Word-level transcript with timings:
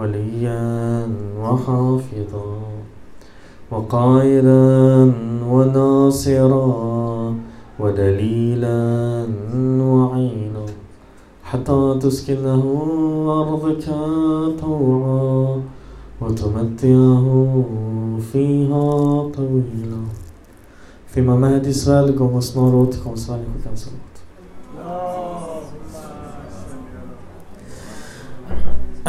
وليا 0.00 1.08
وحافظا 1.40 2.50
وقائلا 3.70 5.12
وناصرا 5.52 7.34
ودليلا 7.80 8.80
وعينا 9.80 10.66
حتى 11.44 11.98
تسكنه 12.02 12.64
أرضك 13.40 13.84
طوعا 14.60 15.62
وتمتعه 16.20 17.64
فيها 18.32 18.84
طويلا. 19.36 20.02
في 21.06 21.20
ممهد 21.20 21.70
سؤالكم 21.70 22.32
واسمع 22.34 22.70
روتكم. 22.70 23.16
سؤالكم 23.16 23.52
كم 23.64 23.74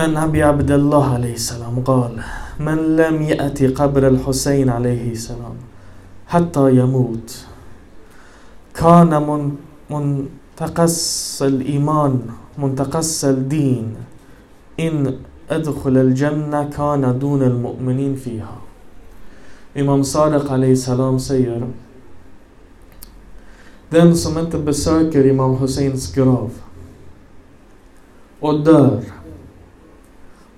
عن 0.02 0.18
أبي 0.18 0.43
عبد 0.43 0.71
الله 0.71 1.14
عليه 1.14 1.33
السلام 1.33 1.75
قال 1.86 2.14
من 2.59 2.79
لم 3.01 3.15
يأتي 3.21 3.68
قبر 3.68 4.07
الحسين 4.07 4.69
عليه 4.69 5.11
السلام 5.11 5.55
حتى 6.28 6.65
يموت 6.82 7.29
كان 8.82 9.11
من 9.29 9.42
منتقص 9.93 11.42
الإيمان 11.42 12.14
منتقص 12.57 13.25
الدين 13.25 13.86
إن 14.79 14.95
أدخل 15.50 15.95
الجنة 15.97 16.70
كان 16.78 17.20
دون 17.20 17.42
المؤمنين 17.43 18.15
فيها. 18.15 18.57
Imam 19.75 20.04
Sadiq 20.04 20.51
alayhi 20.51 20.75
salam 20.75 21.20
säger 21.20 21.64
Den 23.89 24.15
som 24.18 24.37
inte 24.37 24.57
besöker 24.57 25.25
Imam 25.25 25.56
Husseins 25.56 26.14
grav 26.15 26.51
och 28.39 28.59
dör 28.59 29.01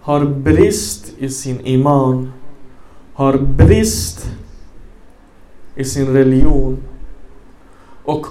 har 0.04 0.26
brist 0.26 1.14
i 1.18 1.30
sin 1.30 1.60
iman, 1.66 2.32
har 3.14 3.38
brist 3.38 4.32
i 5.76 5.84
sin 5.84 6.14
religion 6.14 6.78
och 8.04 8.28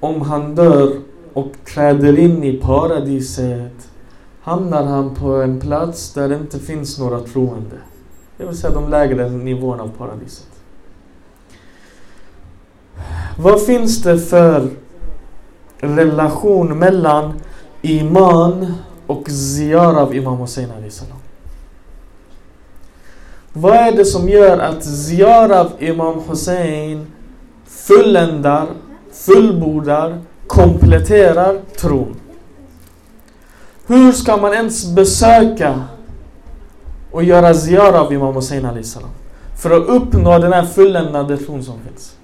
om 0.00 0.22
han 0.22 0.54
dör 0.54 1.00
och 1.32 1.52
träder 1.74 2.18
in 2.18 2.44
i 2.44 2.60
paradiset 2.60 3.88
hamnar 4.42 4.84
han 4.84 5.14
på 5.14 5.42
en 5.42 5.60
plats 5.60 6.12
där 6.14 6.28
det 6.28 6.34
inte 6.34 6.58
finns 6.58 6.98
några 6.98 7.20
troende. 7.20 7.76
Det 8.36 8.46
vill 8.46 8.56
säga 8.56 8.74
de 8.74 8.90
lägre 8.90 9.30
nivåerna 9.30 9.82
av 9.82 9.88
paradiset. 9.98 10.50
Vad 13.38 13.62
finns 13.62 14.02
det 14.02 14.18
för 14.18 14.70
relation 15.78 16.78
mellan 16.78 17.40
iman 17.82 18.74
och 19.06 19.30
ziyar 19.30 19.94
av 19.94 20.14
Imam 20.14 20.38
Hussein 20.38 20.90
salam? 20.90 21.18
Vad 23.52 23.74
är 23.74 23.92
det 23.92 24.04
som 24.04 24.28
gör 24.28 24.58
att 24.58 24.84
ziyar 24.84 25.50
av 25.50 25.72
Imam 25.78 26.20
Hussein 26.28 27.06
fulländar, 27.66 28.66
fullbordar, 29.12 30.20
kompletterar 30.46 31.60
tron? 31.76 32.16
Hur 33.86 34.12
ska 34.12 34.36
man 34.36 34.52
ens 34.52 34.86
besöka 34.94 35.82
och 37.10 37.24
göra 37.24 37.54
ziyar 37.54 37.92
av 37.92 38.12
Imam 38.12 38.34
Hussein 38.34 38.84
salam 38.84 39.10
för 39.62 39.70
att 39.70 39.88
uppnå 39.88 40.38
den 40.38 40.52
här 40.52 40.64
fulländade 40.64 41.36
tron 41.36 41.64
som 41.64 41.74
finns? 41.88 42.16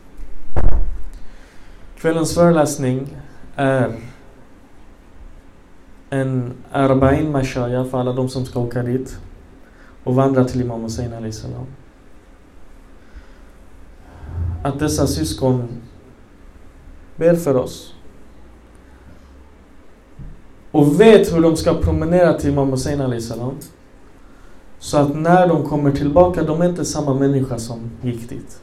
Kvällens 2.01 2.35
föreläsning 2.35 3.17
är 3.57 3.93
en 6.11 6.53
Arba'in 6.73 7.31
Mashaya 7.31 7.85
för 7.85 7.99
alla 7.99 8.13
de 8.13 8.29
som 8.29 8.47
ska 8.47 8.61
åka 8.61 8.83
dit 8.83 9.19
och 10.05 10.15
vandra 10.15 10.45
till 10.45 10.61
Imam 10.61 10.83
Hussein 10.83 11.33
salam. 11.33 11.67
Att 14.63 14.79
dessa 14.79 15.07
syskon 15.07 15.69
ber 17.17 17.35
för 17.35 17.57
oss 17.57 17.95
och 20.71 21.01
vet 21.01 21.35
hur 21.35 21.43
de 21.43 21.57
ska 21.57 21.75
promenera 21.75 22.39
till 22.39 22.51
Imam 22.51 22.71
Hussein 22.71 23.21
salam. 23.21 23.55
Så 24.79 24.99
att 24.99 25.17
när 25.17 25.49
de 25.49 25.65
kommer 25.65 25.93
tillbaka, 25.93 26.43
de 26.43 26.63
är 26.63 26.69
inte 26.69 26.85
samma 26.85 27.15
människa 27.15 27.59
som 27.59 27.91
gick 28.03 28.29
dit. 28.29 28.61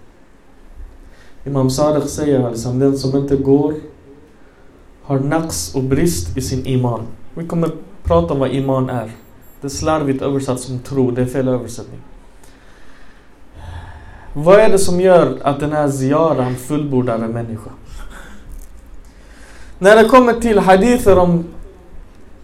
Imam 1.46 1.70
Sadiq 1.70 2.10
säger 2.10 2.50
liksom, 2.50 2.80
den 2.80 2.98
som 2.98 3.18
inte 3.18 3.36
går 3.36 3.74
har 5.02 5.20
naqs 5.20 5.76
och 5.76 5.84
brist 5.84 6.38
i 6.38 6.42
sin 6.42 6.66
iman. 6.66 7.08
Vi 7.38 7.48
kommer 7.48 7.72
prata 8.04 8.34
om 8.34 8.40
vad 8.40 8.52
iman 8.52 8.90
är. 8.90 9.12
Det 9.62 9.68
är 9.68 9.70
slarvigt 9.70 10.22
översatt 10.22 10.60
som 10.60 10.80
tro, 10.80 11.12
det 11.12 11.22
är 11.22 11.26
fel 11.26 11.48
översättning. 11.48 12.00
Vad 14.34 14.60
är 14.60 14.70
det 14.70 14.80
som 14.80 15.02
gör 15.02 15.38
att 15.44 15.60
den 15.60 15.72
här 15.72 15.90
Ziaran 15.90 16.56
fullbordar 16.56 17.16
en 17.16 17.32
människa? 17.32 17.70
När 19.80 19.96
det 19.96 20.10
kommer 20.10 20.34
till 20.34 20.60
hadither 20.60 21.18
om 21.18 21.46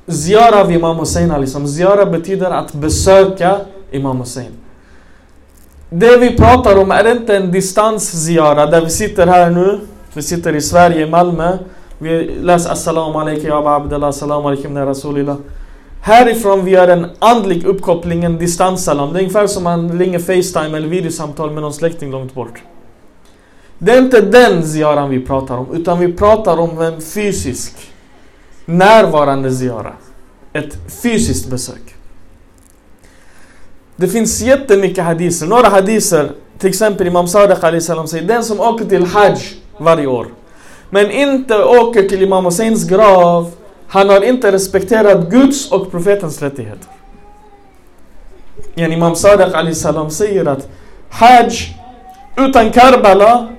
Ziara 0.07 0.61
av 0.61 0.71
Imam 0.71 0.97
Hussein, 0.97 1.41
liksom, 1.41 1.67
ziara 1.67 2.05
betyder 2.05 2.51
att 2.51 2.73
besöka 2.73 3.59
Imam 3.91 4.17
Hussein. 4.17 4.51
Det 5.89 6.17
vi 6.17 6.37
pratar 6.37 6.77
om 6.77 6.91
är 6.91 7.11
inte 7.11 7.37
en 7.37 7.51
distans-Ziara, 7.51 8.65
där 8.65 8.81
vi 8.81 8.89
sitter 8.89 9.27
här 9.27 9.49
nu, 9.49 9.79
vi 10.13 10.21
sitter 10.21 10.55
i 10.55 10.61
Sverige, 10.61 11.07
i 11.07 11.09
Malmö, 11.09 11.57
vi 12.03 12.35
läser 12.41 12.69
Assalamu 12.69 13.19
alaikum 13.19 13.49
ya 13.49 13.75
Abdullah, 13.75 14.09
Assalamu 14.09 14.47
alaikum 14.47 14.77
ya 14.77 14.85
Rasulillah. 14.85 15.37
Härifrån 16.01 16.65
vi 16.65 16.71
gör 16.71 16.87
en 16.87 17.07
andlig 17.19 17.65
uppkoppling, 17.65 18.23
en 18.23 18.37
distanssalam. 18.37 19.13
Det 19.13 19.19
är 19.19 19.21
ungefär 19.21 19.47
som 19.47 19.63
man 19.63 19.99
ringer 19.99 20.19
Facetime 20.19 20.77
eller 20.77 20.87
videosamtal 20.87 21.51
med 21.51 21.61
någon 21.61 21.73
släkting 21.73 22.11
långt 22.11 22.33
bort. 22.33 22.61
Det 23.77 23.91
är 23.91 23.97
inte 23.97 24.21
den 24.21 24.67
Ziaran 24.67 25.09
vi 25.09 25.19
pratar 25.19 25.57
om, 25.57 25.73
utan 25.73 25.99
vi 25.99 26.13
pratar 26.13 26.57
om 26.57 26.81
en 26.81 27.01
fysisk, 27.01 27.73
närvarande 28.65 29.51
Ziara. 29.51 29.93
Ett 30.53 30.77
fysiskt 31.01 31.49
besök. 31.49 31.95
Det 33.95 34.07
finns 34.07 34.41
jättemycket 34.41 35.03
hadiser. 35.03 35.47
Några 35.47 35.69
hadiser, 35.69 36.31
till 36.57 36.69
exempel 36.69 37.07
Imam 37.07 37.27
Sadiq 37.27 37.83
salam 37.83 38.07
säger 38.07 38.27
den 38.27 38.43
som 38.43 38.59
åker 38.59 38.85
till 38.85 39.05
Hajj 39.05 39.37
varje 39.77 40.07
år 40.07 40.27
men 40.93 41.11
inte 41.11 41.63
åker 41.63 42.03
till 42.03 42.21
Imam 42.21 42.45
Husseins 42.45 42.89
grav, 42.89 43.51
han 43.87 44.09
har 44.09 44.21
inte 44.21 44.51
respekterat 44.51 45.29
Guds 45.29 45.71
och 45.71 45.91
profetens 45.91 46.41
rättigheter. 46.41 46.87
Yani 48.75 48.93
Imam 48.95 49.15
Sadiq 49.15 49.75
salam 49.75 50.09
säger 50.09 50.45
att 50.45 50.69
Hajj 51.09 51.77
utan 52.37 52.71
Karbala, 52.71 53.49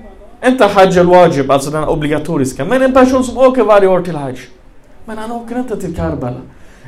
inte 0.45 0.65
Hajj 0.65 0.99
al-Wajib, 0.99 1.51
alltså 1.51 1.71
den 1.71 1.83
obligatoriska, 1.83 2.65
men 2.65 2.81
en 2.81 2.93
person 2.93 3.23
som 3.23 3.37
åker 3.37 3.63
varje 3.63 3.87
år 3.87 4.01
till 4.01 4.15
Hajj. 4.15 4.39
Men 5.05 5.17
han 5.17 5.31
åker 5.31 5.59
inte 5.59 5.81
till 5.81 5.95
Karbala. 5.95 6.41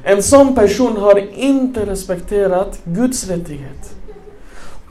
En 0.04 0.24
sån 0.24 0.56
person 0.56 0.98
har 0.98 1.36
inte 1.36 1.86
respekterat 1.86 2.80
Guds 2.84 3.28
rättighet. 3.28 3.97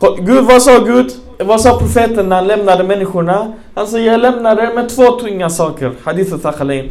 Gud, 0.00 0.44
vad 0.44 0.62
sa 0.62 0.78
Gud? 0.78 1.12
Vad 1.38 1.60
sa 1.60 1.78
profeten 1.78 2.28
när 2.28 2.36
han 2.36 2.46
lämnade 2.46 2.84
människorna? 2.84 3.52
Han 3.74 3.86
sa, 3.86 3.98
jag 3.98 4.20
lämnar 4.20 4.56
er 4.56 4.74
med 4.74 4.88
två 4.88 5.02
tunga 5.02 5.50
saker. 5.50 5.92
Hadith 6.04 6.36
Thakhalin. 6.36 6.90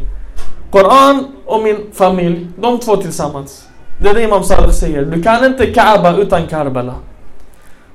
Koran 0.70 1.26
och 1.44 1.62
min 1.62 1.76
familj, 1.92 2.46
de 2.58 2.78
två 2.78 2.96
tillsammans. 2.96 3.68
Det 4.02 4.08
är 4.08 4.14
det 4.14 4.22
Imam 4.22 4.42
Salih 4.44 4.70
säger. 4.70 5.04
Du 5.04 5.22
kan 5.22 5.44
inte 5.44 5.66
Kaaba 5.66 6.16
utan 6.16 6.46
Karbala. 6.46 6.94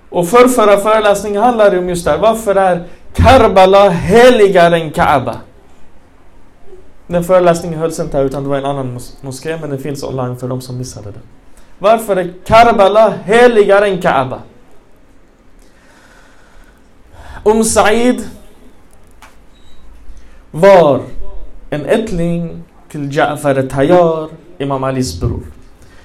Och 0.09 0.27
för 0.27 0.47
förra 0.47 0.77
föreläsningen 0.77 1.43
handlar 1.43 1.71
det 1.71 1.77
om 1.79 1.89
just 1.89 2.05
det 2.05 2.11
här. 2.11 2.17
Varför 2.17 2.55
är 2.55 2.83
Karbala 3.13 3.89
heligare 3.89 4.75
än 4.75 4.91
Kaaba? 4.91 5.35
Den 7.07 7.23
föreläsningen 7.23 7.79
hölls 7.79 7.99
inte 7.99 8.17
här 8.17 8.25
utan 8.25 8.43
det 8.43 8.49
var 8.49 8.57
en 8.57 8.65
annan 8.65 8.93
mos 8.93 9.17
moské 9.21 9.57
men 9.61 9.69
den 9.69 9.79
finns 9.79 10.03
online 10.03 10.37
för 10.37 10.47
de 10.47 10.61
som 10.61 10.77
missade 10.77 11.11
den. 11.11 11.21
Varför 11.79 12.15
är 12.15 12.33
Karbala 12.45 13.09
heligare 13.09 13.87
än 13.87 14.01
Kaaba? 14.01 14.39
Um 17.43 17.63
Said 17.63 18.21
var 20.51 21.01
en 21.69 21.85
ättling 21.85 22.63
till 22.89 23.09
Ja'far 23.09 23.69
Tayyar, 23.69 24.29
Imam 24.57 24.83
Alis 24.83 25.19
bror. 25.19 25.41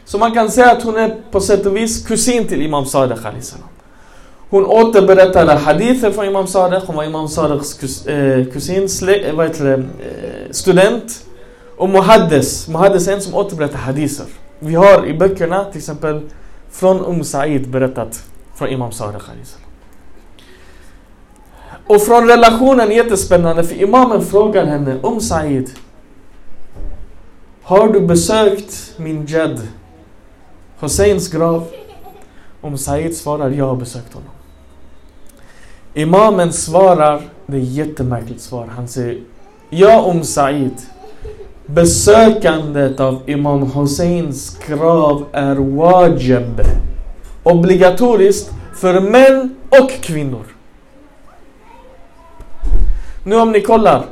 Så 0.05 0.19
man 0.19 0.33
kan 0.33 0.50
säga 0.50 0.73
att 0.73 0.83
hon 0.83 0.97
är 0.97 1.17
på 1.31 1.41
sätt 1.41 1.67
och 1.67 1.77
vis 1.77 2.06
kusin 2.06 2.49
till 2.49 2.62
Imam 2.62 2.85
Sadiq 2.87 3.19
salam. 3.41 3.69
Hon 4.50 4.67
återberättade 4.67 5.53
hadither 5.53 6.11
från 6.11 6.25
Imam 6.25 6.47
Sadiq, 6.47 6.83
hon 6.87 6.97
var 6.97 7.05
Imam 7.05 7.29
Sadiqs 7.29 7.75
kus, 7.75 8.06
eh, 8.06 8.44
kusin, 8.44 8.89
sle, 8.89 9.29
eh, 9.29 9.35
vad 9.35 9.47
heter 9.47 9.65
det, 9.65 9.75
eh, 9.75 10.50
student. 10.50 11.27
Och 11.77 11.89
Muhaddes, 11.89 12.69
Muhaddes 12.69 13.09
är 13.09 13.12
en 13.12 13.21
som 13.21 13.35
återberättar 13.35 13.79
hadither. 13.79 14.27
Vi 14.59 14.75
har 14.75 15.06
i 15.06 15.15
böckerna 15.15 15.65
till 15.65 15.79
exempel 15.79 16.21
från 16.71 17.05
Um 17.05 17.25
Said 17.25 17.69
berättat 17.69 18.23
från 18.55 18.69
Imam 18.69 18.93
Sadiq 18.93 19.23
salam. 19.23 19.66
Och 21.87 22.03
från 22.03 22.29
relationen 22.29 22.91
jättespännande 22.91 23.65
för 23.65 23.83
imamen 23.83 24.23
frågar 24.25 24.67
henne 24.67 24.97
om 25.03 25.21
Said. 25.21 25.71
Har 27.62 27.88
du 27.88 28.00
besökt 28.00 28.93
min 28.97 29.27
jad? 29.27 29.61
Husseins 30.81 31.29
grav. 31.29 31.67
Om 32.61 32.79
Said 32.79 33.17
svarar, 33.17 33.50
jag 33.50 33.67
har 33.67 33.77
besökt 33.77 34.15
honom. 34.15 34.31
Imamen 35.94 36.53
svarar, 36.53 37.23
det 37.47 37.56
är 37.56 37.61
ett 37.61 37.69
jättemärkligt 37.69 38.41
svar. 38.41 38.67
Han 38.77 38.89
säger, 38.89 39.21
ja 39.71 40.00
om 40.00 40.23
Said. 40.23 40.75
Besökandet 41.67 43.00
av 43.00 43.23
Imam 43.27 43.62
Husseins 43.62 44.59
grav 44.67 45.25
är 45.32 45.55
wajib. 45.55 46.61
Obligatoriskt 47.43 48.50
för 48.75 49.00
män 49.00 49.56
och 49.69 49.91
kvinnor. 49.91 50.56
Nu 53.26 53.37
om 53.37 53.52
ni 53.52 53.61
kollar. 53.61 54.05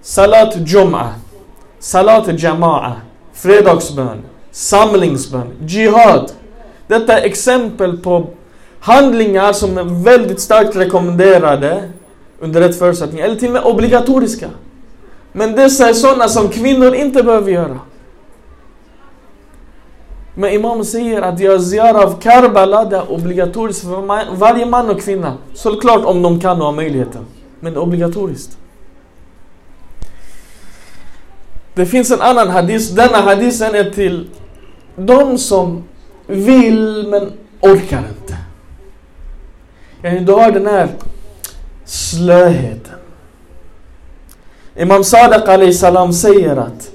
Salat 0.00 0.56
Jum'a. 0.56 1.06
Salat 1.78 2.26
Jama'a. 2.26 2.92
Fredagsbön. 3.32 4.18
Samlingsbön. 4.50 5.46
Jihad. 5.66 6.32
Detta 6.86 7.18
är 7.18 7.24
exempel 7.24 7.98
på 7.98 8.26
handlingar 8.80 9.52
som 9.52 9.78
är 9.78 10.04
väldigt 10.04 10.40
starkt 10.40 10.76
rekommenderade 10.76 11.90
under 12.40 12.60
rätt 12.60 12.78
förutsättningar, 12.78 13.24
eller 13.24 13.36
till 13.36 13.48
och 13.48 13.52
med 13.52 13.64
obligatoriska. 13.64 14.48
Men 15.32 15.52
dessa 15.56 15.88
är 15.88 15.92
sådana 15.92 16.28
som 16.28 16.48
kvinnor 16.48 16.94
inte 16.94 17.22
behöver 17.22 17.50
göra. 17.50 17.78
Men 20.34 20.50
Imam 20.50 20.84
säger 20.84 21.22
att 21.22 21.40
jag 21.40 21.62
Ziar 21.62 21.94
av 22.04 22.20
Karbala 22.20 22.84
det 22.84 22.96
är 22.96 23.12
obligatoriskt 23.12 23.82
för 23.82 24.36
varje 24.36 24.66
man 24.66 24.90
och 24.90 25.00
kvinna. 25.00 25.36
Såklart 25.54 26.04
om 26.04 26.22
de 26.22 26.40
kan 26.40 26.58
och 26.60 26.66
har 26.66 26.72
möjligheten. 26.72 27.26
Men 27.62 27.76
obligatoriskt. 27.76 28.58
Det 31.74 31.86
finns 31.86 32.10
en 32.10 32.20
annan 32.20 32.48
hadis. 32.48 32.90
Denna 32.90 33.20
hadisen 33.20 33.74
är 33.74 33.90
till 33.90 34.28
de 34.96 35.38
som 35.38 35.84
vill 36.26 37.08
men 37.08 37.32
orkar 37.60 38.02
inte. 38.08 38.36
Du 40.24 40.32
har 40.32 40.52
den 40.52 40.66
här 40.66 40.88
slöheten. 41.84 42.98
Imam 44.76 45.04
Sadiq 45.04 45.74
salam 45.74 46.12
säger 46.12 46.56
att 46.56 46.90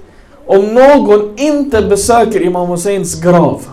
om 0.45 0.73
någon 0.73 1.37
inte 1.37 1.81
besöker 1.81 2.41
Imam 2.41 2.69
Husseins 2.69 3.21
grav 3.21 3.67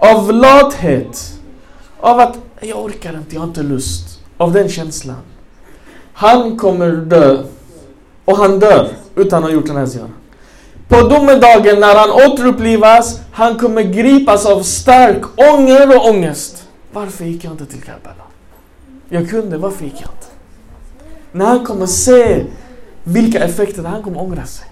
av 0.00 0.32
lathet, 0.32 1.32
av 2.00 2.20
att 2.20 2.38
jag 2.60 2.84
orkar 2.84 3.16
inte, 3.16 3.34
jag 3.34 3.40
har 3.40 3.48
inte 3.48 3.62
lust, 3.62 4.20
av 4.36 4.52
den 4.52 4.68
känslan. 4.68 5.16
Han 6.20 6.56
kommer 6.56 6.92
dö. 6.92 7.42
Och 8.24 8.36
han 8.36 8.58
dör 8.58 8.88
utan 9.16 9.38
att 9.38 9.50
ha 9.50 9.54
gjort 9.54 9.66
den 9.66 9.76
här 9.76 9.86
ziyaran. 9.86 10.14
På 10.88 11.00
domedagen 11.00 11.80
när 11.80 11.94
han 11.94 12.10
återupplivas, 12.10 13.20
han 13.32 13.58
kommer 13.58 13.82
gripas 13.82 14.46
av 14.46 14.62
stark 14.62 15.22
ånger 15.36 15.96
och 15.96 16.08
ångest. 16.08 16.64
Varför 16.92 17.24
gick 17.24 17.44
jag 17.44 17.52
inte 17.52 17.66
till 17.66 17.82
Karbala? 17.82 18.24
Jag 19.08 19.30
kunde, 19.30 19.58
varför 19.58 19.84
gick 19.84 19.94
jag 19.94 20.10
inte? 20.10 20.26
När 21.32 21.46
han 21.46 21.64
kommer 21.66 21.86
se 21.86 22.44
vilka 23.04 23.44
effekter, 23.44 23.82
han 23.82 24.02
kommer 24.02 24.20
ångra 24.20 24.46
sig. 24.46 24.66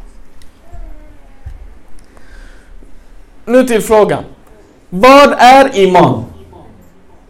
Nu 3.44 3.64
till 3.64 3.82
frågan. 3.82 4.24
Vad 4.88 5.32
är 5.32 5.78
iman? 5.78 6.24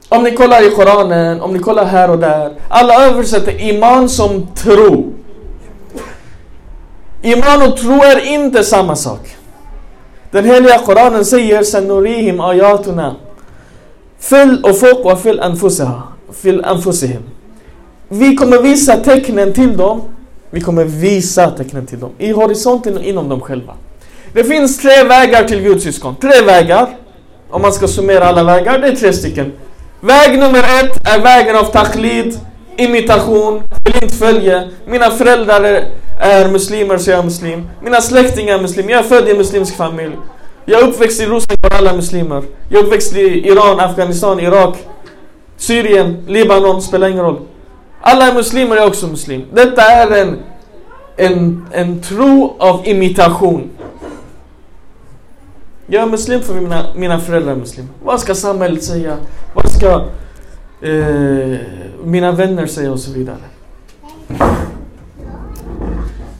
Om 0.09 0.23
ni 0.23 0.37
kollar 0.37 0.67
i 0.67 0.71
Koranen, 0.71 1.41
om 1.41 1.53
ni 1.53 1.59
kollar 1.59 1.85
här 1.85 2.11
och 2.11 2.19
där. 2.19 2.53
Alla 2.69 3.07
översätter 3.07 3.61
iman 3.61 4.09
som 4.09 4.47
tro. 4.55 5.13
Iman 7.23 7.63
och 7.63 7.77
tro 7.77 8.03
är 8.03 8.35
inte 8.35 8.65
samma 8.65 8.97
sak. 8.97 9.37
Den 10.31 10.45
heliga 10.45 10.79
Koranen 10.79 11.25
säger 11.25 11.63
Sanurihim 11.63 12.41
ayatuna 12.41 13.17
Fyll 14.19 14.65
och 14.65 14.79
folk 14.79 14.99
och 14.99 15.21
fyll 15.21 15.41
anfusiha 15.41 16.03
Fyll 16.33 16.65
anfusihim 16.65 17.23
Vi 18.09 18.37
kommer 18.37 18.63
visa 18.63 18.97
tecknen 18.97 19.53
till 19.53 19.77
dem 19.77 20.01
Vi 20.51 20.61
kommer 20.61 20.85
visa 20.85 21.51
tecknen 21.51 21.87
till 21.87 22.01
dem 22.01 22.11
I 22.19 22.33
horisonten 22.33 22.97
och 22.97 23.05
inom 23.05 23.29
dem 23.29 23.41
själva 23.41 23.75
Det 24.33 24.45
finns 24.45 24.79
tre 24.79 25.05
vägar 25.05 25.45
till 25.45 25.63
Guds 25.63 25.85
syskon 25.85 26.17
Tre 26.17 26.43
vägar 26.47 26.97
Om 27.51 27.63
man 27.63 27.73
ska 27.73 27.89
summera 27.89 28.25
alla 28.25 28.45
vägar, 28.45 28.79
det 28.79 28.89
är 28.89 28.97
tre 28.97 29.13
stycken 29.13 29.53
Väg 30.01 30.39
nummer 30.39 30.59
ett 30.59 31.09
är 31.09 31.23
vägen 31.23 31.57
av 31.57 31.65
taklid 31.65 32.41
Imitation, 32.77 33.63
blint 33.85 34.15
följe 34.15 34.69
Mina 34.87 35.11
föräldrar 35.11 35.63
är 35.63 35.91
är 36.21 36.49
muslimer 36.49 36.99
så 36.99 37.11
jag 37.11 37.19
är 37.19 37.25
muslim. 37.25 37.69
Mina 37.83 38.01
släktingar 38.01 38.59
är 38.59 38.63
muslimer. 38.63 38.91
Jag 38.91 38.99
är 38.99 39.09
född 39.09 39.29
i 39.29 39.31
en 39.31 39.37
muslimsk 39.37 39.77
familj. 39.77 40.17
Jag 40.65 40.81
är 40.83 40.87
uppväxt 40.89 41.21
i 41.21 41.27
Rosengård, 41.27 41.73
alla 41.73 41.93
muslimer. 41.93 42.43
Jag 42.69 42.81
är 42.81 42.85
uppväxt 42.85 43.17
i 43.17 43.49
Iran, 43.49 43.81
Afghanistan, 43.81 44.41
Irak, 44.41 44.77
Syrien, 45.57 46.25
Libanon, 46.29 46.83
spelar 46.83 47.09
ingen 47.09 47.25
roll. 47.25 47.41
Alla 48.01 48.29
är 48.29 48.35
muslimer, 48.35 48.77
jag 48.77 48.85
är 48.85 48.89
också 48.89 49.07
muslim. 49.07 49.45
Detta 49.53 49.83
är 49.83 50.11
en, 50.11 50.39
en, 51.17 51.67
en 51.73 52.03
tro 52.03 52.57
av 52.59 52.89
imitation. 52.89 53.71
Jag 55.91 56.03
är 56.03 56.07
muslim 56.07 56.41
för 56.41 56.55
mina, 56.55 56.87
mina 56.97 57.21
föräldrar 57.21 57.53
är 57.53 57.57
muslimer. 57.57 57.91
Vad 58.05 58.21
ska 58.21 58.35
samhället 58.35 58.85
säga? 58.85 59.17
Vad 59.55 59.71
ska 59.71 60.05
eh, 60.89 61.59
mina 62.05 62.33
vänner 62.33 62.67
säga 62.67 62.93
och 62.93 62.99
så 62.99 63.13
vidare? 63.13 63.37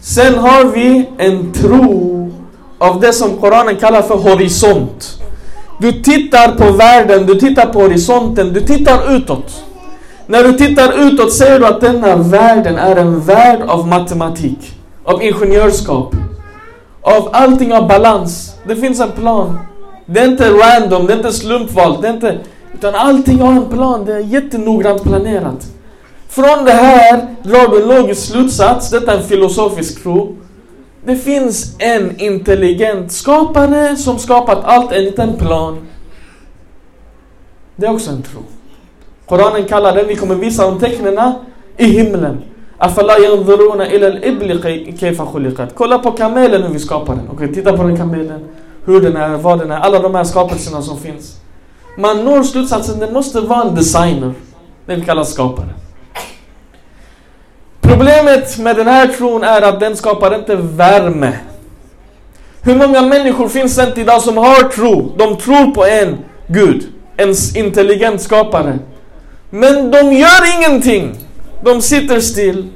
Sen 0.01 0.35
har 0.35 0.65
vi 0.65 1.09
en 1.19 1.53
tro 1.53 2.31
av 2.79 3.01
det 3.01 3.13
som 3.13 3.37
Koranen 3.39 3.77
kallar 3.77 4.03
för 4.03 4.17
horisont. 4.17 5.23
Du 5.81 5.93
tittar 5.93 6.53
på 6.53 6.73
världen, 6.73 7.27
du 7.27 7.35
tittar 7.35 7.67
på 7.67 7.81
horisonten, 7.81 8.53
du 8.53 8.61
tittar 8.61 9.17
utåt. 9.17 9.65
När 10.27 10.45
du 10.45 10.53
tittar 10.53 11.07
utåt 11.07 11.33
ser 11.33 11.61
du 11.61 11.67
att 11.67 11.81
denna 11.81 12.17
världen 12.17 12.79
är 12.79 12.97
en 12.97 13.21
värld 13.21 13.61
av 13.63 13.89
matematik, 13.89 14.79
av 15.05 15.23
ingenjörskap, 15.23 16.15
av 17.17 17.29
allting 17.33 17.73
har 17.73 17.89
balans. 17.89 18.55
Det 18.67 18.77
finns 18.77 19.01
en 19.01 19.13
plan. 19.13 19.59
Det 20.07 20.21
är 20.21 20.29
inte 20.29 20.51
random, 20.51 21.07
det 21.07 21.13
är 21.13 21.17
inte 21.17 21.33
slumpvalt, 21.33 22.03
det 22.03 22.09
är 22.09 22.13
inte... 22.13 22.39
Utan 22.75 22.95
allting 22.95 23.41
har 23.41 23.53
en 23.53 23.69
plan, 23.69 24.05
det 24.05 24.15
är 24.15 24.19
jättenoggrant 24.19 25.03
planerat. 25.03 25.67
Från 26.29 26.65
det 26.65 26.73
här 26.73 27.27
drar 27.43 27.69
du 27.69 27.83
en 27.83 27.89
logisk 27.89 28.31
slutsats, 28.31 28.91
detta 28.91 29.13
är 29.13 29.17
en 29.17 29.25
filosofisk 29.25 30.03
tro. 30.03 30.37
Det 31.05 31.17
finns 31.17 31.77
en 31.79 32.21
intelligent 32.21 33.13
skapare 33.13 33.97
som 33.97 34.19
skapat 34.19 34.65
allt 34.65 34.93
enligt 34.93 35.19
en 35.19 35.37
plan. 35.37 35.79
Det 37.77 37.87
är 37.87 37.93
också 37.93 38.11
en 38.11 38.23
tro. 38.23 38.41
Koranen 39.27 39.65
kallar 39.65 39.95
den, 39.95 40.09
vi 40.09 40.17
kommer 40.17 40.35
visa 40.35 40.71
de 40.71 40.81
tecknen 40.81 41.33
i 41.77 41.85
himlen. 41.85 42.43
Afala 42.79 43.19
yanzuruna 43.19 43.93
ila 43.93 44.07
al-ibli 44.07 44.93
kayfa 45.01 45.27
khuliqat. 45.27 45.75
Kolla 45.75 45.99
på 45.99 46.13
kamelen 46.13 46.63
hur 46.63 46.73
vi 46.73 46.79
skapar 46.79 47.15
den. 47.15 47.29
Okej, 47.33 47.55
titta 47.55 47.77
på 47.77 47.83
den 47.83 47.97
kamelen. 47.97 48.45
Hur 48.85 49.01
den 49.01 49.17
är, 49.17 49.29
vad 49.37 49.59
den 49.59 49.71
är, 49.71 49.77
alla 49.77 49.99
de 49.99 50.15
här 50.15 50.25
skapelserna 50.25 50.83
som 50.83 50.99
finns. 50.99 51.41
Man 51.97 52.25
når 52.25 52.43
slutsatsen, 52.43 52.99
det 52.99 53.13
måste 53.13 53.41
vara 53.41 53.63
en 53.63 53.75
designer. 53.75 54.33
Den 54.87 55.05
kallas 55.05 55.33
skapare. 55.33 55.69
Problemet 57.81 58.59
med 58.59 58.77
den 58.77 58.87
här 58.87 59.07
tron 59.09 59.45
är 59.45 59.63
att 59.63 59.81
den 59.81 59.97
skapar 59.97 60.35
inte 60.35 60.57
värme. 60.57 61.33
Hur 62.63 62.77
många 62.77 63.03
människor 63.03 63.49
finns 63.49 63.77
det 63.77 63.85
inte 63.85 64.01
idag 64.01 64.23
som 64.23 64.37
har 64.37 64.69
tro? 64.69 65.13
De 65.17 65.37
tror 65.37 65.75
på 65.75 65.85
en 65.85 66.19
Gud, 66.47 66.87
en 67.17 67.35
intelligent 67.55 68.21
skapare. 68.21 68.79
Men 69.51 69.91
de 69.91 70.13
gör 70.13 70.59
ingenting. 70.59 71.28
De 71.65 71.83
sitter 71.83 72.21
still. 72.21 72.69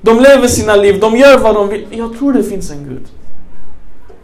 De 0.00 0.20
lever 0.20 0.48
sina 0.48 0.76
liv, 0.76 1.00
de 1.00 1.16
gör 1.16 1.38
vad 1.38 1.54
de 1.54 1.68
vill. 1.68 1.86
Jag 1.90 2.18
tror 2.18 2.32
det 2.32 2.42
finns 2.42 2.70
en 2.70 2.84
Gud. 2.84 3.06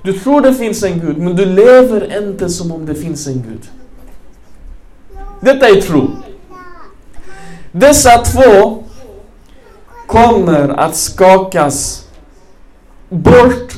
Du 0.02 0.12
tror 0.12 0.40
det 0.40 0.54
finns 0.54 0.82
en 0.82 1.00
Gud, 1.00 1.18
men 1.18 1.36
du 1.36 1.44
lever 1.44 2.18
inte 2.28 2.48
som 2.48 2.72
om 2.72 2.86
det 2.86 2.94
finns 2.94 3.26
en 3.26 3.42
Gud. 3.48 3.68
Detta 5.40 5.68
är 5.68 5.80
tro. 5.80 6.10
Dessa 7.72 8.18
två 8.18 8.82
kommer 10.06 10.68
att 10.68 10.96
skakas 10.96 12.08
bort 13.08 13.72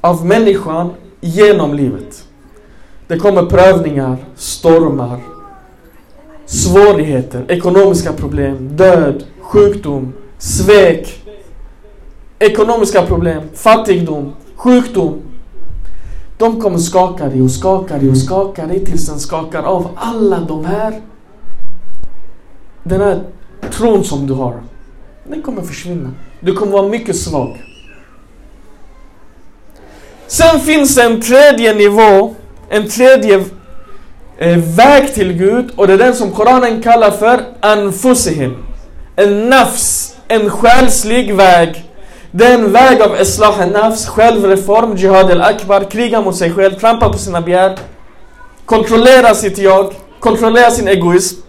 av 0.00 0.26
människan 0.26 0.90
genom 1.20 1.74
livet. 1.74 2.24
Det 3.06 3.18
kommer 3.18 3.46
prövningar, 3.46 4.16
stormar, 4.36 5.20
svårigheter, 6.46 7.44
ekonomiska 7.48 8.12
problem, 8.12 8.76
död, 8.76 9.24
sjukdom, 9.50 10.12
svek, 10.38 11.22
ekonomiska 12.38 13.02
problem, 13.06 13.42
fattigdom, 13.54 14.32
sjukdom. 14.56 15.22
De 16.38 16.60
kommer 16.60 16.78
skaka 16.78 17.28
dig 17.28 17.42
och 17.42 17.50
skaka 17.50 17.98
dig 17.98 18.10
och 18.10 18.18
skaka 18.18 18.66
dig 18.66 18.84
tills 18.84 19.06
den 19.06 19.18
skakar 19.20 19.62
av 19.62 19.88
alla 19.96 20.40
de 20.40 20.64
här 20.64 21.00
den 22.82 23.00
här 23.00 23.22
tron 23.70 24.04
som 24.04 24.26
du 24.26 24.34
har. 24.34 24.62
Den 25.24 25.42
kommer 25.42 25.62
försvinna. 25.62 26.10
Du 26.40 26.54
kommer 26.54 26.72
vara 26.72 26.88
mycket 26.88 27.16
svag. 27.16 27.64
Sen 30.26 30.60
finns 30.60 30.94
det 30.94 31.02
en 31.02 31.20
tredje 31.20 31.74
nivå 31.74 32.34
en 32.70 32.88
tredje 32.88 33.44
eh, 34.38 34.58
väg 34.58 35.14
till 35.14 35.32
Gud 35.32 35.70
och 35.76 35.86
det 35.86 35.92
är 35.92 35.98
den 35.98 36.14
som 36.14 36.30
Koranen 36.30 36.82
kallar 36.82 37.10
för 37.10 37.44
anfusihim. 37.60 38.69
En 39.20 39.48
nafs, 39.48 40.16
en 40.28 40.50
själslig 40.50 41.34
väg. 41.34 41.84
Det 42.30 42.46
är 42.46 42.54
en 42.54 42.72
väg 42.72 43.02
av 43.02 43.20
islah 43.20 43.66
nafs, 43.70 44.06
självreform, 44.06 44.96
jihad 44.96 45.30
al-akbar, 45.30 45.90
kriga 45.90 46.20
mot 46.20 46.36
sig 46.36 46.52
själv, 46.52 46.74
trampa 46.74 47.08
på 47.08 47.18
sina 47.18 47.40
begär, 47.40 47.78
kontrollera 48.64 49.34
sitt 49.34 49.58
jag, 49.58 49.94
kontrollera 50.20 50.70
sin 50.70 50.88
egoism. 50.88 51.40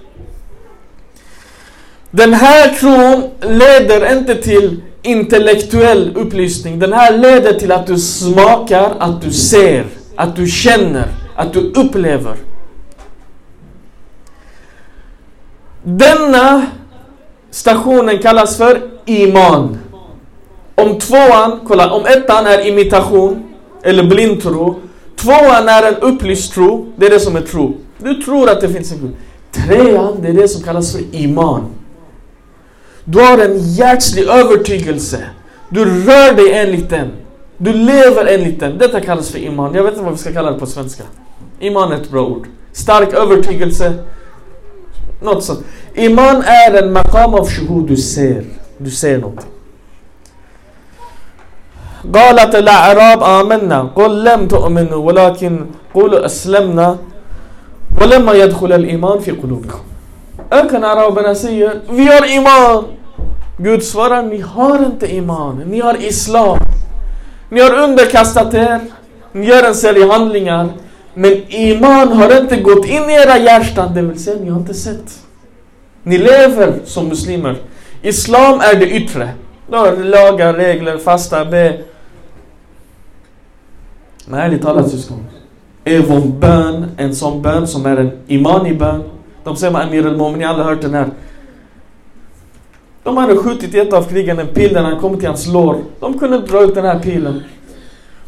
Den 2.11 2.33
här 2.33 2.69
tron 2.69 3.29
leder 3.41 4.17
inte 4.17 4.35
till 4.35 4.81
intellektuell 5.01 6.11
upplysning. 6.15 6.79
Den 6.79 6.93
här 6.93 7.17
leder 7.17 7.53
till 7.53 7.71
att 7.71 7.87
du 7.87 7.97
smakar, 7.97 8.93
att 8.99 9.21
du 9.21 9.31
ser, 9.31 9.85
att 10.15 10.35
du 10.35 10.47
känner, 10.47 11.07
att 11.35 11.53
du 11.53 11.59
upplever. 11.59 12.35
Denna 15.83 16.65
stationen 17.51 18.19
kallas 18.19 18.57
för 18.57 18.81
iman. 19.05 19.77
Om 20.75 20.99
tvåan, 20.99 21.59
kolla, 21.67 21.91
om 21.91 22.05
ettan 22.05 22.47
är 22.47 22.67
imitation 22.67 23.43
eller 23.83 24.03
blindtro. 24.03 24.75
Tvåan 25.15 25.69
är 25.69 25.87
en 25.87 25.95
upplyst 25.95 26.53
tro, 26.53 26.91
det 26.95 27.05
är 27.05 27.09
det 27.09 27.19
som 27.19 27.35
är 27.35 27.41
tro. 27.41 27.77
Du 27.97 28.13
tror 28.13 28.49
att 28.49 28.61
det 28.61 28.69
finns 28.69 28.91
en 28.91 28.97
Gud. 28.99 29.11
Trean, 29.51 30.21
det 30.21 30.27
är 30.27 30.33
det 30.33 30.47
som 30.47 30.63
kallas 30.63 30.91
för 30.91 31.15
iman. 31.15 31.65
Du 33.03 33.19
har 33.19 33.37
en 33.37 33.57
hjärtslig 33.59 34.23
övertygelse. 34.23 35.23
Du 35.69 35.85
rör 35.85 36.35
dig 36.35 36.53
enligt 36.53 36.89
den. 36.89 37.11
Du 37.57 37.73
lever 37.73 38.25
enligt 38.25 38.59
den. 38.59 38.77
Detta 38.77 39.01
kallas 39.01 39.29
för 39.29 39.39
iman. 39.39 39.75
Jag 39.75 39.83
vet 39.83 39.93
inte 39.93 40.03
vad 40.03 40.13
vi 40.13 40.19
ska 40.19 40.33
kalla 40.33 40.51
det 40.51 40.59
på 40.59 40.65
svenska. 40.65 41.03
Iman 41.59 41.91
är 41.91 41.95
ett 41.95 42.09
bra 42.11 42.25
ord. 42.25 42.47
Stark 42.71 43.13
övertygelse. 43.13 43.93
نقطة 45.23 45.61
إيمان 45.97 46.41
أعلى 46.41 46.79
المقام 46.79 47.43
في 47.43 47.51
شهود 47.55 47.91
السير. 47.91 48.45
لسانه 48.81 49.33
قالت 52.13 52.55
الأعراب 52.55 53.23
آمنا. 53.23 53.81
قل 53.95 54.23
لم 54.23 54.47
تؤمنوا 54.47 55.01
ولكن 55.07 55.65
قولوا 55.93 56.25
أسلمنا 56.25 56.97
ولما 58.01 58.33
يدخل 58.33 58.73
الإيمان 58.73 59.19
في 59.19 59.31
قلوبكم. 59.31 59.79
أكن 60.51 60.83
أعراب 60.83 61.19
نسية 61.19 61.81
فيار 61.95 62.23
إيمان. 62.23 62.83
Gud 63.61 63.83
svarar, 63.83 64.23
ni 64.23 64.41
har 64.41 64.79
inte 64.85 65.05
iman, 65.15 65.61
ni 65.69 65.79
har 65.81 65.95
islam. 66.01 66.57
Ni 67.51 67.61
har 67.61 67.83
underkastat 67.83 68.53
er, 68.53 68.79
ni. 69.33 69.47
Men 71.13 71.31
iman 71.47 72.11
har 72.11 72.41
inte 72.41 72.61
gått 72.61 72.85
in 72.85 73.09
i 73.09 73.13
era 73.13 73.37
hjärtan 73.37 73.93
Det 73.93 74.01
vill 74.01 74.23
säga 74.23 74.37
ni 74.41 74.49
har 74.49 74.59
inte 74.59 74.73
sett 74.73 75.19
Ni 76.03 76.17
lever 76.17 76.73
som 76.85 77.07
muslimer 77.07 77.57
Islam 78.01 78.59
är 78.59 78.79
det 78.79 78.89
yttre 78.89 79.29
Lagar, 79.69 80.53
regler, 80.53 80.97
fasta, 80.97 81.45
be 81.45 81.77
Men 84.25 84.39
ärligt 84.39 84.61
talat 84.61 84.91
syskon 84.91 85.25
Är 85.83 85.99
vår 85.99 86.19
bön 86.19 86.91
en 86.97 87.15
sån 87.15 87.41
bön 87.41 87.67
som 87.67 87.85
är 87.85 87.97
en 87.97 88.11
iman 88.27 88.67
i 88.67 88.73
bön 88.73 89.03
de 89.43 89.55
säger 89.55 89.73
med 89.73 89.81
Amir 89.81 90.07
al-Mumin, 90.07 90.37
ni 90.37 90.43
har 90.43 90.49
aldrig 90.49 90.67
hört 90.67 90.81
den 90.81 90.93
här. 90.93 91.09
De 93.03 93.17
hade 93.17 93.35
skjutit 93.35 93.75
i 93.75 93.79
ett 93.79 93.93
av 93.93 94.03
krigen 94.03 94.39
en 94.39 94.47
pil 94.47 94.73
den 94.73 94.85
hade 94.85 94.99
kom 94.99 95.17
till 95.17 95.27
hans 95.27 95.47
lår. 95.47 95.77
De 95.99 96.19
kunde 96.19 96.37
dra 96.37 96.63
ut 96.63 96.75
den 96.75 96.85
här 96.85 96.99
pilen. 96.99 97.43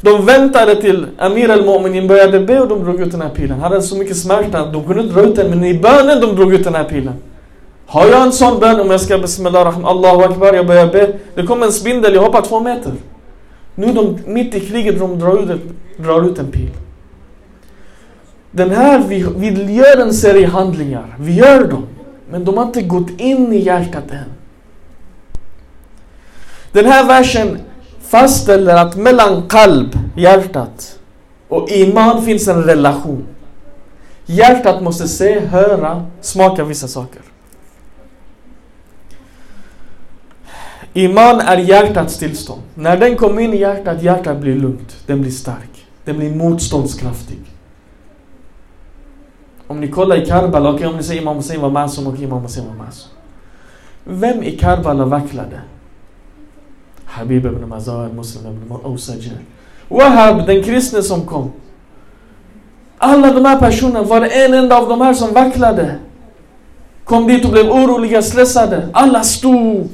De 0.03 0.25
väntade 0.25 0.75
till 0.75 1.07
Amir 1.17 1.49
al-Mu'minin 1.49 2.07
började 2.07 2.39
be 2.39 2.59
och 2.59 2.67
de 2.67 2.83
drog 2.83 3.01
ut 3.01 3.11
den 3.11 3.21
här 3.21 3.29
pilen. 3.29 3.51
Han 3.51 3.71
hade 3.71 3.81
så 3.81 3.97
mycket 3.97 4.17
smärta 4.17 4.59
att 4.59 4.73
de 4.73 4.83
kunde 4.83 5.03
dra 5.03 5.21
ut 5.21 5.35
den, 5.35 5.49
men 5.49 5.63
i 5.63 5.79
bönen 5.79 6.21
de 6.21 6.35
drog 6.35 6.53
ut 6.53 6.63
den 6.63 6.75
här 6.75 6.83
pilen. 6.83 7.13
Har 7.85 8.07
jag 8.07 8.21
en 8.21 8.31
sån 8.31 8.59
bön 8.59 8.79
om 8.79 8.91
jag 8.91 9.01
ska 9.01 9.17
Bismillah 9.17 9.65
rahman 9.65 9.85
Allahu 9.85 10.23
Akbar, 10.23 10.53
jag 10.53 10.67
börjar 10.67 10.87
be. 10.87 11.13
Det 11.35 11.43
kommer 11.43 11.65
en 11.65 11.71
spindel, 11.71 12.13
jag 12.13 12.21
hoppar 12.21 12.41
två 12.41 12.59
meter. 12.59 12.91
Nu 13.75 13.93
de, 13.93 14.17
mitt 14.25 14.55
i 14.55 14.59
kriget 14.59 14.99
de 14.99 15.19
drar 15.19 15.53
ut, 15.53 15.61
drar 15.97 16.29
ut 16.29 16.39
en 16.39 16.51
pil. 16.51 16.69
Den 18.51 18.69
här, 18.69 19.03
vi, 19.07 19.23
vi 19.35 19.73
gör 19.73 20.01
en 20.01 20.13
serie 20.13 20.47
handlingar. 20.47 21.15
Vi 21.19 21.33
gör 21.35 21.63
dem. 21.63 21.87
Men 22.31 22.45
de 22.45 22.57
har 22.57 22.65
inte 22.65 22.81
gått 22.81 23.09
in 23.17 23.53
i 23.53 23.57
hjärtat 23.57 24.11
än. 24.11 24.29
Den 26.71 26.85
här 26.85 27.07
versen 27.07 27.59
fastställer 28.13 28.75
att 28.75 28.95
mellan 28.95 29.47
kalb, 29.47 29.97
hjärtat, 30.15 30.99
och 31.47 31.69
iman 31.69 32.21
finns 32.21 32.47
en 32.47 32.63
relation. 32.63 33.25
Hjärtat 34.25 34.83
måste 34.83 35.07
se, 35.07 35.39
höra, 35.39 36.05
smaka 36.21 36.63
vissa 36.63 36.87
saker. 36.87 37.21
Iman 40.93 41.39
är 41.39 41.57
hjärtats 41.57 42.17
tillstånd. 42.17 42.61
När 42.75 42.97
den 42.97 43.15
kommer 43.15 43.41
in 43.41 43.53
i 43.53 43.57
hjärtat, 43.57 44.03
hjärtat 44.03 44.37
blir 44.37 44.55
lugnt. 44.55 44.95
Den 45.07 45.21
blir 45.21 45.31
stark. 45.31 45.85
Den 46.05 46.17
blir 46.17 46.35
motståndskraftig. 46.35 47.39
Om 49.67 49.79
ni 49.79 49.87
kollar 49.87 50.23
i 50.23 50.25
Karbala, 50.25 50.69
okej 50.69 50.75
okay, 50.75 50.87
om 50.87 50.97
ni 50.97 51.03
säger 51.03 51.21
Imam 51.21 51.35
Hussein 51.35 51.61
var 51.61 51.69
masum, 51.69 52.07
okej 52.07 52.13
okay, 52.13 52.25
Imam 52.25 52.41
Hussein 52.41 52.67
var 52.67 52.85
masum. 52.85 53.09
Vem 54.03 54.43
i 54.43 54.51
Karbala 54.57 55.05
vacklade? 55.05 55.61
Habib 57.13 57.45
ibn 57.45 57.69
Mazar, 57.69 58.09
Muslim 58.09 58.53
ibn 58.53 58.73
Awsajir. 58.85 59.37
Wahab, 59.89 60.45
den 60.47 60.63
kristne 60.63 61.03
som 61.03 61.25
kom. 61.25 61.51
Alla 62.97 63.33
de 63.33 63.45
här 63.45 63.59
personerna, 63.59 64.03
var 64.03 64.21
det 64.21 64.27
en 64.27 64.53
enda 64.53 64.77
av 64.77 64.89
de 64.89 65.01
här 65.01 65.13
som 65.13 65.33
vacklade? 65.33 65.95
Kom 67.03 67.27
dit 67.27 67.45
och 67.45 67.51
blev 67.51 67.71
oroliga, 67.71 68.21
stressade. 68.21 68.89
Alla 68.93 69.23
stod 69.23 69.89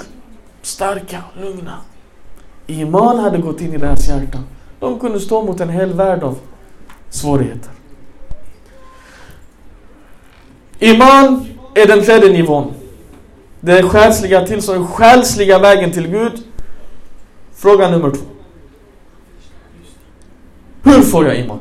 starka, 0.62 1.24
lugna. 1.42 1.78
Iman 2.68 3.20
hade 3.20 3.38
gått 3.38 3.62
in 3.62 3.74
i 3.74 3.78
deras 3.78 4.08
hjärtan. 4.08 4.44
De 4.80 5.00
kunde 5.00 5.20
stå 5.20 5.44
mot 5.44 5.60
en 5.60 5.70
hel 5.70 5.94
värld 5.94 6.24
av 6.24 6.38
svårigheter. 7.10 7.72
Iman 10.80 11.46
är 11.76 11.88
den 11.88 12.04
tredje 12.04 12.32
nivån. 12.32 12.74
Det 13.60 13.84
själsliga 13.84 14.46
tillståndet, 14.46 14.90
själsliga 14.90 15.60
vägen 15.60 15.92
till 15.92 16.08
Gud. 16.08 16.44
Fråga 17.60 17.90
nummer 17.90 18.12
två. 18.12 18.26
Hur 20.84 21.02
får 21.02 21.28
jag 21.28 21.40
iman? 21.40 21.60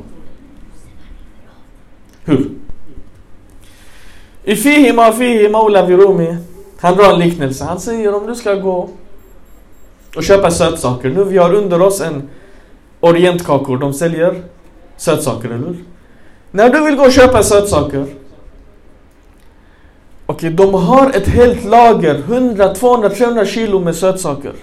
Hur? 2.23 2.49
I 4.43 4.55
Fihi 4.55 4.93
ma 4.93 5.11
Fihi 5.11 5.49
Maula 5.49 5.85
Virumi 5.85 6.37
Han 6.79 6.95
drar 6.95 7.13
en 7.13 7.19
liknelse. 7.19 7.63
Han 7.63 7.79
säger 7.79 8.15
om 8.15 8.27
du 8.27 8.35
ska 8.35 8.53
gå 8.53 8.89
och 10.15 10.23
köpa 10.23 10.51
sötsaker. 10.51 11.09
Nu 11.09 11.23
vi 11.23 11.37
har 11.37 11.53
under 11.53 11.81
oss 11.81 12.01
en 12.01 12.29
Orientkakor. 12.99 13.77
De 13.77 13.93
säljer 13.93 14.43
sötsaker, 14.97 15.49
eller 15.49 15.67
hur? 15.67 15.83
När 16.51 16.69
du 16.69 16.85
vill 16.85 16.95
gå 16.95 17.03
och 17.03 17.11
köpa 17.11 17.43
sötsaker 17.43 18.05
Okej, 20.25 20.49
de 20.49 20.73
har 20.73 21.09
ett 21.09 21.27
helt 21.27 21.65
lager, 21.65 22.15
100, 22.15 22.75
200, 22.75 23.09
300 23.09 23.45
kilo 23.45 23.79
med 23.79 23.95
sötsaker. 23.95 24.53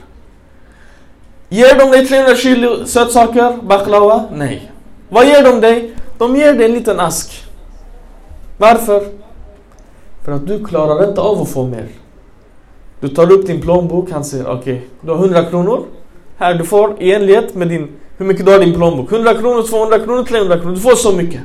Ger 1.49 1.79
de 1.79 1.91
dig 1.91 2.07
300 2.07 2.37
kilo 2.37 2.87
sötsaker, 2.87 3.59
baklava? 3.63 4.25
Nej. 4.33 4.73
Vad 5.09 5.27
ger 5.27 5.43
de 5.43 5.61
dig? 5.61 5.95
De 6.19 6.37
ger 6.37 6.55
dig 6.55 6.67
en 6.67 6.73
liten 6.73 7.01
ask. 7.01 7.45
Varför? 8.59 9.03
För 10.25 10.33
att 10.33 10.47
du 10.47 10.65
klarar 10.65 11.09
inte 11.09 11.21
av 11.21 11.43
att 11.43 11.49
få 11.49 11.67
mer. 11.67 11.89
Du 13.01 13.09
tar 13.09 13.33
upp 13.33 13.47
din 13.47 13.61
plånbok, 13.61 14.11
han 14.11 14.25
säger 14.25 14.47
okej, 14.47 14.59
okay, 14.59 14.81
du 15.01 15.11
har 15.11 15.19
100 15.19 15.45
kronor. 15.45 15.85
Här, 16.39 16.55
du 16.55 16.65
får 16.65 17.03
i 17.03 17.13
enlighet 17.13 17.55
med 17.55 17.69
din, 17.69 17.89
hur 18.17 18.27
mycket 18.27 18.47
du 18.47 18.53
har 18.53 18.63
i 18.63 18.65
din 18.65 18.75
plånbok. 18.75 19.13
100 19.13 19.35
kronor, 19.35 19.63
200 19.63 19.99
kronor, 19.99 20.25
300 20.25 20.59
kronor. 20.59 20.75
Du 20.75 20.81
får 20.81 20.95
så 20.95 21.13
mycket. 21.13 21.41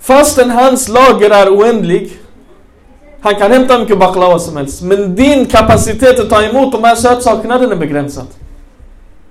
Fastän 0.00 0.50
hans 0.50 0.88
lager 0.88 1.30
är 1.30 1.56
oändlig. 1.56 2.18
Han 3.24 3.34
kan 3.34 3.52
hämta 3.52 3.78
mycket 3.78 3.98
baklava 3.98 4.38
som 4.38 4.56
helst. 4.56 4.82
Men 4.82 5.14
din 5.14 5.46
kapacitet 5.46 6.20
att 6.20 6.30
ta 6.30 6.42
emot 6.42 6.72
de 6.72 6.84
här 6.84 6.94
sötsakerna 6.94 7.58
den 7.58 7.72
är 7.72 7.76
begränsad. 7.76 8.26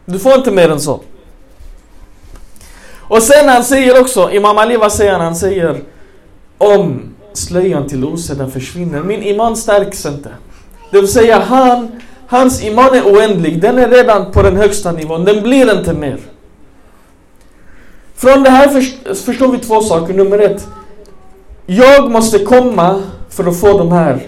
Du 0.06 0.20
får 0.20 0.34
inte 0.34 0.52
mer 0.52 0.70
än 0.70 0.80
så. 0.80 1.00
Och 3.00 3.24
sen 3.24 3.50
han 3.50 3.64
säger 3.64 4.02
också, 4.02 4.32
Imam 4.32 4.58
Ali 4.58 4.78
vad 4.78 4.94
säger 4.94 5.12
han? 5.12 5.22
Han 5.22 5.36
säger 5.36 5.82
om 6.58 7.02
slöjan 7.34 7.88
till 7.88 8.06
osedda 8.06 8.48
försvinner, 8.48 9.04
min 9.04 9.24
iman 9.24 9.56
stärks 9.56 10.06
inte. 10.06 10.30
Det 10.92 10.98
vill 10.98 11.08
säga 11.08 11.40
han, 11.40 12.02
hans 12.28 12.64
iman 12.64 12.96
är 12.96 13.02
oändlig, 13.02 13.62
den 13.62 13.80
är 13.80 13.90
redan 13.90 14.32
på 14.32 14.42
den 14.42 14.58
högsta 14.58 14.92
nivån, 14.92 15.26
den 15.26 15.44
blir 15.44 15.78
inte 15.78 15.94
mer. 15.94 16.20
Från 18.16 18.44
det 18.44 18.50
här 18.50 18.70
förstår 19.14 19.48
vi 19.48 19.58
två 19.58 19.82
saker. 19.82 20.14
Nummer 20.14 20.40
ett. 20.40 20.68
Jag 21.66 22.12
måste 22.12 22.40
komma 22.40 23.02
för 23.36 23.48
att 23.48 23.60
få 23.60 23.78
de 23.78 23.92
här 23.92 24.20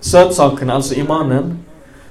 sötsakerna, 0.00 0.74
alltså 0.74 0.94
imanen. 0.94 1.58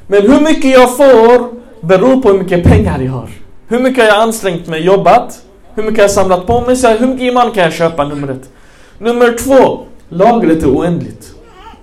Men 0.07 0.21
hur 0.21 0.39
mycket 0.41 0.71
jag 0.71 0.97
får 0.97 1.49
beror 1.81 2.21
på 2.21 2.29
hur 2.31 2.39
mycket 2.39 2.63
pengar 2.63 2.99
jag 2.99 3.11
har. 3.11 3.29
Hur 3.67 3.79
mycket 3.79 4.03
har 4.03 4.11
jag 4.11 4.21
ansträngt 4.21 4.67
mig, 4.67 4.85
jobbat? 4.85 5.41
Hur 5.75 5.83
mycket 5.83 5.97
har 5.97 6.03
jag 6.03 6.11
samlat 6.11 6.47
på 6.47 6.61
mig? 6.61 6.75
Så 6.75 6.87
hur 6.89 7.07
mycket 7.07 7.21
iman 7.21 7.51
kan 7.51 7.63
jag 7.63 7.73
köpa? 7.73 8.07
Nummer 8.07 8.27
ett. 8.27 8.49
Nummer 8.97 9.37
två, 9.37 9.79
lagret 10.09 10.63
är 10.63 10.67
oändligt. 10.67 11.31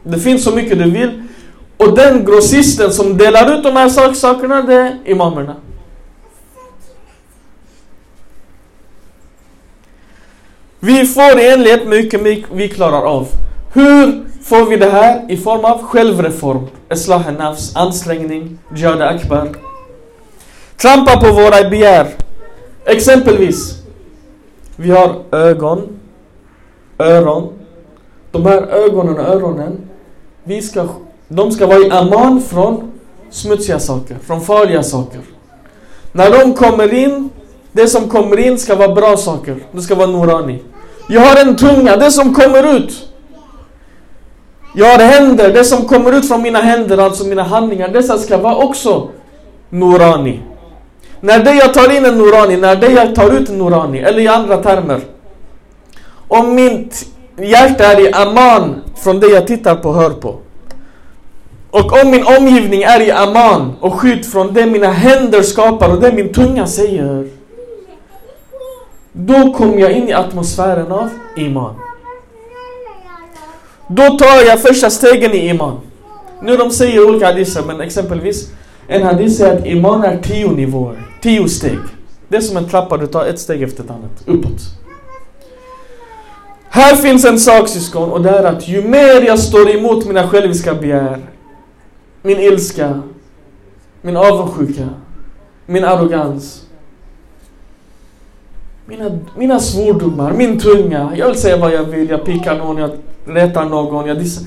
Det 0.02 0.18
finns 0.18 0.44
så 0.44 0.50
mycket 0.50 0.78
du 0.78 0.90
vill. 0.90 1.22
Och 1.76 1.96
den 1.96 2.24
grossisten 2.24 2.92
som 2.92 3.18
delar 3.18 3.54
ut 3.54 3.62
de 3.62 3.76
här 3.76 4.14
sakerna, 4.14 4.62
det 4.62 4.74
är 4.74 4.98
imamerna. 5.04 5.56
Vi 10.80 11.06
får 11.06 11.40
i 11.40 11.50
enlighet 11.50 11.86
med 11.86 11.98
hur 11.98 12.18
mycket 12.18 12.50
vi 12.52 12.68
klarar 12.68 13.02
av. 13.02 13.28
Hur 13.74 14.24
får 14.44 14.66
vi 14.66 14.76
det 14.76 14.90
här? 14.90 15.24
I 15.28 15.36
form 15.36 15.64
av 15.64 15.82
självreform, 15.82 16.66
islah 16.92 17.32
nafs, 17.32 17.76
ansträngning, 17.76 18.58
jihad 18.74 19.02
akbar. 19.02 19.48
Trampa 20.76 21.20
på 21.20 21.32
våra 21.32 21.70
begär. 21.70 22.06
Exempelvis, 22.84 23.82
vi 24.76 24.90
har 24.90 25.22
ögon, 25.30 25.88
öron. 26.98 27.52
De 28.30 28.46
här 28.46 28.62
ögonen 28.62 29.18
och 29.18 29.26
öronen, 29.26 29.88
vi 30.44 30.62
ska, 30.62 30.88
de 31.28 31.50
ska 31.50 31.66
vara 31.66 31.78
i 31.78 31.90
aman 31.90 32.42
från 32.42 32.92
smutsiga 33.30 33.78
saker, 33.78 34.16
från 34.26 34.40
farliga 34.40 34.82
saker. 34.82 35.20
När 36.12 36.30
de 36.30 36.54
kommer 36.54 36.94
in, 36.94 37.30
det 37.72 37.88
som 37.88 38.08
kommer 38.08 38.38
in 38.38 38.58
ska 38.58 38.76
vara 38.76 38.94
bra 38.94 39.16
saker. 39.16 39.56
Det 39.72 39.80
ska 39.80 39.94
vara 39.94 40.06
norani. 40.06 40.62
Jag 41.08 41.20
har 41.20 41.40
en 41.40 41.56
tunga, 41.56 41.96
det 41.96 42.10
som 42.10 42.34
kommer 42.34 42.76
ut. 42.76 43.11
Jag 44.74 44.86
har 44.86 44.98
händer, 44.98 45.52
det 45.52 45.64
som 45.64 45.84
kommer 45.84 46.12
ut 46.12 46.28
från 46.28 46.42
mina 46.42 46.58
händer, 46.58 46.98
alltså 46.98 47.24
mina 47.26 47.42
handlingar, 47.42 47.88
dessa 47.88 48.18
ska 48.18 48.36
vara 48.36 48.56
också 48.56 49.08
Norani. 49.70 50.40
När 51.20 51.44
det 51.44 51.54
jag 51.54 51.74
tar 51.74 51.96
in 51.96 52.04
en 52.04 52.18
Norani, 52.18 52.56
när 52.56 52.76
det 52.76 52.92
jag 52.92 53.14
tar 53.14 53.30
ut 53.30 53.48
en 53.48 53.58
Norani, 53.58 53.98
eller 53.98 54.20
i 54.20 54.28
andra 54.28 54.56
termer. 54.56 55.00
Om 56.28 56.54
mitt 56.54 57.06
hjärta 57.36 57.84
är 57.84 58.00
i 58.00 58.12
aman 58.12 58.82
från 58.96 59.20
det 59.20 59.26
jag 59.26 59.46
tittar 59.46 59.74
på 59.74 59.88
och 59.88 59.94
hör 59.94 60.10
på. 60.10 60.36
Och 61.70 62.02
om 62.02 62.10
min 62.10 62.26
omgivning 62.26 62.82
är 62.82 63.00
i 63.00 63.10
aman 63.10 63.72
och 63.80 63.94
skydd 63.94 64.26
från 64.26 64.54
det 64.54 64.66
mina 64.66 64.90
händer 64.92 65.42
skapar 65.42 65.90
och 65.90 66.00
det 66.00 66.12
min 66.12 66.32
tunga 66.32 66.66
säger. 66.66 67.28
Då 69.12 69.52
kommer 69.52 69.78
jag 69.78 69.92
in 69.92 70.08
i 70.08 70.12
atmosfären 70.12 70.92
av 70.92 71.08
iman. 71.36 71.74
Då 73.94 74.02
tar 74.02 74.46
jag 74.46 74.60
första 74.60 74.90
stegen 74.90 75.32
i 75.32 75.48
iman. 75.48 75.80
Nu 76.42 76.56
de 76.56 76.70
säger 76.70 77.08
olika 77.08 77.26
hadiser, 77.26 77.62
men 77.66 77.80
exempelvis 77.80 78.50
en 78.88 79.02
hadis 79.02 79.36
säger 79.36 79.58
att 79.58 79.66
iman 79.66 80.04
är 80.04 80.18
tio 80.22 80.50
nivåer, 80.50 80.96
tio 81.22 81.48
steg. 81.48 81.78
Det 82.28 82.36
är 82.36 82.40
som 82.40 82.56
en 82.56 82.68
trappa, 82.68 82.96
du 82.96 83.06
tar 83.06 83.26
ett 83.26 83.38
steg 83.38 83.62
efter 83.62 83.84
ett 83.84 83.90
annat, 83.90 84.22
uppåt. 84.26 84.60
Här 86.68 86.96
finns 86.96 87.24
en 87.24 87.40
sak 87.40 87.68
syskon, 87.68 88.10
och 88.10 88.22
det 88.22 88.30
är 88.30 88.44
att 88.44 88.68
ju 88.68 88.82
mer 88.82 89.22
jag 89.26 89.38
står 89.38 89.70
emot 89.70 90.06
mina 90.06 90.28
själviska 90.28 90.74
begär, 90.74 91.18
min 92.22 92.38
ilska, 92.38 93.02
min 94.02 94.16
avundsjuka, 94.16 94.88
min 95.66 95.84
arrogans, 95.84 96.62
mina, 98.86 99.18
mina 99.36 99.60
svordomar, 99.60 100.32
min 100.32 100.58
tunga, 100.58 101.12
jag 101.16 101.26
vill 101.26 101.36
säga 101.36 101.56
vad 101.56 101.72
jag 101.72 101.84
vill, 101.84 102.10
jag 102.10 102.24
pickar 102.24 102.58
någon, 102.58 102.76
jag 102.76 102.90
retar 103.26 103.64
någon, 103.64 104.06
jag 104.06 104.18
dissar. 104.18 104.46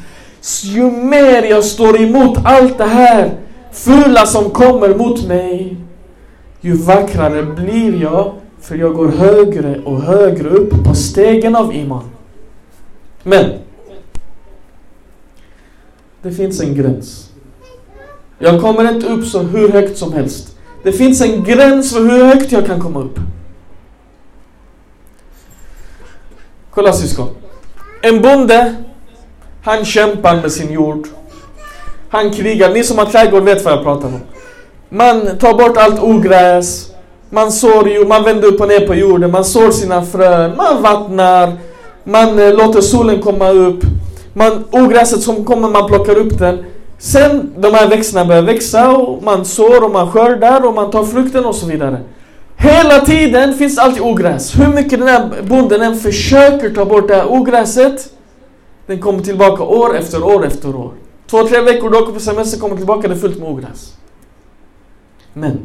Ju 0.64 0.92
mer 0.92 1.44
jag 1.44 1.64
står 1.64 2.02
emot 2.02 2.38
allt 2.44 2.78
det 2.78 2.86
här 2.86 3.38
fula 3.72 4.26
som 4.26 4.50
kommer 4.50 4.96
mot 4.96 5.28
mig, 5.28 5.78
ju 6.62 6.74
vackrare 6.74 7.44
blir 7.44 8.02
jag, 8.02 8.34
för 8.62 8.76
jag 8.76 8.94
går 8.94 9.08
högre 9.08 9.82
och 9.84 10.02
högre 10.02 10.50
upp 10.50 10.84
på 10.84 10.96
stegen 10.96 11.56
av 11.56 11.76
iman. 11.76 12.04
Men, 13.24 13.54
det 16.22 16.32
finns 16.32 16.62
en 16.62 16.76
gräns. 16.76 17.32
Jag 18.40 18.62
kommer 18.62 18.92
inte 18.92 19.08
upp 19.08 19.26
så 19.26 19.40
hur 19.40 19.70
högt 19.70 19.98
som 19.98 20.14
helst. 20.14 20.58
Det 20.84 20.92
finns 20.92 21.22
en 21.22 21.44
gräns 21.44 21.94
för 21.94 22.00
hur 22.00 22.26
högt 22.26 22.52
jag 22.52 22.66
kan 22.66 22.82
komma 22.82 23.00
upp. 23.00 23.20
Kolla 26.72 26.94
syskon. 26.94 27.28
En 28.06 28.22
bonde, 28.22 28.76
han 29.64 29.86
kämpar 29.86 30.36
med 30.36 30.52
sin 30.52 30.72
jord. 30.72 31.08
Han 32.10 32.32
krigar. 32.32 32.70
Ni 32.70 32.84
som 32.84 32.98
har 32.98 33.06
trädgård 33.06 33.44
vet 33.44 33.66
vad 33.66 33.74
jag 33.74 33.84
pratar 33.84 34.08
om. 34.08 34.20
Man 34.90 35.38
tar 35.40 35.54
bort 35.54 35.78
allt 35.78 36.04
ogräs. 36.04 36.92
Man 37.30 37.52
sår 37.52 38.08
man 38.08 38.24
vänder 38.24 38.48
upp 38.48 38.62
och 38.62 38.68
ner 38.68 38.88
på 38.88 38.96
jorden. 38.96 39.32
Man 39.32 39.46
sår 39.46 39.72
sina 39.72 40.06
frön. 40.06 40.56
Man 40.58 40.82
vattnar. 40.82 41.54
Man 42.04 42.40
eh, 42.40 42.54
låter 42.54 42.82
solen 42.82 43.22
komma 43.22 43.50
upp. 43.50 43.80
Man, 44.34 44.64
ogräset 44.72 45.22
som 45.22 45.46
kommer, 45.46 45.70
man 45.70 45.88
plockar 45.88 46.18
upp 46.18 46.40
den. 46.40 46.66
Sen 46.98 47.54
de 47.58 47.74
här 47.74 47.88
växterna 47.88 48.26
börjar 48.26 48.42
växa 48.42 48.92
och 48.92 49.24
man 49.24 49.46
sår 49.46 49.84
och 49.84 49.92
man 49.92 50.12
skördar 50.12 50.66
och 50.66 50.74
man 50.74 50.92
tar 50.92 51.04
frukten 51.04 51.46
och 51.46 51.56
så 51.56 51.66
vidare. 51.66 51.98
Hela 52.58 53.06
tiden 53.06 53.54
finns 53.54 53.78
alltid 53.78 54.02
ogräs. 54.02 54.60
Hur 54.60 54.68
mycket 54.74 55.00
den 55.00 55.08
här 55.08 55.42
bonden 55.42 55.82
än 55.82 55.96
försöker 55.96 56.70
ta 56.70 56.86
bort 56.86 57.08
det 57.08 57.16
här 57.16 57.32
ogräset, 57.32 58.14
den 58.86 59.02
kommer 59.02 59.20
tillbaka 59.24 59.64
år 59.64 59.98
efter 59.98 60.24
år 60.24 60.46
efter 60.46 60.76
år. 60.76 60.94
Två, 61.28 61.48
tre 61.48 61.62
veckor 61.62 61.90
du 61.90 61.98
åker 61.98 62.14
på 62.14 62.20
semester, 62.20 62.60
kommer 62.60 62.78
tillbaka, 62.78 63.08
det 63.08 63.14
är 63.14 63.18
fullt 63.18 63.40
med 63.40 63.50
ogräs. 63.50 63.98
Men, 65.34 65.60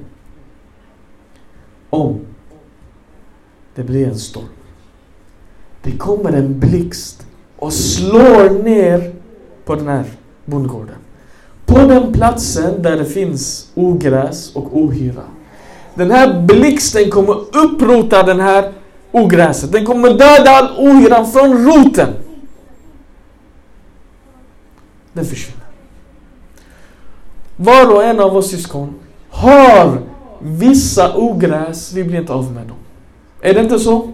om 1.90 2.20
det 3.74 3.82
blir 3.82 4.06
en 4.08 4.18
storm, 4.18 4.44
det 5.82 5.90
kommer 5.90 6.32
en 6.32 6.60
blixt 6.60 7.26
och 7.56 7.72
slår 7.72 8.62
ner 8.62 9.12
på 9.64 9.74
den 9.74 9.88
här 9.88 10.04
bondgården. 10.44 10.96
På 11.66 11.78
den 11.78 12.12
platsen 12.12 12.82
där 12.82 12.96
det 12.96 13.04
finns 13.04 13.70
ogräs 13.74 14.56
och 14.56 14.76
ohyra 14.76 15.22
den 16.00 16.10
här 16.10 16.40
blixten 16.40 17.10
kommer 17.10 17.34
upprota 17.56 18.22
den 18.22 18.40
här 18.40 18.72
ogräset. 19.12 19.72
Den 19.72 19.86
kommer 19.86 20.08
döda 20.08 20.50
all 20.50 20.68
ohyran 20.78 21.32
från 21.32 21.66
roten. 21.66 22.08
Den 25.12 25.24
försvinner. 25.24 25.64
Var 27.56 27.94
och 27.94 28.04
en 28.04 28.20
av 28.20 28.36
oss 28.36 28.50
syskon 28.50 28.94
har 29.30 29.98
vissa 30.38 31.16
ogräs, 31.16 31.92
vi 31.92 32.04
blir 32.04 32.20
inte 32.20 32.32
av 32.32 32.52
med 32.52 32.66
dem. 32.66 32.76
Är 33.40 33.54
det 33.54 33.60
inte 33.60 33.78
så? 33.78 34.12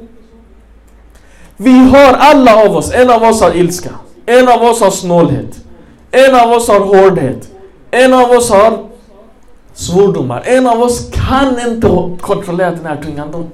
Vi 1.56 1.78
har 1.78 2.12
alla 2.12 2.64
av 2.64 2.76
oss, 2.76 2.92
en 2.92 3.10
av 3.10 3.22
oss 3.22 3.40
har 3.40 3.56
ilska, 3.56 3.90
en 4.26 4.48
av 4.48 4.62
oss 4.62 4.80
har 4.80 4.90
snålhet, 4.90 5.64
en 6.10 6.34
av 6.34 6.50
oss 6.50 6.68
har 6.68 6.80
hårdhet, 6.80 7.48
en 7.90 8.14
av 8.14 8.30
oss 8.30 8.50
har 8.50 8.86
svordomar. 9.76 10.42
En 10.46 10.66
av 10.66 10.82
oss 10.82 11.10
kan 11.12 11.68
inte 11.68 11.88
kontrollera 12.20 12.70
den 12.70 12.86
här 12.86 13.02
tungan. 13.02 13.32
De 13.32 13.46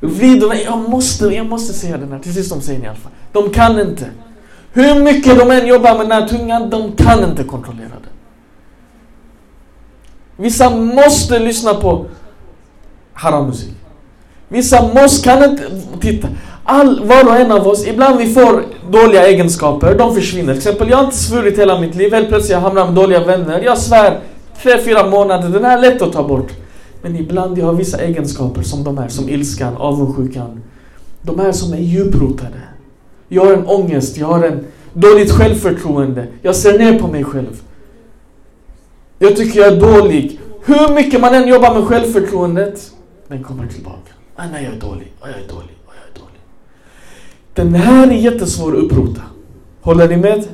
vrider 0.00 0.64
jag 0.64 0.90
måste, 0.90 1.24
jag 1.26 1.46
måste 1.46 1.72
säga 1.72 1.96
den 1.96 2.12
här. 2.12 2.18
Till 2.18 2.34
sist 2.34 2.50
de 2.50 2.60
säger 2.60 2.80
i 2.80 2.86
alla 2.86 2.96
fall. 2.96 3.12
De 3.32 3.50
kan 3.50 3.80
inte. 3.80 4.10
Hur 4.72 5.02
mycket 5.02 5.38
de 5.38 5.50
än 5.50 5.66
jobbar 5.66 5.90
med 5.98 6.08
den 6.08 6.12
här 6.12 6.28
tungan, 6.28 6.70
de 6.70 6.92
kan 6.92 7.24
inte 7.24 7.44
kontrollera 7.44 7.88
den. 7.88 8.12
Vissa 10.36 10.70
måste 10.70 11.38
lyssna 11.38 11.74
på 11.74 12.06
harammusik. 13.12 13.74
Vissa 14.48 14.82
måste, 14.94 15.28
kan 15.28 15.50
inte, 15.50 15.62
titta. 16.00 16.28
All, 16.64 17.04
var 17.04 17.24
och 17.28 17.36
en 17.36 17.52
av 17.52 17.68
oss, 17.68 17.86
ibland 17.86 18.18
vi 18.18 18.34
får 18.34 18.64
dåliga 18.90 19.26
egenskaper, 19.26 19.94
de 19.98 20.14
försvinner. 20.14 20.52
Till 20.52 20.58
exempel, 20.58 20.90
jag 20.90 20.96
har 20.96 21.04
inte 21.04 21.16
svurit 21.16 21.58
hela 21.58 21.80
mitt 21.80 21.94
liv, 21.94 22.12
helt 22.14 22.28
plötsligt 22.28 22.52
jag 22.52 22.60
hamnar 22.60 22.84
med 22.84 22.94
dåliga 22.94 23.24
vänner. 23.24 23.60
Jag 23.60 23.78
svär 23.78 24.20
tre, 24.62 24.78
fyra 24.78 25.10
månader, 25.10 25.48
den 25.48 25.64
är 25.64 25.80
lätt 25.80 26.02
att 26.02 26.12
ta 26.12 26.28
bort. 26.28 26.52
Men 27.02 27.16
ibland 27.16 27.58
jag 27.58 27.66
har 27.66 27.72
vissa 27.72 27.98
egenskaper 27.98 28.62
som 28.62 28.84
de 28.84 28.98
här, 28.98 29.08
som 29.08 29.28
ilskan, 29.28 29.76
avundsjukan. 29.76 30.62
De 31.22 31.38
här 31.38 31.52
som 31.52 31.72
är 31.72 31.78
djuprotade. 31.78 32.60
Jag 33.28 33.44
har 33.44 33.52
en 33.52 33.66
ångest, 33.66 34.16
jag 34.16 34.26
har 34.26 34.42
en 34.42 34.66
dåligt 34.92 35.32
självförtroende. 35.32 36.26
Jag 36.42 36.56
ser 36.56 36.78
ner 36.78 36.98
på 36.98 37.06
mig 37.06 37.24
själv. 37.24 37.62
Jag 39.18 39.36
tycker 39.36 39.60
jag 39.60 39.72
är 39.72 39.80
dålig. 39.80 40.40
Hur 40.64 40.94
mycket 40.94 41.20
man 41.20 41.34
än 41.34 41.48
jobbar 41.48 41.74
med 41.74 41.84
självförtroendet, 41.84 42.92
den 43.28 43.44
kommer 43.44 43.66
tillbaka. 43.66 44.12
Ah, 44.36 44.44
nej, 44.52 44.64
jag 44.64 44.74
är 44.74 44.80
dålig, 44.80 45.12
ah, 45.20 45.26
jag 45.28 45.36
är 45.36 45.48
dålig, 45.48 45.76
ah, 45.86 45.92
jag 46.00 46.16
är 46.16 46.20
dålig. 46.20 46.40
Den 47.54 47.74
här 47.74 48.06
är 48.06 48.12
jättesvår 48.12 48.76
att 48.76 48.84
upprota. 48.84 49.22
Håller 49.80 50.08
ni 50.08 50.16
med? 50.16 50.44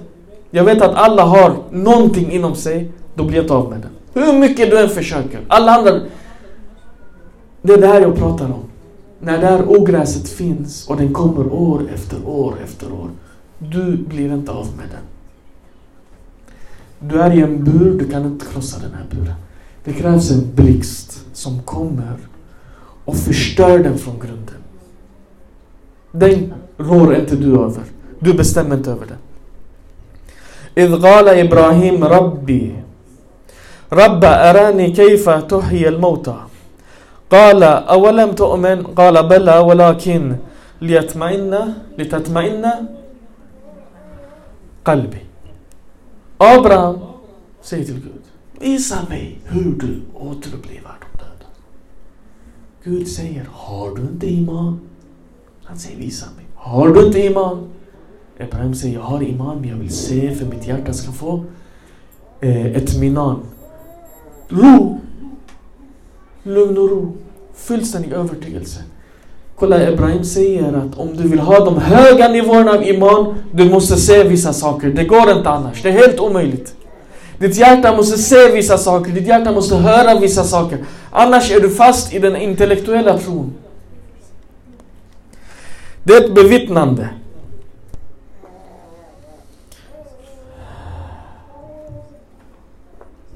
Jag 0.50 0.64
vet 0.64 0.82
att 0.82 0.94
alla 0.94 1.22
har 1.22 1.56
någonting 1.70 2.32
inom 2.32 2.54
sig 2.54 2.92
då 3.14 3.24
blir 3.24 3.36
jag 3.36 3.44
inte 3.44 3.54
av 3.54 3.70
med 3.70 3.80
den. 3.80 3.90
Hur 4.13 4.39
mycket 4.39 4.71
du 4.71 4.79
än 4.79 4.89
försöker. 4.89 5.39
Alla 5.47 5.71
andra... 5.71 6.01
Det 7.62 7.73
är 7.73 7.77
det 7.77 7.88
här 7.88 8.01
jag 8.01 8.15
pratar 8.15 8.45
om. 8.45 8.63
När 9.19 9.38
det 9.38 9.47
här 9.47 9.69
ogräset 9.69 10.29
finns 10.29 10.88
och 10.88 10.97
den 10.97 11.13
kommer 11.13 11.53
år 11.53 11.82
efter 11.93 12.27
år 12.27 12.55
efter 12.63 12.93
år. 12.93 13.10
Du 13.58 13.97
blir 13.97 14.34
inte 14.34 14.51
av 14.51 14.67
med 14.77 14.86
den. 14.91 15.03
Du 17.10 17.21
är 17.21 17.38
i 17.38 17.41
en 17.41 17.63
bur, 17.63 17.99
du 17.99 18.10
kan 18.10 18.25
inte 18.25 18.45
krossa 18.45 18.79
den 18.79 18.93
här 18.93 19.05
buren. 19.12 19.36
Det 19.84 19.93
krävs 19.93 20.32
en 20.32 20.55
blixt 20.55 21.25
som 21.34 21.63
kommer 21.63 22.17
och 23.05 23.15
förstör 23.15 23.79
den 23.79 23.97
från 23.97 24.19
grunden. 24.19 24.55
Den 26.12 26.53
rår 26.77 27.15
inte 27.15 27.36
du 27.36 27.51
över. 27.51 27.84
Du 28.19 28.34
bestämmer 28.34 28.75
inte 28.75 28.91
över 28.91 29.05
den. 29.05 29.17
إذ 30.77 31.01
قال 31.01 31.27
إبراهيم 31.27 32.03
ربي 32.03 32.75
رب 34.02 34.24
أراني 34.24 34.90
كيف 34.90 35.24
تحيي 35.30 35.88
الموتى؟ 35.88 36.38
قال 37.30 37.62
أولم 37.62 38.30
تؤمن؟ 38.33 38.78
قال 38.83 39.28
بلى 39.28 39.59
ولكن 39.59 40.37
ليطمئن 40.83 41.52
لتطمئن 41.98 42.64
قلبي. 44.85 45.22
أبرام 46.40 46.96
سيد 47.62 47.88
الجود 47.88 48.22
إيسا 48.62 48.98
مي 49.11 49.37
هودل 49.52 50.02
أوتر 50.20 50.50
بليفات 50.62 51.02
داد 51.18 51.40
جود 52.87 53.07
سير 53.07 53.46
هاردونت 53.66 54.24
إيمان 54.24 54.78
هان 55.68 55.76
سير 55.76 55.98
إيسا 56.00 56.26
مي 56.26 56.44
هاردونت 56.64 57.16
إيمان 57.16 57.59
إبراهيم 58.40 58.72
سير 58.72 59.00
هار 59.00 59.20
إيمان 59.20 59.57
مي 59.62 59.72
أول 59.72 59.90
سيف 59.90 60.42
ميت 60.42 60.68
ياركاس 60.68 61.07
كفو 61.07 61.40
اتمنان 62.44 63.38
Ro. 64.48 65.00
Lugn 66.42 66.78
och 66.78 66.90
ro. 66.90 67.12
Fullständig 67.54 68.12
övertygelse. 68.12 68.80
Kolla, 69.57 69.90
Ibrahim 69.90 70.24
säger 70.24 70.72
att 70.72 70.98
om 70.98 71.16
du 71.16 71.28
vill 71.28 71.38
ha 71.38 71.64
de 71.64 71.78
höga 71.78 72.28
nivåerna 72.28 72.70
av 72.70 72.83
iman, 72.83 73.35
du 73.52 73.64
måste 73.64 73.96
se 73.96 74.24
vissa 74.24 74.52
saker. 74.52 74.88
Det 74.88 75.04
går 75.04 75.30
inte 75.30 75.48
annars. 75.48 75.83
Det 75.83 75.88
är 75.88 75.92
helt 75.92 76.20
omöjligt. 76.20 76.74
Ditt 77.38 77.57
hjärta 77.57 77.96
måste 77.96 78.18
se 78.18 78.52
vissa 78.52 78.78
saker, 78.78 79.12
ditt 79.12 79.26
hjärta 79.26 79.52
måste 79.52 79.76
höra 79.76 80.20
vissa 80.20 80.44
saker. 80.44 80.78
Annars 81.11 81.50
är 81.52 81.61
du 81.61 81.70
fast 81.70 82.14
i 82.14 82.18
den 82.18 82.37
intellektuella 82.37 83.18
tron. 83.18 83.52
Det 86.02 86.12
är 86.12 86.24
ett 86.24 86.35
bevittnande. 86.35 87.09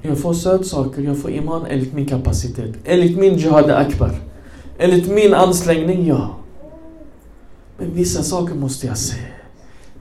Jag 0.01 0.17
får 0.17 0.33
sötsaker, 0.33 1.01
jag 1.01 1.17
får 1.17 1.31
iman 1.31 1.65
enligt 1.69 1.93
min 1.93 2.05
kapacitet. 2.05 2.75
Enligt 2.85 3.17
min 3.17 3.37
jihad 3.37 3.71
akbar. 3.71 4.11
Enligt 4.77 5.11
min 5.11 5.33
ansträngning, 5.33 6.07
ja. 6.07 6.35
Men 7.77 7.93
vissa 7.93 8.23
saker 8.23 8.55
måste 8.55 8.87
jag 8.87 8.97
se. 8.97 9.15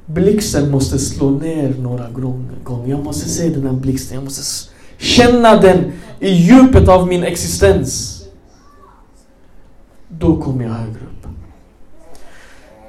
Blixten 0.07 0.71
måste 0.71 0.99
slå 0.99 1.31
ner 1.31 1.75
några 1.79 2.11
gånger. 2.11 2.89
Jag 2.91 3.05
måste 3.05 3.29
se 3.29 3.49
den 3.49 3.67
här 3.67 3.73
blixten. 3.73 4.15
Jag 4.15 4.25
måste 4.25 4.71
känna 4.99 5.61
den 5.61 5.93
i 6.21 6.31
djupet 6.31 6.89
av 6.89 7.09
min 7.09 7.23
existens. 7.23 8.15
Då 10.09 10.43
kommer 10.43 10.65
jag 10.65 10.71
högre 10.71 10.93
upp. 10.93 11.18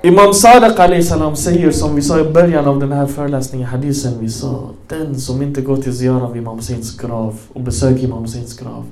Imam 0.01 0.33
Sadiq 0.33 1.03
salam 1.03 1.35
säger 1.35 1.71
som 1.71 1.95
vi 1.95 2.01
sa 2.01 2.19
i 2.19 2.23
början 2.23 2.65
av 2.65 2.79
den 2.79 2.91
här 2.91 3.05
föreläsningen, 3.05 3.67
hadisen 3.67 4.13
vi 4.19 4.29
sa. 4.29 4.69
Den 4.87 5.19
som 5.19 5.41
inte 5.41 5.61
går 5.61 5.77
till 5.77 5.97
ziyara 5.97 6.27
vid 6.27 6.41
Imam 6.41 6.57
Husseins 6.57 6.97
grav 6.97 7.37
och 7.53 7.61
besöker 7.61 8.03
Imam 8.03 8.21
Husseins 8.21 8.59
grav. 8.59 8.85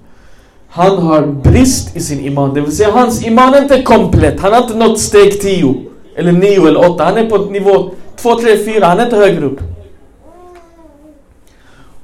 Han 0.69 0.97
har 0.97 1.21
brist 1.27 1.95
i 1.95 1.99
sin 1.99 2.19
iman. 2.19 2.53
Det 2.53 2.61
vill 2.61 2.75
säga 2.75 2.91
hans 2.91 3.25
iman 3.25 3.53
är 3.53 3.61
inte 3.61 3.81
komplett. 3.81 4.39
Han 4.39 4.53
har 4.53 4.61
inte 4.61 4.77
nått 4.77 4.99
steg 4.99 5.41
10. 5.41 5.85
Eller 6.15 6.31
9 6.31 6.67
eller 6.67 6.91
8. 6.91 7.03
Han 7.03 7.17
är 7.17 7.29
på 7.29 7.37
nivå 7.37 7.91
2, 8.15 8.35
3, 8.35 8.57
4. 8.57 8.85
Han 8.85 8.99
är 8.99 9.03
inte 9.03 9.17
högre 9.17 9.45
upp. 9.45 9.59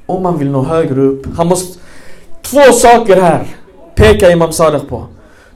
Om 0.06 0.24
man 0.24 0.38
vill 0.38 0.52
nå 0.52 0.64
högre 0.64 1.02
upp. 1.02 1.28
Han 1.36 1.48
måste... 1.48 1.80
Två 2.42 2.62
saker 2.62 3.22
här 3.22 3.48
pekar 3.96 4.32
Imam 4.32 4.52
Sadiq 4.52 4.88
på. 4.90 5.04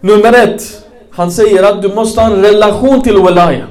Nummer 0.01 0.33
ett. 0.33 0.87
Han 1.17 1.32
säger 1.32 1.63
att 1.63 1.82
du 1.82 1.95
måste 1.95 2.21
ha 2.21 2.27
en 2.27 2.41
relation 2.41 3.01
till 3.01 3.17
Walaya. 3.17 3.67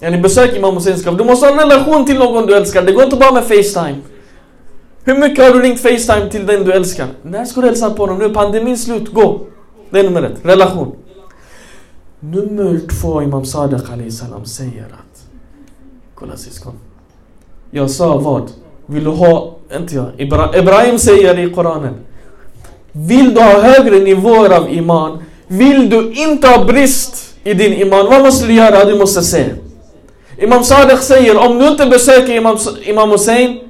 Yani 0.00 0.18
besök 0.18 0.56
Imam 0.56 0.74
Husseins. 0.74 1.02
Du 1.04 1.24
måste 1.24 1.46
ha 1.46 1.52
en 1.52 1.58
relation 1.58 2.06
till 2.06 2.18
någon 2.18 2.46
du 2.46 2.54
älskar. 2.56 2.82
Det 2.82 2.92
går 2.92 3.04
inte 3.04 3.16
bara 3.16 3.32
med 3.32 3.44
Facetime. 3.44 3.98
Hur 5.04 5.18
mycket 5.18 5.44
har 5.44 5.50
du 5.54 5.60
ringt 5.62 5.80
Facetime 5.80 6.30
till 6.30 6.46
den 6.46 6.64
du 6.64 6.72
älskar? 6.72 7.06
När 7.22 7.44
ska 7.44 7.60
du 7.60 7.66
hälsa 7.66 7.90
på 7.90 8.02
honom? 8.02 8.18
Nu 8.18 8.24
är 8.24 8.28
pandemin 8.28 8.78
slut. 8.78 9.12
Gå! 9.12 9.40
Det 9.90 10.00
är 10.00 10.04
nummer 10.04 10.22
ett. 10.22 10.38
Relation. 10.42 10.96
Nummer 12.20 12.80
två, 13.00 13.22
Imam 13.22 13.44
Sadiq 13.44 14.12
salam 14.12 14.44
säger 14.44 14.84
att 14.84 15.24
Kolla 16.14 16.36
syskon. 16.36 16.72
Jag 17.70 17.90
sa 17.90 18.16
vad? 18.18 18.50
Vill 18.86 19.04
du 19.04 19.10
ha, 19.10 19.56
inte 19.76 19.94
jag, 19.94 20.06
Ibra 20.16 20.58
Ibrahim 20.58 20.98
säger 20.98 21.38
i 21.38 21.50
Koranen. 21.54 21.94
Vill 22.92 23.34
du 23.34 23.40
ha 23.40 23.60
högre 23.60 23.98
nivåer 23.98 24.56
av 24.56 24.72
iman? 24.72 25.22
Vill 25.48 25.90
du 25.90 26.12
inte 26.12 26.48
ha 26.48 26.64
brist 26.64 27.34
i 27.44 27.54
din 27.54 27.72
iman? 27.72 28.06
Vad 28.06 28.22
måste 28.22 28.46
du 28.46 28.52
göra? 28.52 28.84
Du 28.84 28.98
måste 28.98 29.22
se. 29.22 29.44
Imam 30.38 30.64
Sadiq 30.64 31.00
säger 31.00 31.36
om 31.36 31.58
du 31.58 31.68
inte 31.68 31.86
besöker 31.86 32.36
Imam, 32.36 32.58
Imam 32.84 33.10
Hussein 33.10 33.60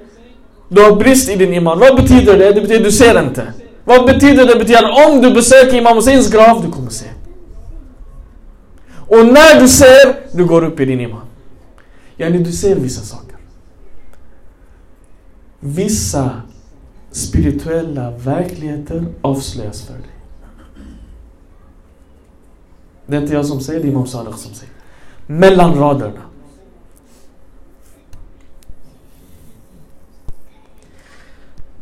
du 0.69 0.83
har 0.83 0.97
brist 0.97 1.29
i 1.29 1.37
din 1.37 1.55
iman. 1.55 1.79
Vad 1.79 1.97
betyder 1.97 2.39
det? 2.39 2.53
Det 2.53 2.61
betyder 2.61 2.85
du 2.85 2.93
ser 2.93 3.21
inte. 3.21 3.53
Vad 3.85 4.07
betyder 4.07 4.47
det? 4.47 4.53
Det 4.53 4.59
betyder 4.59 5.09
om 5.09 5.21
du 5.21 5.35
besöker 5.35 5.75
Imam 5.75 5.97
Husseins 5.97 6.31
grav, 6.31 6.63
du 6.63 6.71
kommer 6.71 6.91
se. 6.91 7.07
Och 9.09 9.27
när 9.27 9.61
du 9.61 9.69
ser, 9.69 10.37
du 10.37 10.45
går 10.45 10.65
upp 10.65 10.81
i 10.81 10.85
din 10.85 11.01
iman. 11.01 11.27
Yani 12.17 12.39
du 12.39 12.53
ser 12.53 12.75
vissa 12.75 13.03
saker. 13.03 13.37
Vissa 15.61 16.31
spirituella 17.13 18.11
verkligheter 18.11 19.05
avslöjas 19.23 19.83
för 19.83 19.93
dig. 19.93 20.18
Det 23.09 23.17
är 23.17 23.21
inte 23.21 23.35
jag 23.35 23.47
som 23.47 23.61
säger 23.61 23.81
det, 23.81 23.87
är 23.89 23.91
Imam 23.91 24.07
Salih 24.07 24.37
som 24.37 24.55
säger. 24.55 24.73
Mellan 25.27 25.79
raderna. 25.79 26.21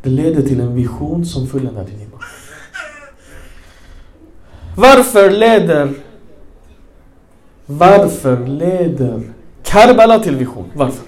Det 0.02 0.10
leder 0.10 0.42
till 0.42 0.60
en 0.60 0.74
vision 0.74 1.26
som 1.26 1.46
fulländar 1.46 1.84
din 1.84 2.00
iman. 2.00 2.20
Varför 4.76 5.30
leder 5.30 5.94
Varför 7.66 8.46
leder 8.46 9.32
Karbala 9.62 10.18
till 10.18 10.36
vision? 10.36 10.70
Varför? 10.74 11.06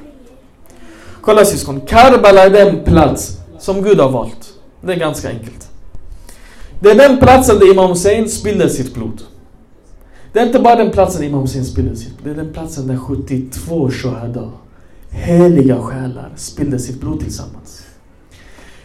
Kolla 1.21 1.45
syskon, 1.45 1.81
Karbala 1.81 2.45
är 2.45 2.51
den 2.51 2.85
plats 2.85 3.39
som 3.59 3.83
Gud 3.83 4.01
har 4.01 4.11
valt. 4.11 4.55
Det 4.81 4.93
är 4.93 4.97
ganska 4.97 5.29
enkelt. 5.29 5.69
Det 6.81 6.91
är 6.91 6.95
den 6.95 7.19
platsen 7.19 7.59
där 7.59 7.73
Imam 7.73 7.91
Hussein 7.91 8.29
spiller 8.29 8.69
sitt 8.69 8.95
blod. 8.95 9.23
Det 10.33 10.39
är 10.39 10.47
inte 10.47 10.59
bara 10.59 10.77
den 10.77 10.91
platsen 10.91 11.23
Imam 11.23 11.41
Hussein 11.41 11.65
spillde 11.65 11.97
sitt 11.97 12.23
blod. 12.23 12.37
Det 12.37 12.41
är 12.41 12.45
den 12.45 12.53
platsen 12.53 12.87
där 12.87 12.97
72 12.97 13.91
shuhada, 13.91 14.51
heliga 15.11 15.79
själar, 15.83 16.33
spillde 16.37 16.79
sitt 16.79 17.01
blod 17.01 17.21
tillsammans. 17.21 17.83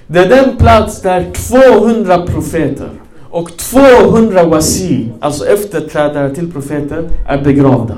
Det 0.07 0.19
är 0.19 0.29
den 0.29 0.57
plats 0.57 1.01
där 1.01 1.31
200 1.33 2.25
profeter 2.25 2.89
och 3.29 3.57
200 3.57 4.43
wasi, 4.43 5.09
alltså 5.19 5.45
efterträdare 5.45 6.35
till 6.35 6.51
profeter, 6.51 7.09
är 7.27 7.43
begravda. 7.43 7.97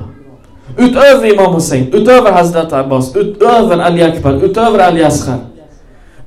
Utöver 0.76 1.34
Imam 1.34 1.54
Hussein, 1.54 1.88
utöver 1.92 2.32
Hazrat 2.32 2.72
Abbas, 2.72 3.16
utöver 3.16 3.78
Ali 3.78 4.02
Akbar, 4.02 4.44
utöver 4.44 4.78
Ali 4.78 5.04
Asghar. 5.04 5.38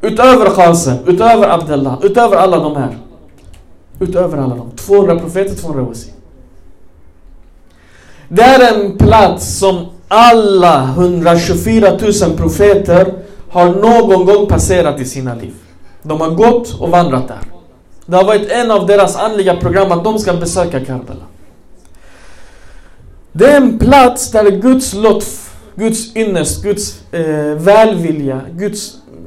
Utöver 0.01 0.49
Qasim, 0.49 0.93
utöver 1.07 1.49
Abdullah, 1.49 1.99
utöver 2.03 2.35
alla 2.37 2.59
de 2.59 2.75
här. 2.75 2.97
Utöver 3.99 4.37
alla 4.37 4.55
de. 4.55 4.71
200 4.75 5.19
profeter, 5.19 5.55
200 5.55 5.83
wasi. 5.83 6.11
Det 8.29 8.41
är 8.41 8.73
en 8.73 8.97
plats 8.97 9.57
som 9.57 9.85
alla 10.07 10.83
124 10.83 11.97
000 12.27 12.37
profeter 12.37 13.13
har 13.49 13.69
någon 13.69 14.25
gång 14.25 14.47
passerat 14.47 14.99
i 14.99 15.05
sina 15.05 15.35
liv. 15.35 15.53
De 16.03 16.21
har 16.21 16.29
gått 16.29 16.79
och 16.79 16.89
vandrat 16.89 17.27
där. 17.27 17.39
Det 18.05 18.15
har 18.15 18.23
varit 18.23 18.51
en 18.51 18.71
av 18.71 18.85
deras 18.87 19.15
andliga 19.15 19.55
program 19.55 19.91
att 19.91 20.03
de 20.03 20.19
ska 20.19 20.33
besöka 20.33 20.85
Karbala. 20.85 21.25
Det 23.31 23.45
är 23.45 23.57
en 23.57 23.79
plats 23.79 24.31
där 24.31 24.51
Guds 24.51 24.93
lotf, 24.93 25.49
Guds 25.75 26.15
ynnest, 26.15 26.63
Guds 26.63 27.01
eh, 27.11 27.55
välvilja, 27.55 28.41
Guds, 28.51 28.95
mm, 29.11 29.23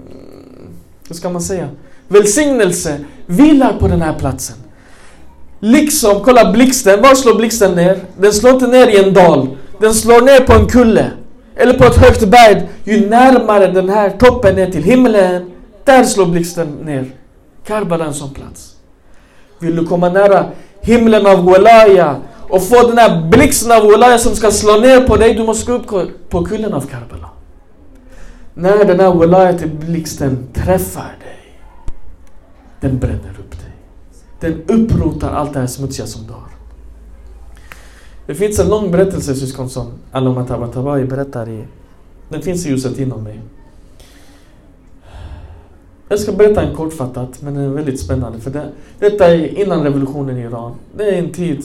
hur 1.09 1.15
ska 1.15 1.31
man 1.31 1.43
säga, 1.43 1.69
välsignelse 2.09 2.99
vilar 3.27 3.73
på 3.79 3.89
den 3.89 4.03
här 4.03 4.13
platsen. 4.13 4.57
Liksom, 5.65 6.21
kolla 6.25 6.53
blixten, 6.53 7.03
var 7.03 7.15
slår 7.15 7.35
blixten 7.35 7.75
ner? 7.75 7.99
Den 8.17 8.33
slår 8.33 8.53
inte 8.53 8.67
ner 8.67 8.87
i 8.87 9.05
en 9.05 9.15
dal. 9.15 9.49
Den 9.81 9.95
slår 9.95 10.21
ner 10.21 10.41
på 10.41 10.53
en 10.53 10.67
kulle. 10.67 11.11
Eller 11.57 11.79
på 11.79 11.85
ett 11.85 11.97
högt 11.97 12.29
berg. 12.29 12.69
Ju 12.85 13.09
närmare 13.09 13.67
den 13.67 13.89
här 13.89 14.11
toppen 14.11 14.59
är 14.59 14.71
till 14.71 14.83
himlen, 14.83 15.51
där 15.85 16.05
slår 16.05 16.27
blixten 16.27 16.69
ner. 16.69 17.07
Karbala 17.67 18.05
är 18.05 18.09
en 18.09 18.15
sån 18.15 18.35
plats. 18.35 18.77
Vill 19.59 19.77
du 19.77 19.87
komma 19.87 20.09
nära 20.09 20.47
himlen 20.81 21.27
av 21.27 21.45
Walaya 21.45 22.17
och 22.49 22.63
få 22.69 22.89
den 22.89 22.99
här 22.99 23.31
blixten 23.31 23.73
av 23.73 23.83
Walaya 23.83 24.19
som 24.19 24.37
ska 24.37 24.51
slå 24.51 24.77
ner 24.77 25.01
på 25.01 25.17
dig, 25.17 25.35
du 25.35 25.45
måste 25.45 25.73
gå 25.73 25.79
upp 25.79 26.29
på 26.29 26.45
kullen 26.45 26.75
av 26.75 26.81
Karbala. 26.81 27.29
När 28.55 28.85
den 28.85 29.01
här 29.01 29.15
Walaya 29.15 29.53
till 29.53 29.71
blixten 29.71 30.49
träffar 30.53 31.17
dig, 31.21 31.59
den 32.81 32.99
bränner 32.99 33.31
upp 33.39 33.51
dig. 33.51 33.52
Den 34.43 34.63
upprotar 34.67 35.33
allt 35.33 35.53
det 35.53 35.61
här 35.61 35.67
smutsiga 35.67 36.07
som 36.07 36.27
du 36.27 36.33
har. 36.33 36.49
Det 38.27 38.35
finns 38.35 38.59
en 38.59 38.69
lång 38.69 38.91
berättelse 38.91 39.35
syskon 39.35 39.71
som 39.71 39.87
Aloma 40.13 40.45
Tabatabai 40.45 41.05
berättar 41.05 41.49
i. 41.49 41.65
Den 42.29 42.43
finns 42.43 42.67
i 42.67 42.69
ljuset 42.69 42.99
inom 42.99 43.25
mig. 43.25 43.41
Jag 46.09 46.19
ska 46.19 46.33
berätta 46.33 46.63
en 46.63 46.77
kortfattat, 46.77 47.43
men 47.43 47.55
den 47.55 47.65
är 47.65 47.69
väldigt 47.69 48.01
spännande. 48.01 48.41
För 48.41 48.51
det, 48.51 48.69
detta 48.99 49.27
är 49.27 49.59
innan 49.59 49.85
revolutionen 49.85 50.39
i 50.39 50.41
Iran. 50.41 50.75
Det 50.97 51.05
är 51.05 51.19
en 51.19 51.33
tid 51.33 51.65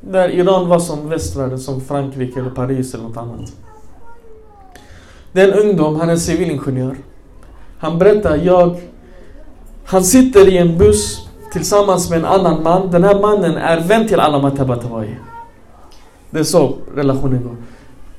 där 0.00 0.28
Iran 0.28 0.68
var 0.68 0.78
som 0.78 1.08
västvärlden, 1.08 1.58
som 1.58 1.80
Frankrike 1.80 2.40
eller 2.40 2.50
Paris 2.50 2.94
eller 2.94 3.04
något 3.04 3.16
annat. 3.16 3.52
Det 5.32 5.40
är 5.40 5.52
en 5.52 5.68
ungdom, 5.68 5.96
han 5.96 6.10
är 6.10 6.16
civilingenjör. 6.16 6.96
Han 7.78 7.98
berättar, 7.98 8.36
jag... 8.36 8.80
Han 9.84 10.04
sitter 10.04 10.48
i 10.48 10.58
en 10.58 10.78
buss 10.78 11.25
tillsammans 11.56 12.10
med 12.10 12.18
en 12.18 12.24
annan 12.24 12.62
man. 12.62 12.90
Den 12.90 13.04
här 13.04 13.20
mannen 13.20 13.56
är 13.56 13.80
vän 13.80 14.08
till 14.08 14.20
Alama 14.20 14.50
Tabatabai. 14.50 15.18
Det 16.30 16.38
är 16.38 16.44
så 16.44 16.74
relationen 16.94 17.42
går. 17.42 17.56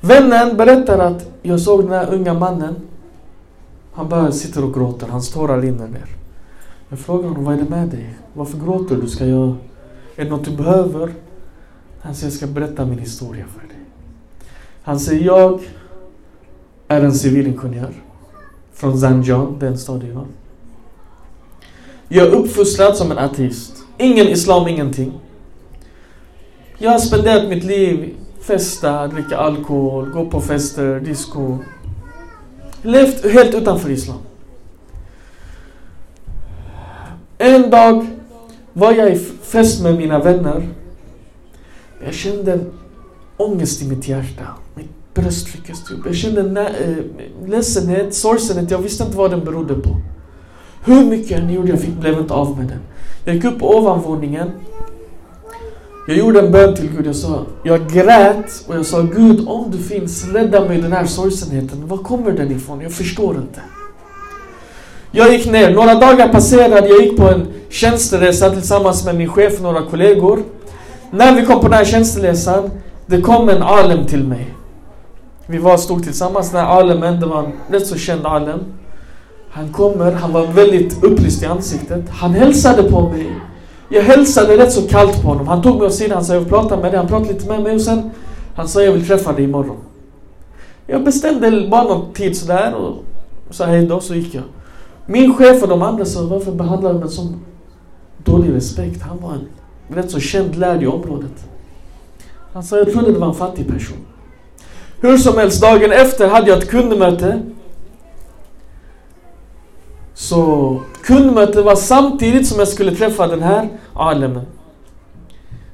Vännen 0.01 0.57
berättar 0.57 0.99
att 0.99 1.29
jag 1.41 1.59
såg 1.59 1.83
den 1.83 1.91
här 1.91 2.13
unga 2.13 2.33
mannen. 2.33 2.75
Han 3.93 4.09
bara 4.09 4.31
sitter 4.31 4.63
och 4.63 4.73
gråter, 4.73 5.07
hans 5.07 5.29
tårar 5.31 5.61
rinner 5.61 5.87
ner. 5.87 6.05
Jag 6.89 6.99
frågar 6.99 7.29
honom, 7.29 7.43
vad 7.43 7.53
är 7.53 7.57
det 7.57 7.69
med 7.69 7.87
dig? 7.87 8.17
Varför 8.33 8.57
gråter 8.57 8.95
du? 8.95 9.07
Ska 9.07 9.25
jag... 9.25 9.55
Är 10.15 10.23
det 10.23 10.29
något 10.29 10.45
du 10.45 10.51
behöver? 10.51 11.13
Han 12.01 12.15
säger, 12.15 12.31
jag 12.31 12.37
ska 12.37 12.47
berätta 12.47 12.85
min 12.85 12.99
historia 12.99 13.45
för 13.53 13.67
dig. 13.67 13.77
Han 14.83 14.99
säger, 14.99 15.25
jag 15.25 15.61
är 16.87 17.01
en 17.01 17.13
civilingenjör. 17.13 17.93
Från 18.73 18.97
Zanjan, 18.97 19.55
den 19.59 19.77
stad 19.77 20.03
jag 20.03 20.25
jag 22.09 22.27
är 22.27 22.31
uppfostrad 22.31 22.97
som 22.97 23.11
en 23.11 23.17
ateist. 23.17 23.73
Ingen 23.97 24.27
islam, 24.27 24.67
ingenting. 24.67 25.13
Jag 26.77 26.91
har 26.91 26.99
spenderat 26.99 27.49
mitt 27.49 27.63
liv 27.63 28.15
festa, 28.41 29.07
dricka 29.07 29.37
alkohol, 29.37 30.09
gå 30.09 30.25
på 30.25 30.41
fester, 30.41 30.99
disco. 30.99 31.57
Levt 32.81 33.31
helt 33.31 33.55
utanför 33.55 33.89
islam. 33.89 34.17
En 37.37 37.69
dag 37.69 38.07
var 38.73 38.91
jag 38.91 39.13
i 39.13 39.15
fest 39.41 39.83
med 39.83 39.97
mina 39.97 40.19
vänner. 40.19 40.69
Jag 42.05 42.13
kände 42.13 42.53
en 42.53 42.71
ångest 43.37 43.81
i 43.81 43.87
mitt 43.87 44.07
hjärta. 44.07 44.47
Mitt 44.75 45.13
bröst 45.13 45.47
fick 45.47 45.69
upp. 45.69 46.05
Jag 46.05 46.15
kände 46.15 46.41
en 46.41 46.57
äh, 46.57 46.65
ledsenhet, 47.47 48.13
sorgsenhet. 48.13 48.71
Jag 48.71 48.79
visste 48.79 49.03
inte 49.03 49.17
vad 49.17 49.31
den 49.31 49.45
berodde 49.45 49.73
på. 49.73 50.01
Hur 50.87 51.05
mycket 51.05 51.31
jag 51.31 51.39
än 51.39 51.53
gjorde, 51.53 51.69
jag 51.69 51.79
fick, 51.79 51.99
blev 51.99 52.19
inte 52.19 52.33
av 52.33 52.57
med 52.57 52.67
den. 52.67 52.79
Jag 53.25 53.35
gick 53.35 53.43
upp 53.43 53.59
på 53.59 53.77
ovanvåningen. 53.77 54.51
Jag 56.07 56.17
gjorde 56.17 56.39
en 56.39 56.51
bön 56.51 56.75
till 56.75 56.89
Gud. 56.97 57.07
Jag 57.07 57.15
sa, 57.15 57.45
jag 57.63 57.89
grät 57.89 58.65
och 58.67 58.75
jag 58.75 58.85
sa 58.85 59.01
Gud 59.01 59.47
om 59.47 59.71
du 59.71 59.77
finns, 59.77 60.27
rädda 60.33 60.65
mig 60.65 60.81
den 60.81 60.91
här 60.91 61.05
sorgsenheten. 61.05 61.87
Var 61.87 61.97
kommer 61.97 62.31
den 62.31 62.51
ifrån? 62.51 62.81
Jag 62.81 62.91
förstår 62.91 63.35
inte. 63.35 63.61
Jag 65.11 65.33
gick 65.33 65.51
ner, 65.51 65.73
några 65.73 65.95
dagar 65.95 66.27
passerade, 66.27 66.87
jag 66.87 67.01
gick 67.01 67.17
på 67.17 67.27
en 67.27 67.47
tjänsteresa 67.69 68.49
tillsammans 68.49 69.05
med 69.05 69.15
min 69.15 69.29
chef 69.29 69.57
och 69.57 69.63
några 69.63 69.81
kollegor. 69.81 70.39
När 71.11 71.35
vi 71.35 71.45
kom 71.45 71.59
på 71.59 71.67
den 71.67 71.77
här 71.77 71.85
tjänsteresan, 71.85 72.69
det 73.05 73.21
kom 73.21 73.49
en 73.49 73.61
alem 73.61 74.05
till 74.05 74.23
mig. 74.23 74.53
Vi 75.47 75.57
var 75.57 75.77
stod 75.77 76.03
tillsammans, 76.03 76.51
den 76.51 76.65
här 76.65 76.67
alemen, 76.67 77.19
det 77.19 77.25
var 77.25 77.43
en 77.43 77.51
rätt 77.67 77.87
så 77.87 77.97
känd 77.97 78.25
alem. 78.25 78.59
Han 79.57 79.71
kommer, 79.71 80.11
han 80.11 80.33
var 80.33 80.47
väldigt 80.47 81.03
upplyst 81.03 81.43
i 81.43 81.45
ansiktet. 81.45 82.09
Han 82.09 82.33
hälsade 82.33 82.83
på 82.83 83.09
mig. 83.09 83.31
Jag 83.89 84.01
hälsade 84.01 84.57
rätt 84.57 84.71
så 84.71 84.81
kallt 84.81 85.21
på 85.21 85.27
honom. 85.27 85.47
Han 85.47 85.61
tog 85.61 85.77
mig 85.77 85.87
åt 85.87 85.93
sidan, 85.93 86.15
han 86.15 86.25
sa 86.25 86.33
jag 86.33 86.39
vill 86.39 86.49
prata 86.49 86.77
med 86.77 86.91
dig. 86.91 86.97
Han 86.97 87.07
pratade 87.07 87.33
lite 87.33 87.47
med 87.47 87.63
mig 87.63 87.75
och 87.75 87.81
sen 87.81 88.09
han 88.55 88.67
sa 88.67 88.81
jag 88.81 88.91
vill 88.91 89.07
träffa 89.07 89.33
dig 89.33 89.43
imorgon. 89.43 89.77
Jag 90.87 91.03
bestämde 91.03 91.67
bara 91.71 91.83
någon 91.83 92.13
tid 92.13 92.37
sådär 92.37 92.73
och 92.75 92.95
sa 93.49 93.65
hej 93.65 93.85
då, 93.85 93.99
så 93.99 94.15
gick 94.15 94.35
jag. 94.35 94.43
Min 95.05 95.35
chef 95.35 95.63
och 95.63 95.69
de 95.69 95.81
andra 95.81 96.05
sa 96.05 96.23
varför 96.23 96.51
behandlar 96.51 96.93
du 96.93 96.99
mig 96.99 97.09
sån 97.09 97.39
dålig 98.23 98.55
respekt? 98.55 99.01
Han 99.01 99.21
var 99.21 99.33
en 99.33 99.47
rätt 99.95 100.11
så 100.11 100.19
känd 100.19 100.55
lärd 100.55 100.83
i 100.83 100.87
området. 100.87 101.47
Han 102.53 102.63
sa 102.63 102.77
jag 102.77 102.91
trodde 102.91 103.11
det 103.11 103.19
var 103.19 103.27
en 103.27 103.35
fattig 103.35 103.67
person. 103.67 103.97
Hur 105.01 105.17
som 105.17 105.37
helst, 105.37 105.61
dagen 105.61 105.91
efter 105.91 106.27
hade 106.27 106.49
jag 106.49 106.57
ett 106.57 106.69
kundmöte 106.69 107.41
så 110.19 110.81
kundmötet 111.03 111.65
var 111.65 111.75
samtidigt 111.75 112.47
som 112.47 112.59
jag 112.59 112.67
skulle 112.67 112.95
träffa 112.95 113.27
den 113.27 113.41
här 113.41 113.69
alemen. 113.93 114.45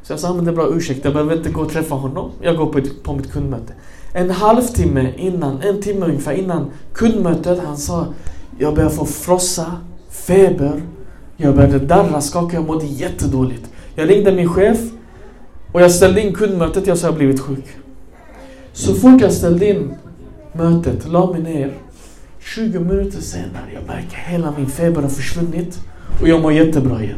Så 0.04 0.14
jag 0.14 0.20
sa, 0.20 0.34
men 0.34 0.46
det 0.46 0.52
är 0.52 0.56
bra 0.56 0.68
ursäkt, 0.68 1.00
jag 1.04 1.14
behöver 1.14 1.38
inte 1.38 1.50
gå 1.50 1.62
och 1.62 1.72
träffa 1.72 1.96
honom. 1.96 2.32
Jag 2.42 2.58
går 2.58 2.66
på, 2.66 2.78
ett, 2.78 3.04
på 3.04 3.14
mitt 3.14 3.32
kundmöte. 3.32 3.74
En 4.14 4.30
halvtimme 4.30 5.14
innan, 5.18 5.62
en 5.62 5.82
timme 5.82 6.06
ungefär 6.06 6.34
innan 6.34 6.72
kundmötet, 6.94 7.60
han 7.66 7.78
sa, 7.78 8.06
jag 8.60 8.76
börjar 8.76 8.90
få 8.90 9.06
frossa, 9.06 9.72
feber, 10.10 10.82
jag 11.38 11.56
började 11.56 11.80
darra, 11.80 12.22
skaka, 12.22 12.56
jag 12.56 12.66
mådde 12.66 12.86
jättedåligt. 12.86 13.70
Jag 13.96 14.10
ringde 14.10 14.32
min 14.32 14.50
chef 14.50 14.80
och 15.72 15.82
jag 15.82 15.92
ställde 15.92 16.22
in 16.22 16.34
kundmötet, 16.34 16.88
jag 16.88 16.98
sa 16.98 17.08
jag 17.08 17.16
blivit 17.16 17.40
sjuk. 17.40 17.66
Så 18.74 18.94
fort 18.94 19.22
jag 19.22 19.34
ställde 19.34 19.70
in 19.70 19.94
mötet, 20.54 21.08
la 21.08 21.32
mig 21.32 21.42
ner 21.42 21.74
20 22.46 22.80
minuter 22.80 23.22
senare, 23.22 23.66
jag 23.74 23.88
märker 23.88 24.18
hela 24.18 24.54
min 24.58 24.68
feber 24.68 25.02
har 25.02 25.10
försvunnit 25.10 25.80
och 26.22 26.28
jag 26.28 26.42
mår 26.42 26.54
jättebra 26.54 27.04
igen. 27.04 27.18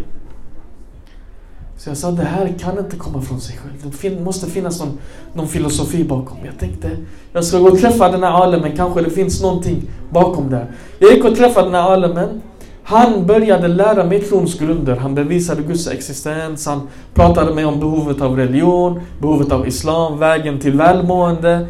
Så 1.77 1.89
jag 1.89 1.97
sa, 1.97 2.11
det 2.11 2.23
här 2.23 2.53
kan 2.59 2.79
inte 2.79 2.95
komma 2.95 3.21
från 3.21 3.41
sig 3.41 3.57
själv. 3.57 3.93
Det 4.01 4.23
måste 4.23 4.49
finnas 4.49 4.79
någon, 4.79 4.97
någon 5.33 5.47
filosofi 5.47 6.03
bakom. 6.03 6.37
Jag 6.45 6.59
tänkte, 6.59 6.91
jag 7.33 7.43
ska 7.43 7.59
gå 7.59 7.67
och 7.67 7.79
träffa 7.79 8.11
den 8.11 8.23
här 8.23 8.31
alemen, 8.31 8.71
kanske 8.77 9.01
det 9.01 9.09
finns 9.09 9.41
någonting 9.41 9.89
bakom 10.09 10.49
där. 10.49 10.67
Jag 10.99 11.11
gick 11.11 11.25
och 11.25 11.35
träffade 11.35 11.67
den 11.67 11.75
här 11.75 11.91
alemen. 11.91 12.41
Han 12.83 13.25
började 13.25 13.67
lära 13.67 14.03
mig 14.03 14.21
trons 14.21 14.59
grunder. 14.59 14.95
Han 14.95 15.15
bevisade 15.15 15.61
Guds 15.61 15.87
existens. 15.87 16.65
Han 16.65 16.87
pratade 17.13 17.53
med 17.53 17.67
om 17.67 17.79
behovet 17.79 18.21
av 18.21 18.37
religion, 18.37 19.01
behovet 19.21 19.51
av 19.51 19.67
islam, 19.67 20.19
vägen 20.19 20.59
till 20.59 20.77
välmående 20.77 21.67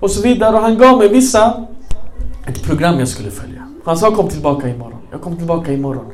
och 0.00 0.10
så 0.10 0.22
vidare. 0.22 0.56
Och 0.56 0.62
han 0.62 0.78
gav 0.78 0.98
mig 0.98 1.08
vissa 1.08 1.66
ett 2.46 2.62
program 2.62 2.98
jag 2.98 3.08
skulle 3.08 3.30
följa. 3.30 3.68
Han 3.84 3.96
sa 3.96 4.14
kom 4.14 4.28
tillbaka 4.28 4.68
imorgon. 4.68 5.00
Jag 5.10 5.20
kom 5.20 5.36
tillbaka 5.36 5.72
imorgon. 5.72 6.04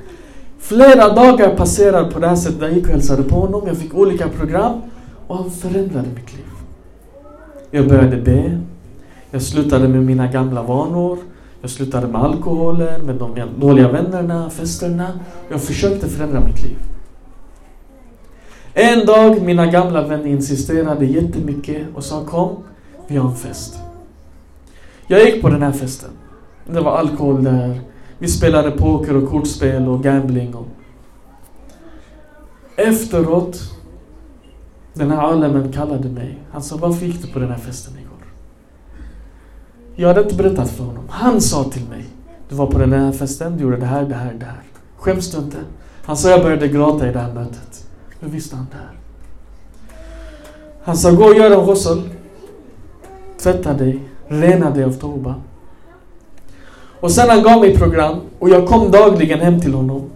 Flera 0.59 1.15
dagar 1.15 1.57
passerade 1.57 2.11
på 2.11 2.19
det 2.19 2.29
här 2.29 2.37
sättet. 2.37 2.61
Jag 2.61 2.73
gick 2.73 2.85
och 2.85 2.91
hälsade 2.91 3.23
på 3.23 3.35
honom. 3.35 3.63
Jag 3.67 3.77
fick 3.77 3.95
olika 3.95 4.29
program. 4.29 4.83
Och 5.27 5.37
han 5.37 5.51
förändrade 5.51 6.09
mitt 6.09 6.33
liv. 6.33 6.45
Jag 7.71 7.89
började 7.89 8.17
be. 8.17 8.61
Jag 9.31 9.43
slutade 9.43 9.89
med 9.89 10.03
mina 10.03 10.27
gamla 10.27 10.63
vanor. 10.63 11.19
Jag 11.61 11.71
slutade 11.71 12.07
med 12.07 12.21
alkoholen, 12.21 13.01
med 13.07 13.15
de 13.15 13.41
dåliga 13.59 13.89
vännerna, 13.89 14.51
festerna. 14.51 15.21
Jag 15.51 15.63
försökte 15.63 16.09
förändra 16.09 16.41
mitt 16.41 16.63
liv. 16.63 16.77
En 18.75 19.07
dag, 19.07 19.43
mina 19.43 19.67
gamla 19.67 20.07
vänner 20.07 20.27
insisterade 20.27 21.05
jättemycket 21.05 21.87
och 21.95 22.05
sa 22.05 22.25
kom, 22.25 22.57
vi 23.07 23.17
har 23.17 23.31
en 23.31 23.37
fest. 23.37 23.79
Jag 25.07 25.25
gick 25.25 25.43
på 25.43 25.49
den 25.49 25.63
här 25.63 25.73
festen. 25.73 26.11
Det 26.67 26.81
var 26.81 26.97
alkohol 26.99 27.45
där. 27.45 27.81
Vi 28.19 28.29
spelade 28.29 28.71
poker 28.71 29.17
och 29.17 29.31
kortspel 29.31 29.89
och 29.89 30.03
gambling. 30.03 30.55
Och... 30.55 30.67
Efteråt, 32.77 33.61
den 34.95 35.11
här 35.11 35.19
alemen 35.19 35.73
kallade 35.73 36.09
mig. 36.09 36.39
Han 36.51 36.63
sa, 36.63 36.77
varför 36.77 37.07
gick 37.07 37.23
du 37.23 37.33
på 37.33 37.39
den 37.39 37.49
här 37.49 37.59
festen 37.59 37.95
igår? 37.99 38.27
Jag 39.95 40.09
hade 40.09 40.23
inte 40.23 40.35
berättat 40.35 40.71
för 40.71 40.85
honom. 40.85 41.05
Han 41.09 41.41
sa 41.41 41.65
till 41.65 41.89
mig, 41.89 42.05
du 42.49 42.55
var 42.55 42.67
på 42.67 42.79
den 42.79 42.93
här 42.93 43.13
festen, 43.13 43.57
du 43.57 43.63
gjorde 43.63 43.77
det 43.77 43.87
här, 43.87 44.05
det 44.05 44.15
här, 44.15 44.35
det 44.35 44.45
här. 44.45 44.63
Skäms 44.97 45.31
du 45.31 45.39
inte? 45.39 45.57
Han 46.05 46.17
sa, 46.17 46.31
jag 46.31 46.43
började 46.43 46.69
gråta 46.69 47.09
i 47.09 47.13
det 47.13 47.19
här 47.19 47.33
mötet. 47.33 47.89
Hur 48.21 48.29
visste 48.29 48.57
han 48.57 48.67
det 48.71 48.77
här? 48.77 48.97
Han 50.85 50.97
sa, 50.97 51.11
gå 51.11 51.25
och 51.25 51.35
gör 51.35 51.51
en 51.61 51.67
ghusl. 51.67 51.99
Tvätta 53.39 53.75
dig, 53.75 54.09
rena 54.29 54.71
dig 54.71 54.85
av 54.85 54.93
toba. 54.93 55.35
Och 57.03 57.11
sen 57.11 57.31
han 57.31 57.43
gav 57.43 57.61
mig 57.61 57.79
program 57.79 58.21
och 58.39 58.49
jag 58.49 58.69
kom 58.69 58.91
dagligen 58.91 59.41
hem 59.41 59.61
till 59.61 59.75
honom. 59.75 60.11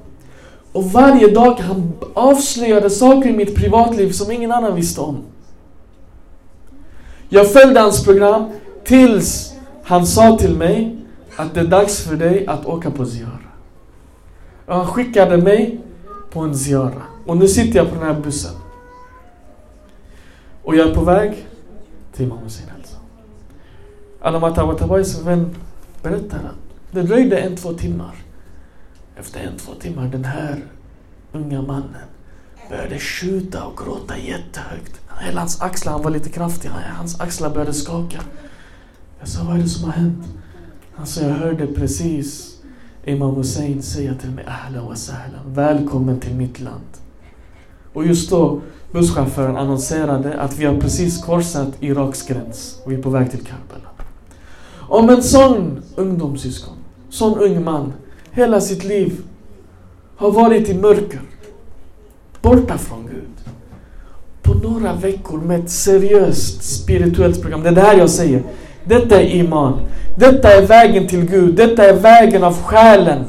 Och 0.72 0.84
varje 0.84 1.28
dag 1.28 1.54
han 1.60 1.92
avslöjade 2.14 2.90
saker 2.90 3.30
i 3.30 3.32
mitt 3.32 3.54
privatliv 3.54 4.12
som 4.12 4.30
ingen 4.32 4.52
annan 4.52 4.74
visste 4.74 5.00
om. 5.00 5.22
Jag 7.28 7.52
följde 7.52 7.80
hans 7.80 8.04
program 8.04 8.44
tills 8.84 9.54
han 9.82 10.06
sa 10.06 10.38
till 10.38 10.56
mig 10.56 10.98
att 11.36 11.54
det 11.54 11.60
är 11.60 11.64
dags 11.64 12.02
för 12.02 12.16
dig 12.16 12.46
att 12.46 12.66
åka 12.66 12.90
på 12.90 13.06
ziara. 13.06 13.50
Och 14.66 14.74
han 14.74 14.86
skickade 14.86 15.36
mig 15.36 15.80
på 16.30 16.40
en 16.40 16.54
ziara. 16.54 17.02
Och 17.26 17.36
nu 17.36 17.48
sitter 17.48 17.78
jag 17.78 17.88
på 17.88 17.94
den 17.94 18.14
här 18.14 18.20
bussen. 18.20 18.54
Och 20.62 20.76
jag 20.76 20.88
är 20.88 20.94
på 20.94 21.04
väg 21.04 21.46
till 22.12 22.26
Imam 22.26 22.38
Hussein 22.38 22.68
alltså. 22.78 22.96
Alamat 24.20 24.58
vän 25.24 25.54
berättar 26.02 26.38
att 26.38 26.65
det 26.96 27.02
dröjde 27.02 27.38
en, 27.38 27.56
två 27.56 27.72
timmar. 27.72 28.14
Efter 29.16 29.40
en, 29.40 29.56
två 29.56 29.72
timmar, 29.74 30.08
den 30.08 30.24
här 30.24 30.64
unga 31.32 31.62
mannen 31.62 32.06
började 32.68 32.98
skjuta 32.98 33.64
och 33.64 33.78
gråta 33.78 34.18
jättehögt. 34.18 35.00
Hela 35.20 35.40
hans 35.40 35.60
axlar, 35.60 35.92
han 35.92 36.02
var 36.02 36.10
lite 36.10 36.30
kraftig. 36.30 36.70
Hans 36.70 37.20
axlar 37.20 37.50
började 37.50 37.72
skaka. 37.72 38.20
Jag 39.18 39.28
sa, 39.28 39.44
vad 39.44 39.56
är 39.56 39.62
det 39.62 39.68
som 39.68 39.84
har 39.84 39.92
hänt? 39.92 40.26
Han 40.94 41.06
sa, 41.06 41.20
jag 41.20 41.34
hörde 41.34 41.66
precis 41.66 42.56
Imam 43.04 43.34
Hussein 43.34 43.82
säga 43.82 44.14
till 44.14 44.30
mig, 44.30 44.44
ahla 44.46 44.82
wa 44.82 44.96
sahla, 44.96 45.38
välkommen 45.46 46.20
till 46.20 46.34
mitt 46.34 46.60
land. 46.60 46.84
Och 47.92 48.06
just 48.06 48.30
då, 48.30 48.60
busschauffören 48.92 49.56
annonserade 49.56 50.40
att 50.40 50.58
vi 50.58 50.64
har 50.64 50.80
precis 50.80 51.24
korsat 51.24 51.68
Iraks 51.80 52.26
gräns 52.26 52.80
och 52.84 52.92
vi 52.92 52.96
är 52.96 53.02
på 53.02 53.10
väg 53.10 53.30
till 53.30 53.40
Karbala. 53.40 53.88
Om 54.88 55.10
en 55.10 55.22
sån 55.22 55.82
ungdomssyskon, 55.96 56.75
sån 57.16 57.38
ung 57.38 57.64
man, 57.64 57.92
hela 58.30 58.60
sitt 58.60 58.84
liv 58.84 59.12
har 60.16 60.30
varit 60.30 60.68
i 60.68 60.74
mörker, 60.74 61.20
borta 62.42 62.78
från 62.78 63.06
Gud. 63.06 63.52
På 64.42 64.54
några 64.54 64.92
veckor 64.92 65.38
med 65.38 65.60
ett 65.60 65.70
seriöst 65.70 66.62
spirituellt 66.62 67.42
program. 67.42 67.62
Det 67.62 67.68
är 67.68 67.72
det 67.72 67.80
här 67.80 67.96
jag 67.96 68.10
säger. 68.10 68.42
Detta 68.84 69.20
är 69.20 69.34
iman. 69.34 69.80
Detta 70.18 70.48
är 70.48 70.66
vägen 70.66 71.06
till 71.06 71.24
Gud. 71.24 71.54
Detta 71.54 71.84
är 71.84 71.94
vägen 71.94 72.44
av 72.44 72.62
själen. 72.62 73.24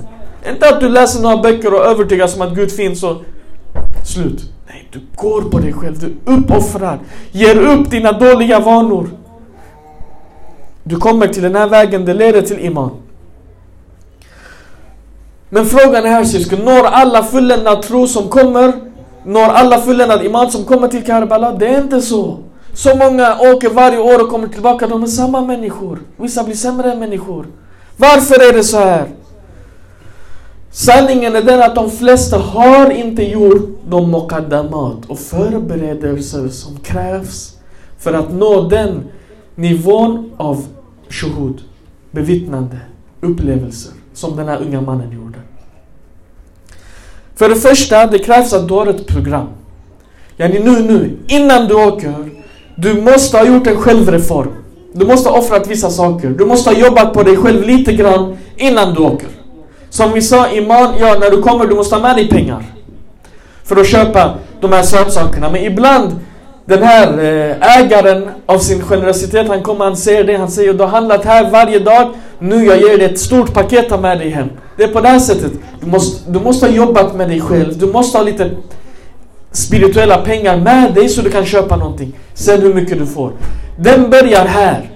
Inte 0.50 0.69
att 0.69 0.80
du 0.80 0.89
läser 0.89 1.21
några 1.21 1.38
böcker 1.38 1.73
och 1.73 1.86
övertygas 1.86 2.36
om 2.36 2.41
att 2.41 2.56
Gud 2.56 2.71
finns 2.71 3.04
och 3.04 3.17
slut. 4.04 4.52
Nej, 4.67 4.88
du 4.91 5.00
går 5.15 5.41
på 5.41 5.60
dig 5.60 5.73
själv. 5.73 6.00
Du 6.00 6.34
uppoffrar. 6.34 7.00
Ger 7.32 7.58
upp 7.58 7.91
dina 7.91 8.12
dåliga 8.12 8.60
vanor. 8.60 9.10
Du 10.84 10.95
kommer 10.95 11.28
till 11.28 11.43
den 11.43 11.56
här 11.56 11.67
vägen, 11.67 12.06
det 12.06 12.13
leder 12.13 12.41
till 12.41 12.60
iman. 12.60 12.91
Men 15.49 15.65
frågan 15.65 16.05
är 16.05 16.10
här 16.10 16.23
syskon, 16.23 16.60
når 16.60 16.86
alla 16.86 17.23
fulländad 17.23 17.81
tro 17.81 18.07
som 18.07 18.29
kommer, 18.29 18.73
når 19.25 19.43
alla 19.43 19.81
fulländad 19.81 20.25
iman 20.25 20.51
som 20.51 20.65
kommer 20.65 20.88
till 20.88 21.05
Karbala? 21.05 21.51
Det 21.51 21.67
är 21.67 21.81
inte 21.81 22.01
så. 22.01 22.38
Så 22.73 22.95
många 22.95 23.38
åker 23.39 23.69
varje 23.69 23.99
år 23.99 24.23
och 24.23 24.29
kommer 24.29 24.47
tillbaka, 24.47 24.88
de 24.88 25.03
är 25.03 25.07
samma 25.07 25.41
människor. 25.41 25.99
Vissa 26.17 26.43
blir 26.43 26.55
sämre 26.55 26.95
människor. 26.95 27.45
Varför 27.97 28.49
är 28.49 28.53
det 28.53 28.63
så 28.63 28.77
här? 28.77 29.07
Sanningen 30.71 31.36
är 31.36 31.41
den 31.41 31.62
att 31.62 31.75
de 31.75 31.91
flesta 31.91 32.38
har 32.38 32.91
inte 32.91 33.23
gjort 33.23 33.79
de 33.89 34.12
mokaddamat 34.12 35.05
och 35.07 35.19
förberedelser 35.19 36.47
som 36.47 36.77
krävs 36.77 37.57
för 37.99 38.13
att 38.13 38.33
nå 38.33 38.62
den 38.62 39.03
nivån 39.55 40.31
av 40.38 40.65
shuhud, 41.10 41.62
bevittnande, 42.12 42.77
upplevelser 43.21 43.91
som 44.13 44.36
den 44.36 44.47
här 44.47 44.62
unga 44.62 44.81
mannen 44.81 45.12
gjorde. 45.12 45.26
För 47.38 47.50
det 47.50 47.56
första, 47.56 48.08
det 48.08 48.19
krävs 48.19 48.54
att 48.54 48.67
du 48.67 48.73
har 48.73 48.88
ett 48.88 49.08
program. 49.08 49.47
Yani 50.38 50.60
nu, 50.60 50.71
nu, 50.71 51.17
innan 51.28 51.67
du 51.67 51.73
åker, 51.73 52.13
du 52.76 53.02
måste 53.02 53.38
ha 53.38 53.45
gjort 53.45 53.67
en 53.67 53.78
självreform. 53.78 54.54
Du 54.93 55.06
måste 55.06 55.30
ha 55.30 55.38
offrat 55.38 55.67
vissa 55.67 55.89
saker. 55.89 56.30
Du 56.30 56.45
måste 56.45 56.69
ha 56.69 56.78
jobbat 56.78 57.13
på 57.13 57.23
dig 57.23 57.38
själv 57.38 57.63
lite 57.63 57.93
grann 57.93 58.38
innan 58.56 58.93
du 58.93 59.02
åker. 59.02 59.28
Som 59.89 60.13
vi 60.13 60.21
sa 60.21 60.50
iman, 60.50 60.93
ja 61.00 61.17
när 61.19 61.32
du 61.32 61.41
kommer 61.41 61.65
du 61.65 61.76
måste 61.76 61.95
ha 61.95 62.02
med 62.02 62.15
dig 62.15 62.30
pengar. 62.30 62.63
För 63.63 63.76
att 63.76 63.88
köpa 63.88 64.34
de 64.62 64.71
här 64.71 64.84
sötsakerna. 64.84 65.50
Men 65.50 65.63
ibland, 65.63 66.15
den 66.67 66.84
här 66.84 67.19
eh, 67.19 67.80
ägaren 67.80 68.30
av 68.45 68.60
sin 68.60 68.82
generositet, 68.82 69.47
han 69.47 69.63
kommer, 69.63 69.86
han 69.86 69.97
säger 69.97 70.23
det, 70.23 70.38
han 70.38 70.51
säger 70.51 70.73
du 70.73 70.80
har 70.84 70.88
handlat 70.88 71.25
här 71.25 71.51
varje 71.51 71.80
dag, 71.80 72.13
nu 72.39 72.65
jag 72.65 72.77
ger 72.77 72.97
dig 72.97 73.06
ett 73.06 73.19
stort 73.19 73.53
paket, 73.53 73.89
ta 73.89 73.97
med 73.97 74.19
dig 74.19 74.30
hem. 74.30 74.49
Det 74.77 74.84
är 74.84 74.88
på 74.88 75.01
det 75.01 75.08
här 75.08 75.19
sättet. 75.19 75.51
Du 75.82 75.88
måste, 75.88 76.32
du 76.32 76.39
måste 76.39 76.65
ha 76.65 76.73
jobbat 76.73 77.15
med 77.15 77.30
dig 77.30 77.41
själv, 77.41 77.77
du 77.77 77.86
måste 77.86 78.17
ha 78.17 78.25
lite 78.25 78.51
spirituella 79.51 80.17
pengar 80.17 80.58
med 80.58 80.93
dig 80.93 81.10
så 81.10 81.21
du 81.21 81.30
kan 81.30 81.45
köpa 81.45 81.75
någonting. 81.75 82.13
Sen 82.34 82.62
hur 82.62 82.73
mycket 82.73 82.97
du 82.99 83.06
får. 83.06 83.32
Den 83.77 84.10
börjar 84.10 84.45
här. 84.45 84.89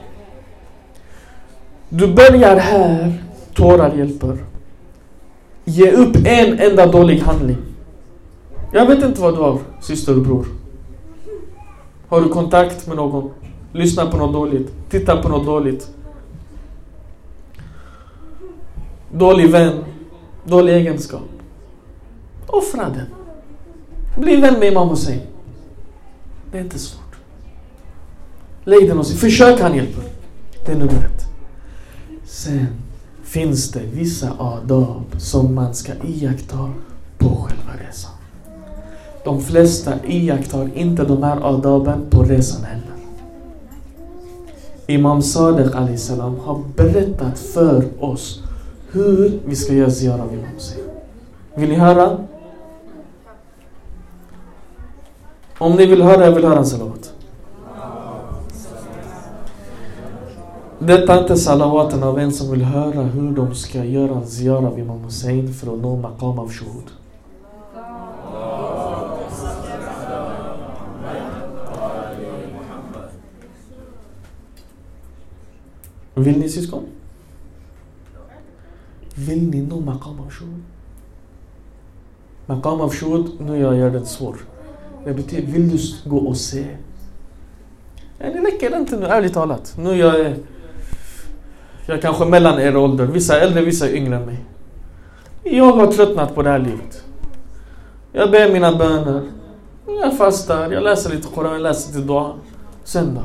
Du 1.90 2.08
börjar 2.08 2.58
här, 2.58 3.14
tårar 3.54 3.94
hjälper. 3.98 4.38
Ge 5.66 5.92
upp 5.92 6.16
en 6.16 6.60
enda 6.60 6.86
dålig 6.86 7.20
handling. 7.20 7.58
Jag 8.74 8.86
vet 8.86 9.04
inte 9.04 9.22
vad 9.22 9.38
du 9.38 9.42
har, 9.42 9.58
syster 9.82 10.16
och 10.16 10.22
bror. 10.22 10.46
Har 12.12 12.21
du 12.21 12.30
kontakt 12.30 12.88
med 12.88 12.95
någon? 12.95 13.32
Lyssna 13.74 14.12
på 14.12 14.17
något 14.17 14.34
dåligt. 14.34 14.74
Titta 14.89 15.21
på 15.21 15.30
något 15.30 15.45
dåligt. 15.45 15.89
Dålig 19.13 19.52
vän. 19.52 19.84
Dålig 20.45 20.74
egenskap. 20.74 21.21
Offra 22.47 22.89
den. 22.89 23.06
Bli 24.21 24.36
vän 24.36 24.60
med 24.60 24.71
Imam 24.71 24.89
Hussein. 24.89 25.21
Det 26.52 26.58
är 26.58 26.62
inte 26.62 26.80
svårt. 26.80 27.15
Lägg 28.63 28.88
den 28.88 28.97
hos 28.97 29.19
Försök 29.19 29.60
han 29.60 29.76
hjälper. 29.76 30.04
Det 30.65 30.71
är 30.71 30.76
nummer 30.76 31.06
ett. 31.06 31.26
Sen 32.24 32.67
finns 33.24 33.71
det 33.71 33.84
vissa 33.93 34.34
adab 34.39 35.06
som 35.17 35.56
man 35.56 35.74
ska 35.74 35.93
iaktta 36.04 36.74
på 37.17 37.36
själva 37.36 37.88
resan. 37.88 38.21
De 39.24 39.42
flesta 39.42 39.94
iakttar 40.08 40.70
inte 40.76 41.04
de 41.04 41.24
här 41.24 41.38
adaben 41.42 42.06
på 42.10 42.24
resan 42.24 42.64
heller. 42.64 42.82
Imam 44.88 45.22
Sadiq 45.22 46.00
salam 46.00 46.40
har 46.40 46.62
berättat 46.76 47.40
för 47.40 47.84
oss 48.00 48.44
hur 48.92 49.40
vi 49.46 49.56
ska 49.56 49.74
göra 49.74 49.92
ziyara 49.92 50.24
av 50.24 50.34
Imam 50.34 50.46
Hussein. 50.56 50.84
Vill 51.56 51.70
ni 51.70 51.76
höra? 51.76 52.18
Om 55.58 55.76
ni 55.76 55.86
vill 55.86 56.02
höra, 56.02 56.26
jag 56.26 56.32
vill 56.32 56.46
höra 56.46 56.60
en 56.60 56.66
salawat. 56.66 57.14
Detta 60.80 61.16
är 61.16 61.22
inte 61.22 61.38
salawaten 61.38 62.04
av 62.04 62.20
en 62.20 62.32
som 62.32 62.52
vill 62.52 62.64
höra 62.64 63.02
hur 63.02 63.32
de 63.32 63.56
ska 63.56 63.84
göra 63.84 64.16
en 64.16 64.28
ziyara 64.28 64.68
av 64.68 64.80
Imam 64.80 65.04
Hussein 65.04 65.54
för 65.54 65.74
att 65.74 65.82
nå 65.82 65.96
maqam 65.96 66.40
av 66.40 66.52
shuhud. 66.52 67.01
Vill 76.13 76.39
ni 76.39 76.50
syskon? 76.50 76.84
Vill 79.15 79.50
ni 79.50 79.62
nå 79.62 79.80
maqam 79.80 80.19
av 80.19 80.32
shuhud? 80.32 80.63
Maqam 82.45 82.82
av 82.82 82.93
shuhud, 82.93 83.26
nu 83.39 83.58
jag 83.58 83.76
gör 83.76 83.89
det 83.89 84.06
svårt. 84.06 84.45
Det 85.06 85.13
betyder, 85.13 85.52
vill 85.52 85.69
du 85.69 86.10
gå 86.10 86.17
och 86.17 86.38
se? 86.38 86.65
Ja, 88.17 88.26
det 88.26 88.41
räcker 88.41 88.78
inte 88.78 88.97
nu, 88.97 89.06
ärligt 89.06 89.34
talat. 89.34 89.74
Nu 89.78 89.95
jag 89.95 90.19
är 90.19 90.38
jag 91.86 91.97
är 91.97 92.02
kanske 92.02 92.26
mellan 92.26 92.60
er 92.60 92.76
ålder. 92.78 93.06
Vissa 93.06 93.38
är 93.38 93.41
äldre, 93.41 93.62
vissa 93.62 93.89
är 93.89 93.95
yngre 93.95 94.15
än 94.15 94.26
mig. 94.26 94.38
Jag 95.43 95.74
har 95.74 95.88
tröttnat 95.88 96.36
på 96.36 96.41
det 96.41 96.50
här 96.50 96.60
livet. 96.60 97.04
Jag 98.12 98.32
ber 98.32 98.54
mina 98.54 98.76
böner. 98.76 99.21
Jag 99.88 100.17
fastar, 100.17 100.71
jag 100.71 100.84
läser 100.84 101.10
lite 101.10 101.28
Koran, 101.28 101.54
jag 101.54 101.62
läser 101.62 101.93
lite 101.93 102.08
Dua. 102.08 102.34
Sen 102.84 103.15
då? 103.15 103.21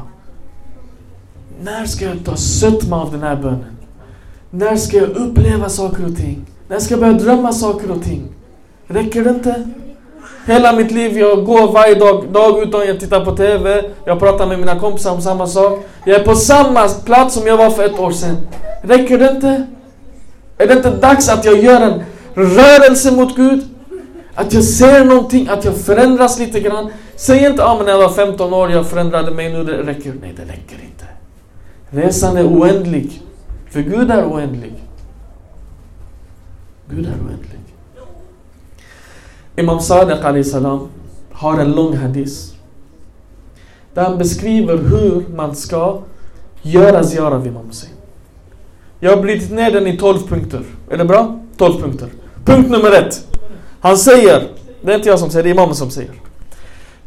När 1.61 1.87
ska 1.87 2.05
jag 2.05 2.25
ta 2.25 2.37
sötma 2.37 3.03
av 3.03 3.13
den 3.13 3.23
här 3.23 3.37
bönen? 3.37 3.77
När 4.51 4.77
ska 4.77 4.97
jag 4.97 5.09
uppleva 5.09 5.69
saker 5.69 6.05
och 6.07 6.17
ting? 6.17 6.47
När 6.69 6.79
ska 6.79 6.95
jag 6.95 7.01
börja 7.01 7.13
drömma 7.13 7.53
saker 7.53 7.91
och 7.91 8.03
ting? 8.03 8.29
Räcker 8.87 9.25
det 9.25 9.31
inte? 9.31 9.69
Hela 10.47 10.73
mitt 10.73 10.91
liv, 10.91 11.19
jag 11.19 11.45
går 11.45 11.73
varje 11.73 11.95
dag, 11.95 12.25
dag 12.33 12.63
utan 12.63 12.87
jag 12.87 13.01
tittar 13.01 13.25
på 13.25 13.37
TV, 13.37 13.91
jag 14.05 14.19
pratar 14.19 14.47
med 14.47 14.59
mina 14.59 14.81
kompisar 14.81 15.13
om 15.13 15.21
samma 15.23 15.47
sak. 15.47 15.87
Jag 16.05 16.21
är 16.21 16.25
på 16.25 16.35
samma 16.35 16.89
plats 16.89 17.35
som 17.35 17.47
jag 17.47 17.57
var 17.57 17.71
för 17.71 17.85
ett 17.85 17.99
år 17.99 18.11
sedan. 18.11 18.37
Räcker 18.83 19.19
det 19.19 19.31
inte? 19.31 19.67
Är 20.59 20.67
det 20.67 20.73
inte 20.73 20.91
dags 20.91 21.29
att 21.29 21.45
jag 21.45 21.63
gör 21.63 21.81
en 21.81 22.03
rörelse 22.35 23.13
mot 23.13 23.37
Gud? 23.37 23.65
Att 24.35 24.53
jag 24.53 24.65
ser 24.65 25.05
någonting, 25.05 25.49
att 25.49 25.65
jag 25.65 25.77
förändras 25.77 26.39
lite 26.39 26.61
grann. 26.61 26.91
Säg 27.17 27.47
inte 27.47 27.63
ja 27.63 27.69
ah, 27.69 27.83
när 27.83 27.91
jag 27.91 27.99
var 27.99 28.09
15 28.09 28.55
år, 28.55 28.71
jag 28.71 28.87
förändrade 28.87 29.31
mig, 29.31 29.53
nu 29.53 29.65
det 29.65 29.73
räcker. 29.73 30.15
Nej, 30.21 30.35
det 30.37 30.43
räcker 30.43 30.77
inte. 30.85 31.05
Resan 31.91 32.37
är 32.37 32.47
oändlig. 32.47 33.23
För 33.71 33.81
Gud 33.81 34.11
är 34.11 34.25
oändlig. 34.25 34.75
Gud 36.91 37.07
är 37.07 37.11
oändlig. 37.11 37.61
Imam 39.57 39.81
Sadiq 39.81 40.47
salam 40.47 40.89
har 41.33 41.61
en 41.61 41.73
lång 41.73 41.97
hadis. 41.97 42.55
Där 43.95 44.03
han 44.03 44.19
beskriver 44.19 44.77
hur 44.77 45.25
man 45.37 45.57
ska 45.57 45.99
göra 46.63 47.05
ziyara 47.05 47.39
vid 47.39 47.53
Imam 47.53 47.67
Hussein. 47.67 47.93
Jag 49.01 49.17
har 49.17 49.23
brutit 49.23 49.51
ner 49.51 49.71
den 49.71 49.87
i 49.87 49.97
12 49.97 50.19
punkter. 50.29 50.63
Är 50.91 50.99
det 50.99 51.05
bra? 51.05 51.41
12 51.57 51.81
punkter. 51.81 52.09
Punkt 52.45 52.71
nummer 52.71 52.93
ett. 52.93 53.27
Han 53.81 53.99
säger, 53.99 54.49
det 54.83 54.93
är 54.93 54.97
inte 54.97 55.09
jag 55.09 55.19
som 55.19 55.31
säger, 55.31 55.43
det 55.43 55.51
är 55.51 55.55
imamen 55.55 55.75
som 55.75 55.91
säger. 55.91 56.13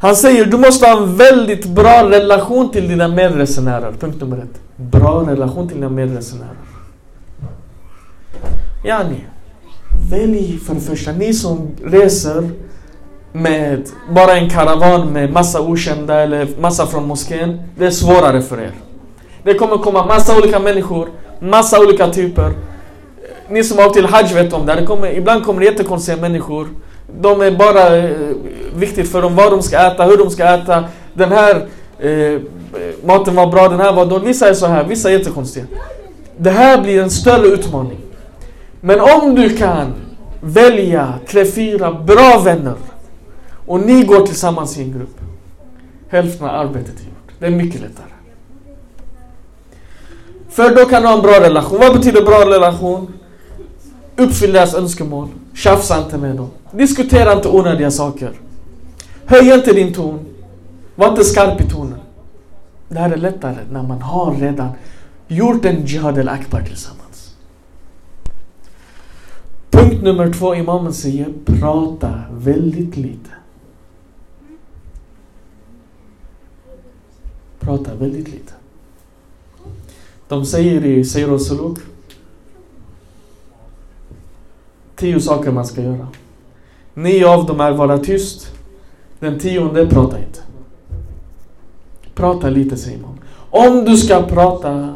Han 0.00 0.16
säger 0.16 0.44
du 0.44 0.56
måste 0.56 0.86
ha 0.86 1.02
en 1.02 1.16
väldigt 1.16 1.66
bra 1.66 2.10
relation 2.10 2.70
till 2.70 2.88
dina 2.88 3.08
medresenärer. 3.08 3.92
Punkt 4.00 4.20
nummer 4.20 4.36
ett. 4.36 4.60
Bra 4.76 5.24
relation 5.28 5.68
till 5.68 5.76
dina 5.76 5.88
medresenärer. 5.88 6.56
Yani, 8.84 9.24
välj 10.10 10.58
för 10.58 10.74
det 10.74 10.80
första, 10.80 11.12
ni 11.12 11.34
som 11.34 11.68
reser, 11.84 12.50
med 13.32 13.88
bara 14.14 14.36
en 14.36 14.50
karavan 14.50 15.12
med 15.12 15.32
massa 15.32 15.60
okända 15.60 16.20
eller 16.20 16.48
massa 16.60 16.86
från 16.86 17.06
moskén. 17.08 17.62
Det 17.78 17.86
är 17.86 17.90
svårare 17.90 18.42
för 18.42 18.60
er. 18.60 18.72
Det 19.42 19.54
kommer 19.54 19.76
komma 19.76 20.06
massa 20.06 20.38
olika 20.38 20.58
människor, 20.58 21.08
massa 21.40 21.80
olika 21.80 22.10
typer. 22.10 22.52
Ni 23.48 23.64
som 23.64 23.78
har 23.78 23.86
åkt 23.86 23.94
till 23.94 24.06
Hajj 24.06 24.34
vet 24.34 24.52
om 24.52 24.66
det. 24.66 24.74
det 24.74 24.86
kommer, 24.86 25.12
ibland 25.12 25.44
kommer 25.44 25.60
det 25.60 25.66
jättekonstiga 25.66 26.16
människor. 26.16 26.68
De 27.20 27.40
är 27.40 27.50
bara 27.50 27.96
eh, 27.96 28.10
viktigt 28.74 29.08
för 29.12 29.22
dem 29.22 29.36
vad 29.36 29.52
de 29.52 29.62
ska 29.62 29.78
äta, 29.78 30.04
hur 30.04 30.16
de 30.16 30.30
ska 30.30 30.44
äta. 30.44 30.84
Den 31.14 31.32
här 31.32 31.66
eh, 31.98 32.40
maten 33.04 33.34
var 33.34 33.46
bra, 33.46 33.68
den 33.68 33.80
här 33.80 33.92
var 33.92 34.06
dålig. 34.06 34.26
Vissa 34.26 34.48
är 34.48 34.54
så 34.54 34.66
här, 34.66 34.84
vissa 34.84 35.10
är 35.10 35.18
jättekonstiga. 35.18 35.66
Det 36.36 36.50
här 36.50 36.82
blir 36.82 37.02
en 37.02 37.10
större 37.10 37.46
utmaning. 37.46 37.98
Men 38.80 39.00
om 39.00 39.34
du 39.34 39.56
kan 39.56 39.92
välja 40.40 41.14
tre, 41.26 41.44
fyra 41.44 41.92
bra 41.92 42.42
vänner 42.44 42.74
och 43.66 43.80
ni 43.80 44.04
går 44.04 44.26
tillsammans 44.26 44.78
i 44.78 44.82
en 44.82 44.92
grupp. 44.92 45.20
Hälften 46.08 46.48
av 46.48 46.54
arbetet 46.54 47.00
är 47.00 47.04
gjort. 47.04 47.32
Det 47.38 47.46
är 47.46 47.50
mycket 47.50 47.80
lättare. 47.80 48.06
För 50.50 50.74
då 50.74 50.84
kan 50.84 51.02
du 51.02 51.08
ha 51.08 51.14
en 51.14 51.22
bra 51.22 51.40
relation. 51.40 51.78
Vad 51.80 51.96
betyder 51.96 52.22
bra 52.22 52.46
relation? 52.46 53.12
Uppfyll 54.16 54.52
deras 54.52 54.74
önskemål. 54.74 55.28
Tjafsa 55.54 56.04
inte 56.04 56.18
med 56.18 56.36
dem. 56.36 56.50
Diskutera 56.72 57.32
inte 57.32 57.48
onödiga 57.48 57.90
saker. 57.90 58.32
Höj 59.24 59.54
inte 59.54 59.72
din 59.72 59.92
ton. 59.92 60.26
Var 60.94 61.08
inte 61.08 61.24
skarp 61.24 61.60
i 61.60 61.64
tonen. 61.70 61.98
Det 62.88 62.98
här 62.98 63.10
är 63.10 63.16
lättare 63.16 63.56
när 63.70 63.82
man 63.82 64.02
har 64.02 64.34
redan 64.34 64.68
gjort 65.28 65.64
en 65.64 65.86
Jihad 65.86 66.18
al-Akbar 66.18 66.62
tillsammans. 66.62 67.36
Punkt 69.70 70.02
nummer 70.02 70.32
två, 70.32 70.54
imamen 70.54 70.92
säger 70.92 71.32
prata 71.44 72.22
väldigt 72.32 72.96
lite. 72.96 73.30
Prata 77.60 77.94
väldigt 77.94 78.28
lite. 78.28 78.52
De 80.28 80.46
säger 80.46 80.84
i 80.84 81.04
Seir 81.04 81.32
och 81.32 81.40
Suluk 81.40 81.78
tio 85.00 85.20
saker 85.20 85.50
man 85.50 85.66
ska 85.66 85.82
göra. 85.82 86.08
Nio 86.94 87.28
av 87.28 87.46
dem 87.46 87.60
är 87.60 87.72
vara 87.72 87.98
tyst. 87.98 88.52
Den 89.18 89.38
tionde, 89.38 89.86
prata 89.86 90.18
inte. 90.18 90.40
Prata 92.14 92.48
lite 92.48 92.76
Simon. 92.76 93.18
Om 93.50 93.84
du 93.84 93.96
ska 93.96 94.22
prata, 94.22 94.94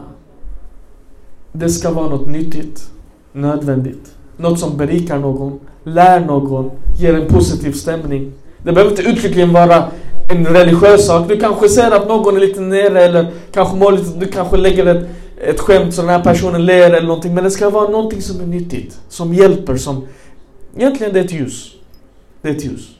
det 1.52 1.68
ska 1.68 1.90
vara 1.90 2.08
något 2.08 2.26
nyttigt, 2.26 2.90
nödvändigt. 3.32 4.14
Något 4.36 4.60
som 4.60 4.76
berikar 4.76 5.18
någon, 5.18 5.60
lär 5.84 6.20
någon, 6.20 6.70
ger 6.98 7.14
en 7.14 7.28
positiv 7.28 7.72
stämning. 7.72 8.32
Det 8.62 8.72
behöver 8.72 8.90
inte 8.90 9.02
uttryckligen 9.02 9.52
vara 9.52 9.84
en 10.30 10.46
religiös 10.46 11.06
sak. 11.06 11.28
Du 11.28 11.40
kanske 11.40 11.68
ser 11.68 11.90
att 11.90 12.08
någon 12.08 12.36
är 12.36 12.40
lite 12.40 12.60
nere 12.60 13.04
eller 13.04 13.32
kanske 13.52 13.76
mår 13.76 13.92
lite, 13.92 14.18
du 14.18 14.26
kanske 14.26 14.56
lägger 14.56 14.86
ett, 14.86 15.08
ett 15.44 15.60
skämt 15.60 15.94
så 15.94 16.00
den 16.00 16.10
här 16.10 16.22
personen 16.22 16.66
ler 16.66 16.90
eller 16.90 17.06
någonting. 17.06 17.34
Men 17.34 17.44
det 17.44 17.50
ska 17.50 17.70
vara 17.70 17.88
någonting 17.90 18.22
som 18.22 18.40
är 18.40 18.46
nyttigt, 18.46 19.00
som 19.08 19.34
hjälper, 19.34 19.76
som... 19.76 20.06
Egentligen 20.76 21.12
det 21.12 21.20
är 21.20 21.24
ett 21.24 21.32
ljus. 21.32 21.74
Det 22.42 22.48
är 22.48 22.54
ett 22.54 22.64
ljus. 22.64 22.98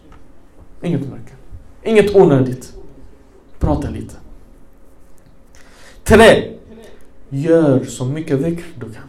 Inget 0.82 1.01
mörker. 1.01 1.34
Inget 1.82 2.16
onödigt. 2.16 2.72
Prata 3.59 3.90
lite. 3.90 4.14
Tre. 6.05 6.51
Gör 7.28 7.84
så 7.84 8.05
mycket 8.05 8.42
dhikr 8.42 8.64
du 8.80 8.92
kan. 8.92 9.03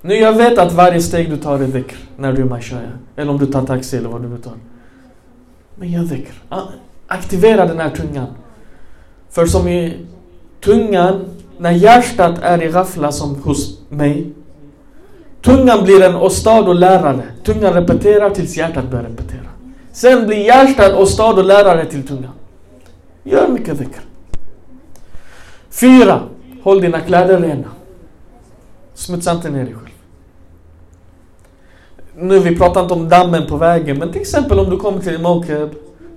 Nu 0.00 0.14
jag 0.14 0.32
vet 0.32 0.58
att 0.58 0.72
varje 0.72 1.00
steg 1.00 1.30
du 1.30 1.36
tar 1.36 1.58
är 1.58 1.66
dhikr 1.66 1.96
när 2.16 2.32
du 2.32 2.42
är 2.42 2.46
mashaya. 2.46 2.98
Eller 3.16 3.32
om 3.32 3.38
du 3.38 3.46
tar 3.46 3.66
taxi 3.66 3.96
eller 3.96 4.08
vad 4.08 4.22
du 4.22 4.28
nu 4.28 4.38
tar. 4.38 4.54
Men 5.74 5.90
gör 5.90 6.02
dhikr. 6.02 6.32
Aktivera 7.06 7.66
den 7.66 7.78
här 7.78 7.90
tungan. 7.90 8.26
För 9.30 9.46
som 9.46 9.68
i 9.68 10.06
tungan, 10.64 11.24
när 11.58 11.70
hjärtat 11.70 12.38
är 12.42 12.62
i 12.62 12.68
ghafla 12.68 13.12
som 13.12 13.34
hos 13.42 13.80
mig. 13.88 14.32
Tungan 15.42 15.84
blir 15.84 16.02
en 16.02 16.14
ostad 16.14 16.68
och 16.68 16.74
lärare. 16.74 17.22
Tungan 17.44 17.72
repeterar 17.72 18.30
tills 18.30 18.56
hjärtat 18.56 18.90
börjar 18.90 19.04
repetera. 19.04 19.48
Sen 19.92 20.26
blir 20.26 20.36
hjärtat 20.36 20.92
ostad 20.92 21.38
och 21.38 21.44
lärare 21.44 21.84
till 21.84 22.06
tungan. 22.06 22.32
Gör 23.22 23.48
mycket 23.48 23.78
dhikr. 23.78 24.00
Fyra. 25.70 26.20
Håll 26.62 26.80
dina 26.80 27.00
kläder 27.00 27.40
rena. 27.40 27.68
Smutsa 28.94 29.32
inte 29.32 29.50
ner 29.50 29.64
dig 29.64 29.74
själv. 29.74 29.88
Nu 32.14 32.38
vi 32.38 32.56
pratar 32.56 32.82
inte 32.82 32.94
om 32.94 33.08
dammen 33.08 33.46
på 33.46 33.56
vägen, 33.56 33.98
men 33.98 34.12
till 34.12 34.20
exempel 34.20 34.58
om 34.58 34.70
du 34.70 34.76
kommer 34.76 35.00
till 35.00 35.14
en 35.14 35.22
mokeb. 35.22 35.70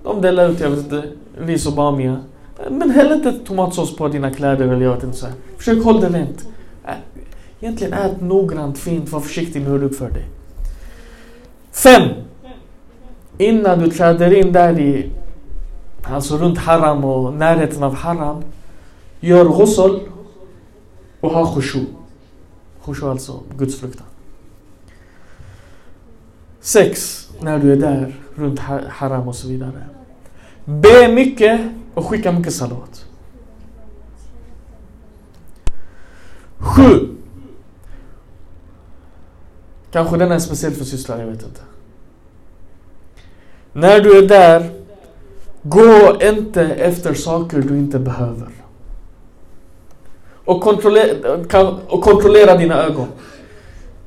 De 0.04 0.22
delar 0.22 0.50
ut, 0.50 0.60
jag 0.60 0.70
vet 0.70 0.80
inte, 0.80 1.04
ris 1.38 1.68
och 1.68 1.74
bamia. 1.74 2.18
Men 2.70 2.92
häll 2.92 3.12
inte 3.12 3.32
tomatsås 3.32 3.96
på 3.96 4.08
dina 4.08 4.32
kläder 4.32 4.68
eller 4.68 4.82
gör 4.82 4.94
inte 4.94 5.18
så 5.18 5.26
här. 5.26 5.36
Försök 5.58 5.84
hålla 5.84 6.10
det 6.10 6.18
rent. 6.18 6.48
Egentligen 7.60 7.94
ät 7.94 8.22
noggrant, 8.22 8.78
fint, 8.78 9.10
var 9.10 9.20
försiktig 9.20 9.62
med 9.62 9.72
hur 9.72 9.80
du 9.80 9.86
uppför 9.86 10.10
dig. 10.10 10.26
Fem. 11.72 12.10
Innan 13.38 13.80
du 13.80 13.90
träder 13.90 14.34
in 14.38 14.52
där 14.52 14.80
i, 14.80 15.12
alltså 16.04 16.38
runt 16.38 16.58
haram 16.58 17.06
och 17.06 17.34
närheten 17.34 17.84
av 17.84 17.96
haram. 17.96 18.44
Gör 19.20 19.46
ghusl 19.46 20.00
och 21.22 21.32
ha 21.32 21.56
khushu. 21.56 21.86
Khushu 22.86 23.10
alltså 23.10 23.40
gudsfruktan. 23.58 24.08
Sex, 26.60 27.22
när 27.40 27.60
du 27.60 27.72
är 27.72 27.76
där 27.76 28.16
runt 28.36 28.60
haram 28.90 29.28
och 29.28 29.36
så 29.36 29.48
vidare. 29.48 29.82
Be 30.66 31.08
mycket 31.08 31.62
och 31.96 32.06
skicka 32.06 32.32
mycket 32.32 32.54
salat. 32.54 33.06
Sju. 36.58 37.08
Kanske 39.92 40.18
den 40.18 40.32
är 40.32 40.40
speciell 40.40 40.74
för 40.74 40.86
systrar, 40.86 41.20
jag 41.20 41.28
vet 41.28 41.44
inte. 41.44 41.62
När 43.74 44.00
du 44.02 44.18
är 44.18 44.28
där, 44.28 44.70
gå 45.64 46.18
inte 46.22 46.62
efter 46.62 47.14
saker 47.14 47.62
du 47.62 47.78
inte 47.78 48.00
behöver. 48.00 48.50
Och 50.46 50.62
kontrollera, 50.62 51.38
och 51.88 52.04
kontrollera 52.04 52.58
dina 52.58 52.84
ögon. 52.84 53.08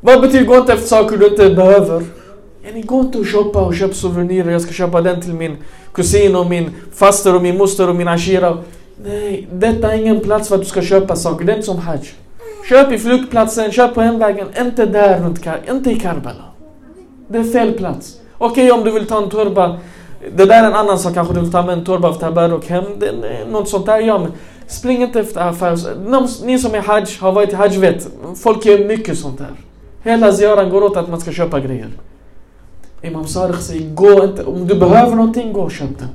Vad 0.01 0.21
betyder 0.21 0.47
gå 0.47 0.57
inte 0.57 0.73
efter 0.73 0.87
saker 0.87 1.17
du 1.17 1.27
inte 1.27 1.55
behöver? 1.55 2.05
Ni 2.73 2.83
gå 2.83 3.01
inte 3.01 3.19
och 3.19 3.29
shoppa 3.29 3.65
och 3.65 3.75
köp 3.75 3.95
souvenirer. 3.95 4.51
Jag 4.51 4.63
ska 4.63 4.73
köpa 4.73 5.01
den 5.01 5.21
till 5.21 5.35
min 5.35 5.57
kusin 5.93 6.37
och 6.37 6.47
min 6.47 6.71
faster 6.95 7.35
och 7.35 7.43
min 7.43 7.59
moster 7.59 7.89
och 7.89 7.97
min 7.97 8.09
ashira. 8.09 8.59
Nej, 9.05 9.49
detta 9.53 9.93
är 9.93 9.99
ingen 9.99 10.21
plats 10.21 10.49
för 10.49 10.55
att 10.55 10.61
du 10.61 10.67
ska 10.67 10.83
köpa 10.83 11.17
saker. 11.17 11.45
Det 11.45 11.53
är 11.53 11.57
inte 11.57 11.67
som 11.67 11.79
hajj. 11.79 12.11
Köp 12.69 12.93
i 12.93 12.99
flygplatsen, 12.99 13.73
köp 13.73 13.95
på 13.95 14.01
hemvägen. 14.01 14.49
Inte 14.61 14.87
där 14.87 15.21
runt 15.21 15.43
Kar 15.43 15.61
inte 15.71 15.91
i 15.91 16.01
Karbala. 16.01 16.45
Det 17.29 17.39
är 17.39 17.45
fel 17.45 17.73
plats. 17.73 18.21
Okej 18.39 18.73
okay, 18.73 18.79
om 18.79 18.85
du 18.85 18.91
vill 18.91 19.07
ta 19.07 19.23
en 19.23 19.31
turba. 19.31 19.79
Det 20.37 20.45
där 20.45 20.63
är 20.63 20.67
en 20.67 20.75
annan 20.75 20.99
sak. 20.99 21.15
Kanske 21.15 21.35
du 21.35 21.41
vill 21.41 21.53
ta 21.53 21.63
med 21.63 21.79
en 21.79 21.85
turba 21.85 22.09
av 22.09 22.15
Tabaruk 22.15 22.69
hem. 22.69 22.85
Det 22.99 23.09
är 23.09 23.47
något 23.51 23.69
sånt 23.69 23.87
där. 23.87 24.01
Ja, 24.01 24.19
men 24.19 24.33
spring 24.67 25.03
inte 25.03 25.21
efter 25.21 25.41
affärer. 25.41 26.45
Ni 26.45 26.59
som 26.59 26.75
är 26.75 26.81
hajj, 26.81 27.07
har 27.21 27.33
varit 27.33 27.53
i 27.53 27.55
hajj 27.55 27.79
vet. 27.79 28.09
Folk 28.43 28.67
gör 28.67 28.79
mycket 28.79 29.19
sånt 29.19 29.39
där. 29.39 29.51
Hela 30.03 30.33
ziyaran 30.33 30.71
går 30.71 30.85
åt 30.85 30.97
att 30.97 31.09
man 31.09 31.21
ska 31.21 31.33
köpa 31.33 31.61
grejer. 31.61 31.89
Imam 33.03 33.27
Sadiq 33.27 33.61
säger, 33.61 33.95
gå 33.95 34.25
inte. 34.25 34.45
Om 34.45 34.67
du 34.67 34.75
behöver 34.75 35.17
någonting, 35.17 35.53
gå 35.53 35.61
och 35.61 35.73
köp 35.73 35.99
den. 35.99 36.09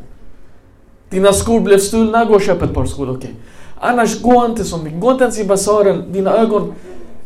Dina 1.09 1.33
skor 1.33 1.59
blev 1.59 1.77
stulna, 1.77 2.25
gå 2.25 2.33
och 2.33 2.41
köp 2.41 2.61
ett 2.61 2.73
par 2.73 2.85
skor. 2.85 3.09
Okay. 3.09 3.31
Annars, 3.79 4.21
gå 4.21 4.45
inte 4.45 4.63
så 4.63 4.77
mycket. 4.77 5.01
Gå 5.01 5.11
inte 5.11 5.23
ens 5.23 5.39
i 5.39 5.45
basaren. 5.45 6.03
Dina 6.11 6.31
ögon 6.31 6.73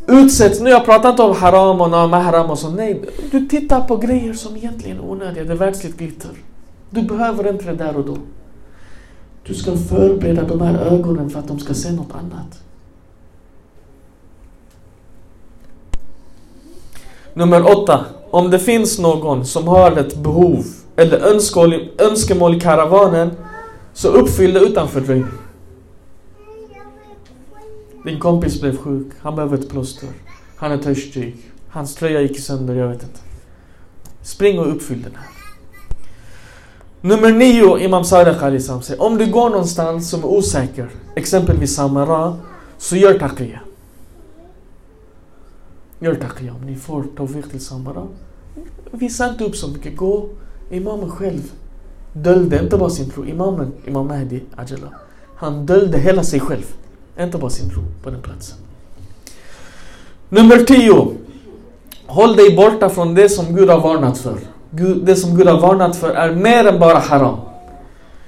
utsätts. 0.07 0.59
Nu 0.59 0.69
jag 0.69 0.85
pratar 0.85 1.09
inte 1.09 1.21
om 1.21 1.35
haram 1.35 1.81
och 1.81 1.89
mahram 2.09 2.49
och 2.49 2.59
så. 2.59 2.69
Nej, 2.69 3.01
du 3.31 3.45
tittar 3.45 3.81
på 3.81 3.97
grejer 3.97 4.33
som 4.33 4.55
egentligen 4.55 4.97
är 4.97 5.05
onödiga. 5.05 5.43
Det 5.43 5.51
är 5.51 5.57
världsligt 5.57 5.97
glitter. 5.97 6.31
Du 6.89 7.01
behöver 7.01 7.49
inte 7.49 7.65
det 7.65 7.75
där 7.75 7.97
och 7.97 8.05
då. 8.05 8.17
Du 9.43 9.53
ska 9.53 9.75
förbereda 9.75 10.43
de 10.43 10.61
här 10.61 10.79
ögonen 10.79 11.29
för 11.29 11.39
att 11.39 11.47
de 11.47 11.59
ska 11.59 11.73
se 11.73 11.91
något 11.91 12.13
annat. 12.13 12.63
Nummer 17.33 17.77
åtta. 17.77 18.05
Om 18.31 18.51
det 18.51 18.59
finns 18.59 18.99
någon 18.99 19.45
som 19.45 19.67
har 19.67 19.91
ett 19.91 20.15
behov 20.15 20.65
eller 20.95 21.17
önskemål 21.99 22.55
i 22.55 22.59
karavanen 22.59 23.31
så 23.93 24.07
uppfyll 24.07 24.53
det 24.53 24.59
utan 24.59 24.87
fördröjning. 24.87 25.27
Din 28.05 28.19
kompis 28.19 28.61
blev 28.61 28.77
sjuk, 28.77 29.07
han 29.21 29.35
behöver 29.35 29.57
ett 29.57 29.69
plåster. 29.69 30.09
Han 30.55 30.71
är 30.71 30.77
törstig. 30.77 31.35
Hans 31.69 31.95
tröja 31.95 32.21
gick 32.21 32.39
sönder, 32.39 32.75
jag 32.75 32.87
vet 32.87 33.03
inte. 33.03 33.19
Spring 34.21 34.59
och 34.59 34.75
uppfyll 34.75 35.01
den 35.01 35.15
här. 35.15 35.27
Nummer 37.01 37.31
nio, 37.31 37.77
Imam 37.79 38.03
Sadiq 38.03 38.41
Ali 38.41 38.59
säger, 38.59 39.01
om 39.01 39.17
du 39.17 39.31
går 39.31 39.49
någonstans 39.49 40.09
som 40.09 40.23
är 40.23 40.27
osäker, 40.27 40.89
exempelvis 41.15 41.75
Samara, 41.75 42.37
så 42.77 42.95
gör 42.95 43.19
taqiyya. 43.19 43.59
Gör 45.99 46.15
taqiyya. 46.15 46.53
Om 46.53 46.65
ni 46.65 46.75
får 46.75 47.03
tawfiq 47.17 47.49
till 47.51 47.65
Samara, 47.65 48.07
visa 48.91 49.29
inte 49.29 49.43
upp 49.43 49.55
så 49.55 49.67
mycket. 49.67 49.97
Gå. 49.97 50.29
Imamen 50.69 51.09
själv 51.09 51.51
döljde 52.13 52.59
inte 52.59 52.77
bara 52.77 52.89
sin 52.89 53.09
tro. 53.09 53.25
Imamen, 53.25 53.71
Imam 53.85 54.07
Mahdi 54.07 54.41
Ajala, 54.55 54.87
han 55.35 55.65
döljde 55.65 55.97
hela 55.97 56.23
sig 56.23 56.39
själv. 56.39 56.75
Inte 57.19 57.37
e 57.37 57.41
bara 57.41 57.49
sin 57.49 57.69
tro 57.69 57.83
på 58.03 58.09
den 58.09 58.21
platsen. 58.21 58.57
Nummer 60.29 60.57
10. 60.57 61.13
Håll 62.05 62.35
dig 62.35 62.55
borta 62.55 62.89
från 62.89 63.13
det 63.13 63.29
som 63.29 63.55
Gud 63.55 63.69
har 63.69 63.79
varnat 63.79 64.17
för. 64.17 64.37
Det 65.03 65.15
som 65.15 65.37
Gud 65.37 65.47
har 65.47 65.61
varnat 65.61 65.95
för 65.95 66.09
är 66.09 66.35
mer 66.35 66.67
än 66.67 66.79
bara 66.79 66.99
haram. 66.99 67.37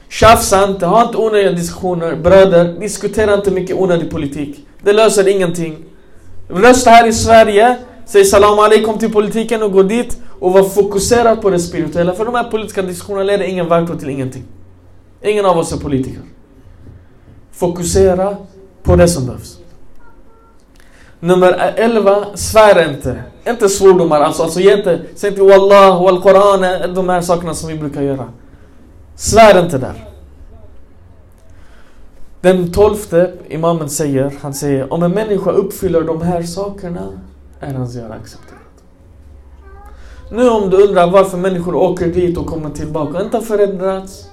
Tjafsa 0.10 0.68
inte, 0.70 0.86
ha 0.86 1.06
inte 1.06 1.18
onödiga 1.18 1.52
diskussioner. 1.52 2.16
Bröder, 2.16 2.80
diskutera 2.80 3.34
inte 3.34 3.52
mycket 3.52 3.76
onödig 3.76 4.12
politik. 4.12 4.68
Det 4.84 4.94
löser 4.94 5.28
ingenting. 5.28 5.89
Rösta 6.50 6.90
här 6.90 7.08
i 7.08 7.14
Sverige, 7.14 7.78
säg 8.06 8.26
salam 8.26 8.60
alaikum 8.60 8.98
till 8.98 9.14
politiken 9.14 9.64
och 9.64 9.72
gå 9.72 9.84
dit 9.84 10.18
och 10.40 10.54
var 10.54 10.64
fokuserad 10.64 11.42
på 11.42 11.50
det 11.50 11.60
spirituella. 11.60 12.14
För 12.14 12.26
de 12.26 12.36
här 12.36 12.52
politiska 12.52 12.82
diskussionerna 12.82 13.24
leder 13.24 13.46
ingen 13.46 13.68
vart 13.68 14.00
till 14.00 14.10
ingenting. 14.10 14.44
Ingen 15.22 15.46
av 15.46 15.58
oss 15.58 15.74
är 15.74 15.78
politiker. 15.78 16.22
Fokusera 17.52 18.38
på 18.84 18.96
det 18.96 19.08
som 19.08 19.26
behövs. 19.26 19.58
Nummer 21.20 21.74
11, 21.76 22.26
svär 22.36 22.90
inte. 22.90 23.24
Inte 23.48 23.70
svordomar, 23.70 24.22
alltså, 24.22 24.44
alltså 24.44 24.60
ge 24.60 24.78
inte, 24.78 25.02
säg 25.16 25.30
inte 25.30 25.42
Wallah, 25.42 26.04
Wal 26.04 26.22
Koran, 26.22 26.94
de 26.96 27.10
här 27.10 27.22
sakerna 27.22 27.54
som 27.54 27.70
vi 27.70 27.76
brukar 27.76 28.02
göra. 28.02 28.26
Svär 29.16 29.64
inte 29.64 29.78
där. 29.78 30.09
Den 32.42 32.72
tolfte 32.72 33.34
imamen 33.50 33.90
säger, 33.90 34.34
han 34.42 34.54
säger 34.54 34.94
om 34.94 35.04
en 35.04 35.12
människa 35.12 35.52
uppfyller 35.52 36.02
de 36.02 36.22
här 36.22 36.44
sakerna 36.44 37.08
är 37.60 37.74
hans 37.74 37.96
göra 37.96 38.14
accepterat. 38.14 38.60
Nu 40.32 40.50
om 40.50 40.70
du 40.70 40.84
undrar 40.84 41.12
varför 41.12 41.38
människor 41.38 41.76
åker 41.76 42.08
dit 42.08 42.38
och 42.38 42.46
kommer 42.46 42.70
tillbaka 42.70 43.18
och 43.18 43.24
inte 43.24 43.38
har 43.38 43.42
förändrats. 43.42 44.30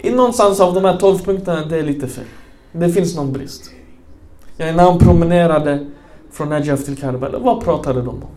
I 0.00 0.10
någonstans 0.10 0.60
av 0.60 0.74
de 0.74 0.84
här 0.84 0.96
tolv 0.96 1.18
punkterna, 1.18 1.64
det 1.64 1.78
är 1.78 1.82
lite 1.82 2.08
fel. 2.08 2.24
Det 2.72 2.88
finns 2.88 3.16
någon 3.16 3.32
brist. 3.32 3.70
Jag 4.56 4.76
när 4.76 4.84
han 4.84 4.98
promenerade 4.98 5.86
från 6.32 6.48
Najaf 6.48 6.84
till 6.84 6.96
Karbala, 6.96 7.38
vad 7.38 7.64
pratade 7.64 8.00
de 8.00 8.08
om? 8.08 8.30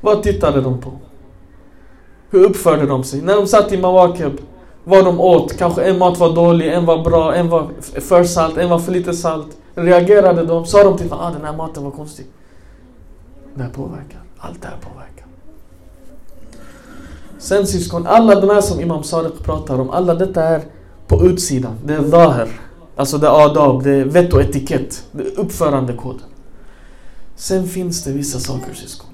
Vad 0.00 0.22
tittade 0.22 0.60
de 0.60 0.80
på? 0.80 0.92
Hur 2.30 2.44
uppförde 2.44 2.86
de 2.86 3.04
sig? 3.04 3.22
När 3.22 3.36
de 3.36 3.46
satt 3.46 3.72
i 3.72 3.78
Mawakib, 3.78 4.40
vad 4.88 5.04
de 5.04 5.20
åt, 5.20 5.56
kanske 5.58 5.84
en 5.84 5.98
mat 5.98 6.18
var 6.18 6.34
dålig, 6.34 6.72
en 6.72 6.86
var 6.86 7.04
bra, 7.04 7.34
en 7.34 7.48
var 7.48 7.70
för 8.00 8.24
salt, 8.24 8.56
en 8.56 8.70
var 8.70 8.78
för 8.78 8.92
lite 8.92 9.12
salt. 9.14 9.46
Reagerade 9.74 10.44
de? 10.44 10.66
Sa 10.66 10.84
de 10.84 10.98
till 10.98 11.12
att 11.12 11.20
ah, 11.20 11.30
den 11.30 11.44
här 11.44 11.56
maten 11.56 11.84
var 11.84 11.90
konstig? 11.90 12.26
Det 13.54 13.62
här 13.62 13.70
påverkar. 13.70 14.20
Allt 14.38 14.62
det 14.62 14.68
här 14.68 14.76
påverkar. 14.76 15.26
Sen 17.38 17.66
syskon, 17.66 18.06
alla 18.06 18.40
de 18.40 18.50
här 18.50 18.60
som 18.60 18.80
Imam 18.80 19.02
Sadiq 19.02 19.38
pratar 19.42 19.80
om, 19.80 19.90
alla 19.90 20.14
detta 20.14 20.42
är 20.42 20.62
på 21.06 21.26
utsidan. 21.26 21.74
Det 21.84 21.94
är 21.94 22.10
zahir. 22.10 22.60
Alltså 22.96 23.18
det 23.18 23.26
är 23.26 23.44
adab, 23.44 23.82
det 23.82 23.90
är 23.90 24.04
vett 24.04 24.32
och 24.32 24.40
etikett. 24.40 25.06
Det 25.12 25.22
är 25.22 25.40
uppförandekod. 25.40 26.22
Sen 27.36 27.68
finns 27.68 28.04
det 28.04 28.12
vissa 28.12 28.40
saker 28.40 28.74
syskon. 28.74 29.10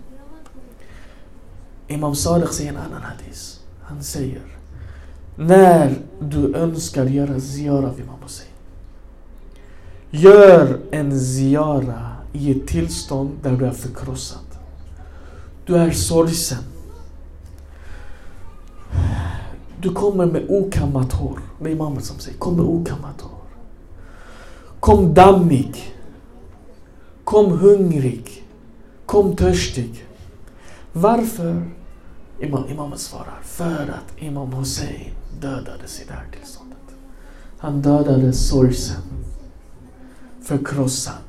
Imam 1.88 2.14
Sadiq 2.14 2.52
säger 2.52 2.70
en 2.70 2.76
annan 2.76 3.02
hadis. 3.02 3.60
Han 3.82 4.02
säger 4.02 4.42
när 5.36 5.94
du 6.20 6.54
önskar 6.54 7.06
göra 7.06 7.40
ziara 7.40 7.88
av 7.88 8.00
Imam 8.00 8.22
Hussein. 8.22 8.48
Gör 10.10 10.80
en 10.90 11.20
ziara 11.20 12.16
i 12.32 12.50
ett 12.50 12.66
tillstånd 12.66 13.30
där 13.42 13.52
du 13.56 13.66
är 13.66 13.70
förkrossad. 13.70 14.44
Du 15.66 15.76
är 15.76 15.90
sorgsen. 15.90 16.64
Du 19.80 19.94
kommer 19.94 20.26
med 20.26 20.46
okammat 20.48 21.12
hår. 21.12 21.38
Det 21.60 21.68
är 21.68 21.72
imamen 21.72 22.02
som 22.02 22.18
säger, 22.18 22.38
kom 22.38 22.56
med 22.56 22.64
okammat 22.64 23.20
hår. 23.20 23.38
Kom 24.80 25.14
dammig. 25.14 25.94
Kom 27.24 27.58
hungrig. 27.58 28.44
Kom 29.06 29.36
törstig. 29.36 30.06
Varför? 30.92 31.70
Imam, 32.40 32.68
imamen 32.68 32.98
svarar, 32.98 33.40
för 33.42 33.82
att 33.82 34.22
Imam 34.22 34.52
Hussein 34.52 35.10
dödades 35.42 36.00
i 36.00 36.04
det 36.08 36.12
här 36.12 36.26
tillståndet. 36.32 36.78
Han 37.58 37.82
dödades 37.82 38.48
sorgsen, 38.48 39.02
förkrossad, 40.42 41.24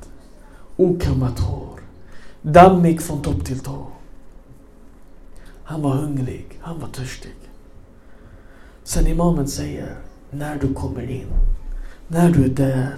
okammat 0.78 1.40
hår, 1.40 1.80
dammig 2.42 3.02
från 3.02 3.22
topp 3.22 3.46
till 3.46 3.60
tå. 3.60 3.88
Han 5.64 5.82
var 5.82 5.96
hungrig, 5.96 6.60
han 6.62 6.80
var 6.80 6.88
törstig. 6.88 7.36
Sen 8.84 9.08
imamen 9.08 9.48
säger, 9.48 9.98
när 10.32 10.60
du 10.60 10.74
kommer 10.74 11.10
in, 11.10 11.28
när 12.08 12.32
du 12.32 12.46
är 12.46 12.50
där, 12.50 12.96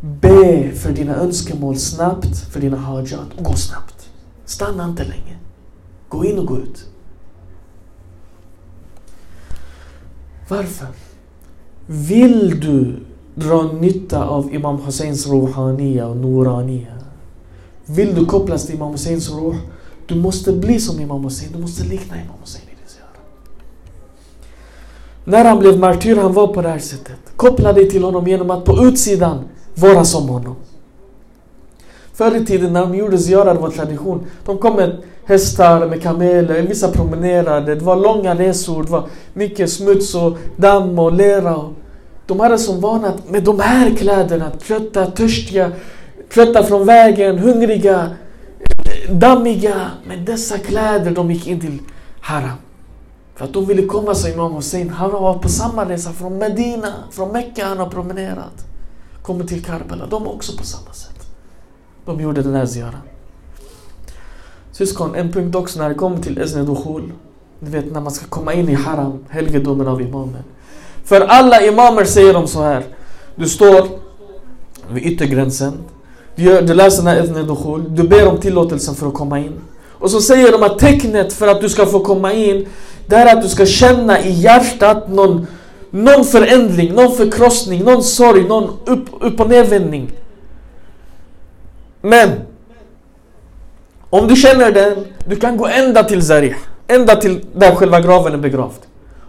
be 0.00 0.72
för 0.72 0.92
dina 0.92 1.14
önskemål 1.14 1.78
snabbt, 1.78 2.38
för 2.38 2.60
dina 2.60 2.76
hajat. 2.76 3.28
Gå 3.38 3.52
snabbt. 3.52 4.10
Stanna 4.44 4.84
inte 4.84 5.04
länge. 5.04 5.38
Gå 6.08 6.24
in 6.24 6.38
och 6.38 6.46
gå 6.46 6.58
ut. 6.58 6.89
Varför? 10.50 10.86
Vill 11.86 12.60
du 12.60 12.96
dra 13.34 13.62
nytta 13.62 14.28
av 14.28 14.54
Imam 14.54 14.78
Husseins 14.78 15.26
Rouhaniya 15.26 16.06
och 16.06 16.16
Nouraniya? 16.16 16.92
Vill 17.86 18.14
du 18.14 18.26
kopplas 18.26 18.66
till 18.66 18.74
Imam 18.74 18.92
Husseins 18.92 19.30
Ruh? 19.30 19.56
Du 20.06 20.14
måste 20.14 20.52
bli 20.52 20.80
som 20.80 21.00
Imam 21.00 21.24
Hussein, 21.24 21.52
du 21.52 21.58
måste 21.58 21.84
likna 21.84 22.16
Imam 22.16 22.36
Hussein 22.40 22.64
i 22.66 22.70
ditt 22.80 22.90
ziara. 22.90 23.08
När 25.24 25.44
han 25.44 25.58
blev 25.58 25.78
martyr, 25.78 26.16
han 26.16 26.32
var 26.32 26.46
på 26.46 26.62
det 26.62 26.68
här 26.68 26.78
sättet. 26.78 27.18
Koppla 27.36 27.72
dig 27.72 27.90
till 27.90 28.04
honom 28.04 28.28
genom 28.28 28.50
att 28.50 28.64
på 28.64 28.84
utsidan 28.84 29.44
vara 29.74 30.04
som 30.04 30.28
honom. 30.28 30.56
Förr 32.12 32.36
i 32.36 32.46
tiden 32.46 32.72
när 32.72 32.80
de 32.80 32.94
gjorde 32.94 33.18
ziara, 33.18 33.54
det 33.54 33.60
var 33.60 33.70
tradition. 33.70 34.26
De 34.44 34.58
kom 34.58 34.76
med 34.76 35.02
hästar, 35.30 35.86
med 35.86 36.02
kameler, 36.02 36.62
vissa 36.62 36.90
promenerade. 36.90 37.74
Det 37.74 37.84
var 37.84 37.96
långa 37.96 38.34
resor, 38.34 38.82
det 38.82 38.90
var 38.90 39.04
mycket 39.34 39.70
smuts 39.70 40.14
och 40.14 40.38
damm 40.56 40.98
och 40.98 41.12
lera. 41.12 41.68
De 42.26 42.40
hade 42.40 42.58
som 42.58 42.80
vana 42.80 43.08
att 43.08 43.30
med 43.30 43.44
de 43.44 43.60
här 43.60 43.96
kläderna, 43.96 44.50
trötta, 44.50 45.06
törstiga, 45.06 45.72
trötta 46.34 46.62
från 46.62 46.86
vägen, 46.86 47.38
hungriga, 47.38 48.10
dammiga. 49.10 49.90
Med 50.08 50.18
dessa 50.18 50.58
kläder 50.58 51.10
de 51.10 51.30
gick 51.30 51.46
in 51.46 51.60
till 51.60 51.78
Haram. 52.20 52.58
För 53.34 53.44
att 53.44 53.52
de 53.52 53.66
ville 53.66 53.86
komma 53.86 54.14
som 54.14 54.32
Imam 54.32 54.52
Hussein. 54.52 54.90
Han 54.90 55.10
var 55.10 55.38
på 55.38 55.48
samma 55.48 55.88
resa 55.88 56.12
från 56.12 56.38
Medina, 56.38 56.92
från 57.10 57.32
Mecka 57.32 57.64
han 57.64 57.78
har 57.78 57.88
promenerat. 57.88 58.66
Kommer 59.22 59.44
till 59.44 59.64
Karbala, 59.64 60.06
de 60.06 60.26
också 60.26 60.56
på 60.56 60.64
samma 60.64 60.92
sätt. 60.92 61.26
De 62.04 62.20
gjorde 62.20 62.42
den 62.42 62.54
här 62.54 62.66
ziyaran. 62.66 63.09
Syskon, 64.80 65.14
en 65.14 65.32
punkt 65.32 65.54
också 65.54 65.78
när 65.78 65.88
det 65.88 65.94
kommer 65.94 66.18
till 66.18 66.38
Ezni 66.38 66.64
Dukhul. 66.64 67.12
Du 67.60 67.70
vet 67.70 67.92
när 67.92 68.00
man 68.00 68.12
ska 68.12 68.26
komma 68.26 68.54
in 68.54 68.68
i 68.68 68.74
Haram, 68.74 69.24
helgedomen 69.28 69.88
av 69.88 70.02
imamen. 70.02 70.42
För 71.04 71.20
alla 71.20 71.62
imamer 71.62 72.04
säger 72.04 72.32
de 72.32 72.46
så 72.46 72.62
här. 72.62 72.84
Du 73.34 73.48
står 73.48 73.88
vid 74.90 75.06
yttergränsen. 75.06 75.72
Du, 76.36 76.42
gör, 76.42 76.62
du 76.62 76.74
läser 76.74 77.02
den 77.02 77.06
här 77.06 77.24
Ezni 77.24 77.42
Dukhul. 77.42 77.94
Du 77.96 78.02
ber 78.08 78.28
om 78.28 78.38
tillåtelsen 78.38 78.94
för 78.94 79.06
att 79.06 79.14
komma 79.14 79.38
in. 79.38 79.52
Och 79.88 80.10
så 80.10 80.20
säger 80.20 80.52
de 80.52 80.62
att 80.62 80.78
tecknet 80.78 81.32
för 81.32 81.48
att 81.48 81.60
du 81.60 81.68
ska 81.68 81.86
få 81.86 82.00
komma 82.00 82.32
in, 82.32 82.66
det 83.06 83.16
är 83.16 83.36
att 83.36 83.42
du 83.42 83.48
ska 83.48 83.66
känna 83.66 84.20
i 84.20 84.30
hjärtat 84.30 85.08
någon, 85.08 85.46
någon 85.90 86.24
förändring, 86.24 86.94
någon 86.94 87.16
förkrossning, 87.16 87.84
någon 87.84 88.02
sorg, 88.02 88.48
någon 88.48 88.70
upp, 88.86 89.08
upp 89.20 89.40
och 89.40 89.48
nervändning. 89.48 90.12
Men 92.02 92.30
om 94.10 94.28
du 94.28 94.36
känner 94.36 94.72
den, 94.72 95.04
du 95.26 95.36
kan 95.36 95.56
gå 95.56 95.66
ända 95.66 96.04
till 96.04 96.26
Zarih. 96.26 96.56
Ända 96.86 97.16
till 97.16 97.44
där 97.54 97.74
själva 97.74 98.00
graven 98.00 98.32
är 98.32 98.38
begravd. 98.38 98.80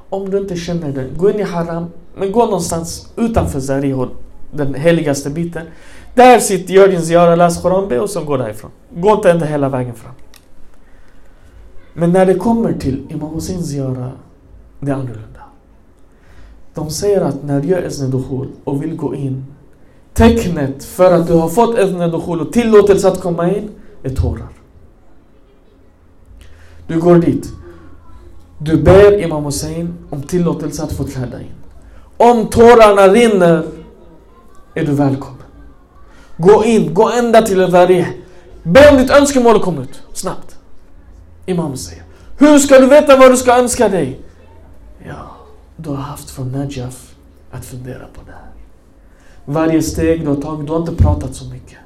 Om 0.10 0.30
du 0.30 0.38
inte 0.38 0.56
känner 0.56 0.92
den, 0.92 1.10
gå 1.18 1.30
in 1.30 1.40
i 1.40 1.44
Haram. 1.44 1.86
Men 2.16 2.32
gå 2.32 2.46
någonstans 2.46 3.08
utanför 3.16 3.60
Zarih, 3.60 4.06
den 4.52 4.74
heligaste 4.74 5.30
biten. 5.30 5.66
Där 6.16 6.40
sitter, 6.40 6.74
gör 6.74 6.88
din 6.88 7.02
ziara, 7.02 7.36
läs 7.36 7.62
Koran, 7.62 7.90
be 7.90 8.00
och 8.00 8.10
så 8.10 8.24
går 8.24 8.38
därifrån. 8.38 8.72
Gå 8.96 9.12
inte 9.12 9.32
ända 9.32 9.46
hela 9.46 9.70
vägen 9.70 9.96
fram. 9.96 10.14
Men 11.94 12.12
när 12.12 12.26
det 12.26 12.36
kommer 12.36 12.74
till 12.74 13.08
Imam 13.10 13.34
Husseins 13.34 13.70
ziara, 13.70 14.12
det 14.80 14.92
är 14.92 14.96
annorlunda. 14.96 15.42
De 16.74 16.90
säger 16.90 17.22
att 17.22 17.44
när 17.44 17.62
du 17.62 17.68
gör 17.68 17.84
Ezni 17.84 18.24
och 18.64 18.84
vill 18.84 18.96
gå 18.96 19.16
in, 19.16 19.46
tecknet 20.14 20.84
för 20.84 21.14
att 21.14 21.28
du 21.28 21.34
har 21.34 21.50
fått 21.50 21.78
Ezni 21.78 22.06
och 22.06 22.54
tillåtelse 22.54 23.08
att 23.08 23.22
komma 23.22 23.50
in, 23.50 23.70
är 24.04 24.10
tårar. 24.10 24.61
Du 26.92 27.00
går 27.00 27.16
dit. 27.16 27.54
Du 28.58 28.78
ber 28.78 29.24
Imam 29.24 29.46
Hussein 29.46 29.94
om 30.10 30.24
tillåtelse 30.24 30.84
att 30.84 30.92
få 30.92 31.04
träda 31.04 31.42
in. 31.42 31.54
Om 32.18 32.48
tårarna 32.48 33.08
rinner 33.08 33.64
är 34.74 34.86
du 34.86 34.92
välkommen. 34.92 35.44
Gå 36.38 36.66
in, 36.66 36.94
gå 36.94 37.10
ända 37.10 37.42
till 37.42 37.66
Varih. 37.66 38.08
Be 38.64 38.90
om 38.92 38.98
ditt 38.98 39.10
önskemål 39.10 39.56
och 39.56 39.62
kom 39.62 39.80
ut. 39.80 40.02
Snabbt. 40.14 40.56
Imam 41.46 41.78
säger. 41.78 42.04
Hur 42.38 42.60
ska 42.60 42.80
du 42.80 42.88
veta 42.88 43.18
vad 43.18 43.32
du 43.32 43.38
ska 43.38 43.58
önska 43.58 43.90
dig? 43.90 44.20
Ja, 45.08 45.32
du 45.78 45.90
har 45.90 45.96
haft 45.96 46.30
från 46.30 46.52
Najaf 46.52 47.16
att 47.52 47.66
fundera 47.66 48.06
på 48.14 48.22
det 48.26 48.32
här. 48.32 48.52
Varje 49.46 49.82
steg 49.82 50.22
du 50.22 50.28
har 50.28 50.42
tagit, 50.42 50.68
du 50.68 50.72
har 50.72 50.80
inte 50.80 50.96
pratat 50.96 51.36
så 51.36 51.46
mycket. 51.46 51.78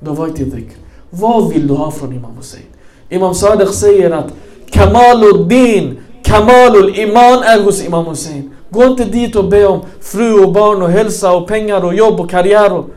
Du 0.00 0.08
har 0.08 0.16
varit 0.16 0.40
i 0.40 0.44
dhikr. 0.44 0.76
Vad 1.10 1.48
vill 1.48 1.66
du 1.66 1.74
ha 1.74 1.90
från 1.90 2.12
Imam 2.12 2.36
Hussein? 2.36 2.66
Imam 3.12 3.34
Sadiq 3.34 3.72
säger 3.72 4.10
att 4.10 4.32
Kamaluddin, 4.70 5.98
Kamalul 6.22 6.98
iman 6.98 7.42
är 7.42 7.62
hos 7.62 7.84
Imam 7.84 8.06
Hussein. 8.06 8.50
Gå 8.70 8.84
inte 8.84 9.04
dit 9.04 9.36
och 9.36 9.48
be 9.48 9.66
om 9.66 9.80
fru 10.00 10.44
och 10.44 10.52
barn 10.52 10.82
och 10.82 10.90
hälsa 10.90 11.32
och 11.32 11.48
pengar 11.48 11.84
och 11.84 11.94
jobb 11.94 12.20
och 12.20 12.30
karriär 12.30 12.72
och 12.72 12.90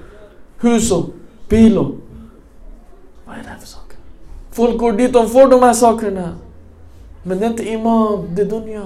hus 0.62 0.92
och 0.92 1.06
bil 1.50 1.78
och... 1.78 1.92
Vad 3.26 3.36
är 3.36 3.44
det 3.44 3.50
här 3.50 3.60
för 3.60 3.68
saker? 3.68 3.98
Folk 4.52 4.78
går 4.78 4.92
dit 4.92 5.16
och 5.16 5.32
får 5.32 5.48
de 5.48 5.64
här 5.64 5.74
sakerna. 5.74 6.30
Men 7.24 7.40
det 7.40 7.46
är 7.46 7.50
inte 7.50 7.70
imam, 7.70 8.36
det 8.36 8.42
är 8.42 8.46
dunja. 8.46 8.82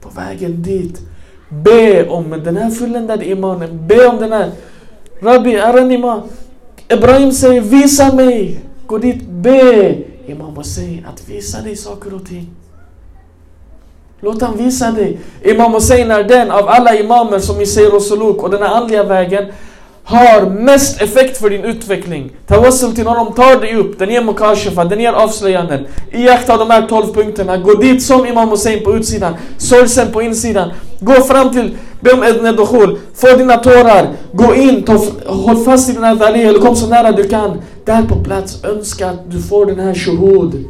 På 0.00 0.08
vägen 0.08 0.62
dit, 0.62 1.00
be 1.48 2.08
om 2.08 2.30
den 2.44 2.56
här 2.56 2.70
fulländade 2.70 3.28
imanen. 3.28 3.86
Be 3.86 4.06
om 4.06 4.16
den 4.16 4.32
här. 4.32 4.50
Rabbi, 5.20 5.54
är 5.54 5.92
imam? 5.92 6.20
Ibrahim 6.88 7.32
säger 7.32 7.60
visa 7.60 8.14
mig. 8.14 8.60
Gå 8.86 8.98
dit, 8.98 9.22
be 9.28 10.09
Imam 10.30 10.56
Hussein 10.56 11.06
att 11.08 11.28
visa 11.28 11.60
dig 11.60 11.76
saker 11.76 12.14
och 12.14 12.26
ting. 12.26 12.50
Låt 14.20 14.42
han 14.42 14.56
visa 14.56 14.90
dig. 14.90 15.18
Imam 15.42 15.72
Hussein 15.72 16.10
är 16.10 16.24
den 16.24 16.50
av 16.50 16.68
alla 16.68 16.94
imamer 16.94 17.38
som 17.38 17.60
i 17.60 17.66
Seir 17.66 17.94
och 17.94 18.02
Suluk 18.02 18.42
och 18.42 18.50
den 18.50 18.62
här 18.62 18.74
andliga 18.74 19.04
vägen 19.04 19.52
har 20.10 20.50
mest 20.50 21.02
effekt 21.02 21.36
för 21.36 21.50
din 21.50 21.64
utveckling. 21.64 22.30
Tawassul 22.46 22.94
till 22.94 23.06
honom 23.06 23.32
tar 23.32 23.60
dig 23.60 23.74
upp, 23.74 23.98
den 23.98 24.10
ger 24.10 24.22
mukashafa, 24.22 24.84
den 24.84 25.00
ger 25.00 25.12
avslöjanden. 25.12 25.86
Iaktta 26.12 26.56
de 26.56 26.70
här 26.70 26.86
12 26.86 27.14
punkterna, 27.14 27.56
gå 27.56 27.74
dit 27.74 28.02
som 28.02 28.26
Imam 28.26 28.48
Hussein 28.48 28.84
på 28.84 28.96
utsidan, 28.96 29.34
sorgsen 29.58 30.12
på 30.12 30.22
insidan. 30.22 30.70
Gå 31.00 31.12
fram 31.12 31.52
till, 31.52 31.76
be 32.00 32.12
om 32.12 32.22
Edne 32.22 32.52
Dukhul, 32.52 32.98
få 33.14 33.36
dina 33.36 33.56
tårar, 33.56 34.08
gå 34.32 34.54
in, 34.54 34.82
ta, 34.82 34.98
håll 35.26 35.64
fast 35.64 35.90
i 35.90 35.92
den 35.92 36.04
här 36.04 36.14
dali, 36.14 36.42
eller 36.42 36.58
kom 36.58 36.76
så 36.76 36.86
nära 36.86 37.12
du 37.12 37.28
kan. 37.28 37.62
Där 37.84 38.02
på 38.02 38.24
plats, 38.24 38.64
önska 38.64 39.10
att 39.10 39.30
du 39.30 39.42
får 39.42 39.66
den 39.66 39.80
här 39.80 39.94
shuhud. 39.94 40.64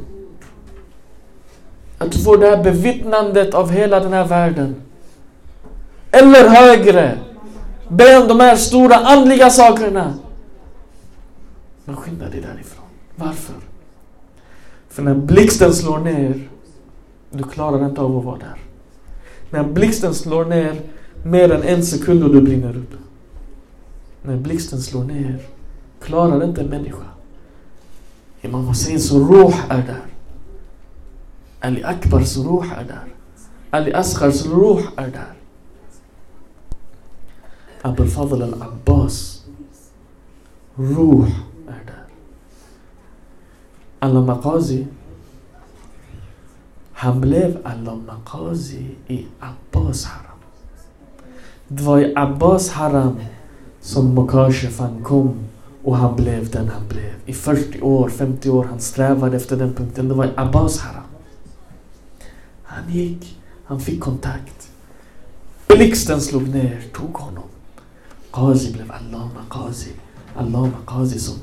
Att 1.99 2.13
du 2.13 2.19
får 2.19 2.37
det 2.37 2.47
här 2.47 2.63
bevittnandet 2.65 3.55
av 3.55 3.71
hela 3.71 4.01
den 4.01 4.13
här 4.13 4.25
världen. 4.25 4.75
Eller 6.11 6.49
högre. 6.49 7.19
Be 7.91 8.19
om 8.19 8.29
de 8.29 8.41
här 8.41 8.57
stora 8.57 8.97
andliga 8.97 9.51
sakerna. 9.51 10.15
Men 11.85 11.97
skynda 11.97 12.29
dig 12.29 12.41
därifrån. 12.41 12.85
Varför? 13.17 13.55
För 14.89 15.03
när 15.03 15.15
blixten 15.15 15.75
slår 15.75 15.99
ner, 15.99 16.49
du 17.31 17.43
klarar 17.45 17.87
inte 17.87 18.01
av 18.01 18.19
att 18.19 18.25
vara 18.25 18.39
där. 18.39 18.59
När 19.51 19.65
blixten 19.65 20.15
slår 20.15 20.45
ner 20.45 20.81
mer 21.25 21.53
än 21.53 21.63
en 21.63 21.85
sekund 21.85 22.25
och 22.25 22.33
du 22.33 22.41
brinner 22.41 22.77
upp. 22.77 22.95
När 24.23 24.37
blixten 24.37 24.81
slår 24.81 25.05
ner, 25.05 25.39
klarar 26.03 26.45
inte 26.45 26.61
en 26.61 26.67
människa. 26.67 27.05
Imam 28.41 28.69
Husseins 28.69 29.13
ruh 29.13 29.57
är 29.69 29.83
där. 29.87 30.05
Ali 31.61 31.83
Akbars 31.85 32.37
ruh 32.37 32.73
är 32.79 32.85
där. 32.85 33.15
Ali 33.71 33.93
Asghars 33.93 34.47
ruh 34.47 34.83
är 34.97 35.09
där. 35.09 35.40
Abul 37.83 38.09
Fadl 38.09 38.43
al-Abbas 38.43 39.45
ruh 40.75 41.31
är 41.69 41.85
där. 41.87 42.05
Allama 43.99 44.35
Maqazi 44.35 44.87
han 46.93 47.21
blev 47.21 47.59
Allama 47.65 48.03
Maqazi 48.07 48.87
i 49.07 49.27
Abbas 49.39 50.05
haram. 50.05 50.39
Det 51.69 51.83
var 51.83 51.99
i 51.99 52.13
Abbas 52.17 52.71
haram 52.71 53.21
som 53.81 54.15
Mukashefan 54.15 55.05
kom 55.05 55.35
och 55.85 55.97
han 55.97 56.17
blev 56.17 56.51
den 56.51 56.69
han 56.69 56.89
blev. 56.89 57.15
I 57.27 57.33
40 57.33 57.81
år, 57.81 58.09
50 58.09 58.51
år, 58.51 58.65
han 58.65 58.81
strävade 58.81 59.37
efter 59.37 59.57
den 59.57 59.75
punkten. 59.75 60.09
Det 60.09 60.15
var 60.15 60.25
i 60.25 60.31
Abbas 60.37 60.79
haram. 60.81 61.05
Han 62.63 62.91
gick, 62.93 63.39
han 63.65 63.81
fick 63.81 64.01
kontakt. 64.01 64.71
Blixten 65.69 66.21
slog 66.21 66.49
ner, 66.49 66.83
tog 66.93 67.17
honom. 67.17 67.50
Qazi 68.33 68.73
blev 68.73 68.93
Allama 68.93 69.45
Qazi. 69.51 69.91
Allama 70.37 70.79
Qazi 70.87 71.19
som 71.19 71.39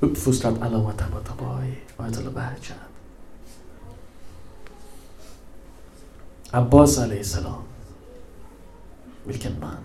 uppfostrat 0.00 0.62
alla. 0.62 0.92
Tabatabai 0.92 1.76
och 1.96 2.04
Ayatollah 2.04 2.32
Bahjad. 2.32 2.78
Abbas 6.50 6.98
alayhi 6.98 7.24
salam. 7.24 7.62
Vilken 9.24 9.60
man. 9.60 9.76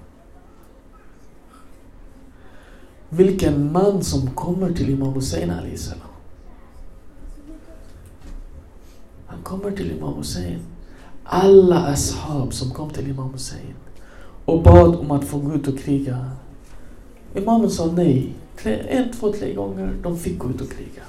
Vilken 3.10 3.72
man 3.72 4.04
som 4.04 4.32
kommer 4.32 4.74
till 4.74 4.90
Imam 4.90 5.14
Hussein 5.14 5.50
alayhi 5.50 5.78
salam. 5.78 6.08
Han 9.28 9.42
kommer 9.44 9.72
till 9.72 9.92
Imam 9.92 10.14
Hussein. 10.14 10.60
Alla 11.24 11.86
ashab 11.86 12.54
som 12.54 12.72
kom 12.72 12.90
till 12.90 13.10
Imam 13.10 13.34
Hussein 13.34 13.76
och 14.46 14.64
bad 14.64 14.96
om 14.96 15.12
att 15.12 15.26
få 15.26 15.38
gå 15.38 15.54
ut 15.54 15.68
och 15.68 15.80
kriga. 15.80 16.32
Imamen 17.38 17.70
sa 17.70 17.86
nej. 17.86 18.34
En, 18.64 19.12
två, 19.12 19.34
tre 19.34 19.54
gånger. 19.54 19.94
De 20.04 20.18
fick 20.18 20.40
gå 20.40 20.50
ut 20.50 20.62
och 20.62 20.70
kriga. 20.70 21.02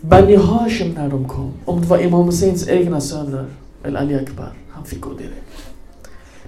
Bani 0.00 0.36
Hashim 0.36 0.94
när 0.94 1.08
de 1.08 1.28
kom, 1.28 1.52
om 1.64 1.80
det 1.80 1.86
var 1.86 1.98
Imam 1.98 2.24
Husseins 2.24 2.68
egna 2.68 3.00
söner, 3.00 3.46
eller 3.82 4.00
Ali 4.00 4.14
Akbar, 4.14 4.52
han 4.70 4.84
fick 4.84 5.00
gå 5.00 5.12
direkt. 5.12 5.72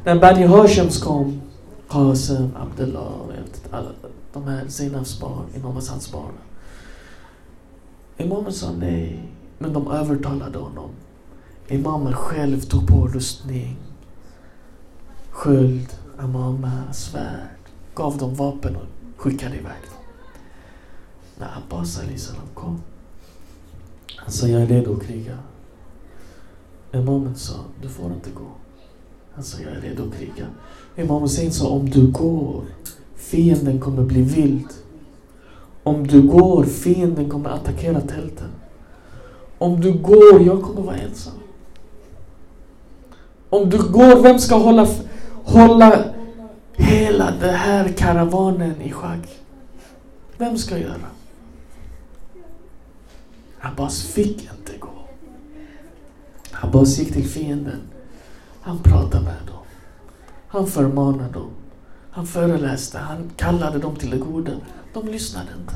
När 0.05 0.20
Bani 0.20 0.47
Hashims 0.47 1.03
kom, 1.03 1.41
Qasim, 1.89 2.51
Abdullah, 2.57 3.12
alla, 3.70 3.91
de 4.33 4.45
här 4.45 4.68
Zainabs 4.68 5.20
barn, 5.20 5.45
Imam 5.57 5.74
Hassans 5.74 6.12
barn. 6.12 6.33
Imamen 8.16 8.53
sa 8.53 8.72
nej, 8.72 9.29
men 9.59 9.72
de 9.72 9.91
övertalade 9.91 10.59
honom. 10.59 10.91
Imamen 11.68 12.12
själv 12.12 12.61
tog 12.61 12.89
på 12.89 13.07
rustning, 13.07 13.76
sköld, 15.31 15.89
amama, 16.18 16.93
svärd, 16.93 17.57
gav 17.99 18.16
dem 18.16 18.34
vapen 18.34 18.76
och 18.76 18.82
skickade 19.16 19.55
iväg 19.55 19.82
dem. 19.90 20.03
När 21.38 21.49
Abbas 21.59 22.01
salam 22.16 22.46
kom, 22.55 22.82
han 24.16 24.30
sa 24.32 24.46
jag 24.46 24.62
är 24.62 24.66
redo 24.66 24.92
att 24.92 25.03
kriga. 25.07 25.38
Imamen 26.92 27.36
sa, 27.36 27.55
du 27.82 27.88
får 27.88 28.12
inte 28.12 28.30
gå. 28.30 28.46
Han 29.34 29.44
sa, 29.44 29.59
jag 29.62 29.72
är 29.72 29.80
redo 29.80 30.03
att 30.03 30.14
kriga. 30.14 30.46
Imam 30.96 31.22
Hussein 31.22 31.53
sa, 31.53 31.68
om 31.68 31.90
du 31.90 32.07
går, 32.07 32.64
fienden 33.16 33.80
kommer 33.80 34.03
bli 34.03 34.22
vild. 34.22 34.68
Om 35.82 36.07
du 36.07 36.22
går, 36.22 36.64
fienden 36.64 37.30
kommer 37.30 37.51
attackera 37.51 38.01
tälten. 38.01 38.49
Om 39.59 39.80
du 39.80 39.92
går, 39.92 40.42
jag 40.42 40.62
kommer 40.62 40.82
vara 40.82 40.96
ensam. 40.96 41.34
Om 43.51 43.70
du 43.70 43.78
går, 43.78 44.22
vem 44.22 44.38
ska 44.38 44.55
hålla, 44.55 44.86
hålla 45.44 46.05
hela 46.79 47.31
den 47.31 47.55
här 47.55 47.89
karavanen 47.89 48.83
i 48.83 48.93
schack? 48.93 49.29
Vem 50.39 50.59
ska 50.59 50.79
göra? 50.79 51.09
Abbas 53.61 54.03
fick 54.03 54.43
inte 54.43 54.79
gå. 54.79 54.89
Abbas 56.53 56.99
gick 56.99 57.12
till 57.12 57.29
fienden. 57.29 57.81
Han 58.61 58.79
pratade 58.79 59.24
med 59.24 59.47
dem. 59.47 59.64
Han 60.49 60.66
förmanade 60.66 61.33
dem. 61.33 61.51
Han 62.11 62.26
föreläste. 62.26 62.99
Han 62.99 63.31
kallade 63.37 63.79
dem 63.79 63.97
till 63.97 64.11
det 64.11 64.16
goda. 64.18 64.53
De 64.95 65.09
lyssnade 65.09 65.49
inte. 65.61 65.74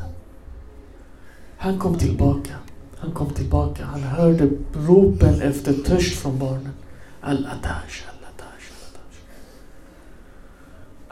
Han 1.59 1.79
kom 1.79 1.99
tillbaka. 1.99 2.55
Han 2.99 3.13
kom 3.13 3.31
tillbaka. 3.31 3.85
Han 3.85 4.03
hörde 4.03 4.51
ropen 4.75 5.43
efter 5.43 5.73
törst 5.73 6.17
från 6.19 6.39
barnen. 6.39 6.73
Al-Atasha. 7.21 8.12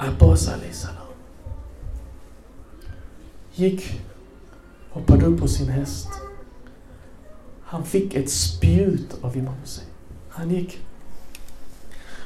Abbas 0.02 0.44
salam 0.72 0.96
gick, 3.54 4.00
hoppade 4.90 5.26
upp 5.26 5.40
på 5.40 5.48
sin 5.48 5.68
häst. 5.68 6.08
Han 7.64 7.84
fick 7.84 8.14
ett 8.14 8.30
spjut 8.30 9.16
av 9.20 9.36
Imam 9.36 9.54
Hussein. 9.60 9.86
Han 10.28 10.50
gick 10.50 10.78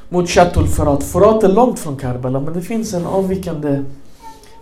mot 0.09 0.29
Shatul 0.31 0.68
Furat. 0.68 1.05
Furat 1.05 1.43
är 1.43 1.49
långt 1.49 1.79
från 1.79 1.97
Karbala 1.97 2.41
men 2.41 2.55
det 2.55 2.62
finns 2.62 2.95
en 2.95 3.07
avvikande 3.07 3.85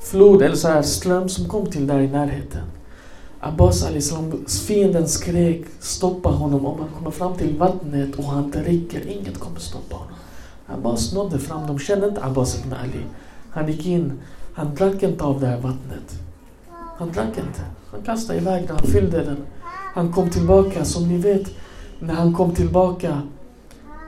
flod 0.03 0.43
eller 0.43 0.57
så 0.57 0.69
här 0.69 0.83
ström 0.83 1.29
som 1.29 1.49
kom 1.49 1.67
till 1.67 1.87
där 1.87 2.01
i 2.01 2.09
närheten. 2.09 2.65
Abbas 3.41 3.79
salam, 3.81 4.47
fienden 4.67 5.09
skrek 5.09 5.65
stoppa 5.81 6.29
honom 6.29 6.67
om 6.67 6.81
han 6.81 6.89
kommer 6.99 7.11
fram 7.11 7.37
till 7.37 7.59
vattnet 7.59 8.15
och 8.15 8.25
han 8.25 8.51
dricker. 8.51 9.07
Inget 9.07 9.39
kommer 9.39 9.61
stoppa 9.61 9.97
honom. 9.97 10.13
Abbas 10.73 11.13
nådde 11.13 11.39
fram, 11.39 11.67
de 11.67 11.79
kände 11.79 12.09
inte 12.09 12.25
Abbas 12.25 12.61
ibn 12.61 12.73
Ali. 12.73 13.05
Han 13.51 13.69
gick 13.69 13.87
in, 13.87 14.21
han 14.55 14.75
drack 14.75 15.03
inte 15.03 15.25
av 15.25 15.41
det 15.41 15.47
här 15.47 15.61
vattnet. 15.61 16.21
Han 16.99 17.13
drack 17.13 17.39
inte. 17.39 17.61
Han 17.91 18.03
kastade 18.03 18.39
iväg 18.39 18.67
det, 18.67 18.73
han 18.73 18.83
fyllde 18.83 19.25
den 19.25 19.37
Han 19.95 20.13
kom 20.13 20.31
tillbaka, 20.31 20.85
som 20.85 21.09
ni 21.09 21.19
vet, 21.19 21.51
när 21.99 22.15
han 22.15 22.35
kom 22.35 22.55
tillbaka, 22.55 23.23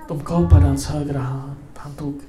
de 0.08 0.20
kapade 0.20 0.66
hans 0.66 0.86
högra 0.86 1.18
hand. 1.18 1.56
Han 1.76 1.92
tog 1.92 2.20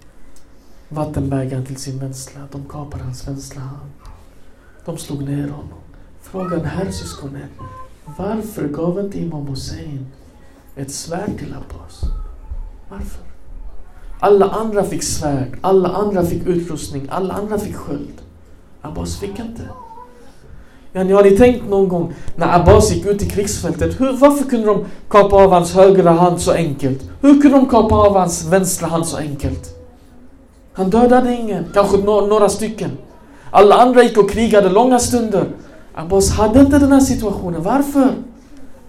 vattenbägaren 0.89 1.65
till 1.65 1.77
sin 1.77 1.99
vänstra, 1.99 2.41
de 2.51 2.65
kapade 2.69 3.03
hans 3.03 3.27
vänstra 3.27 3.61
hand. 3.61 3.91
De 4.85 4.97
slog 4.97 5.23
ner 5.23 5.47
honom. 5.47 5.79
Frågan 6.21 6.65
här 6.65 6.91
syskonen, 6.91 7.49
varför 8.17 8.67
gav 8.67 8.99
inte 8.99 9.19
Imam 9.19 9.47
Hussein 9.47 10.07
ett 10.75 10.91
svärd 10.91 11.37
till 11.37 11.53
Abbas? 11.53 12.01
Varför? 12.89 13.24
Alla 14.19 14.49
andra 14.49 14.83
fick 14.83 15.03
svärd, 15.03 15.57
alla 15.61 15.89
andra 15.89 16.25
fick 16.25 16.47
utrustning, 16.47 17.07
alla 17.09 17.33
andra 17.33 17.57
fick 17.59 17.75
sköld. 17.75 18.21
Abbas 18.81 19.17
fick 19.19 19.39
inte. 19.39 19.69
Ja, 20.91 21.03
ni 21.03 21.13
har 21.13 21.23
ni 21.23 21.37
tänkt 21.37 21.69
någon 21.69 21.87
gång 21.87 22.13
när 22.35 22.59
Abbas 22.59 22.91
gick 22.91 23.05
ut 23.05 23.21
i 23.21 23.29
krigsfältet, 23.29 24.01
hur, 24.01 24.17
varför 24.17 24.49
kunde 24.49 24.65
de 24.67 24.85
kapa 25.09 25.35
av 25.35 25.51
hans 25.51 25.73
högra 25.73 26.11
hand 26.11 26.41
så 26.41 26.51
enkelt? 26.51 27.09
Hur 27.21 27.41
kunde 27.41 27.57
de 27.57 27.65
kapa 27.65 27.95
av 27.95 28.17
hans 28.17 28.45
vänstra 28.45 28.87
hand 28.87 29.05
så 29.05 29.17
enkelt? 29.17 29.75
Han 30.73 30.89
dödade 30.89 31.33
ingen, 31.33 31.65
kanske 31.73 31.97
no 31.97 32.27
några 32.27 32.49
stycken. 32.49 32.91
Alla 33.51 33.75
andra 33.75 34.03
gick 34.03 34.17
och 34.17 34.29
krigade 34.29 34.69
långa 34.69 34.99
stunder. 34.99 35.47
Abbas 35.93 36.29
hade 36.31 36.59
inte 36.59 36.79
den 36.79 36.91
här 36.91 36.99
situationen. 36.99 37.63
Varför? 37.63 38.09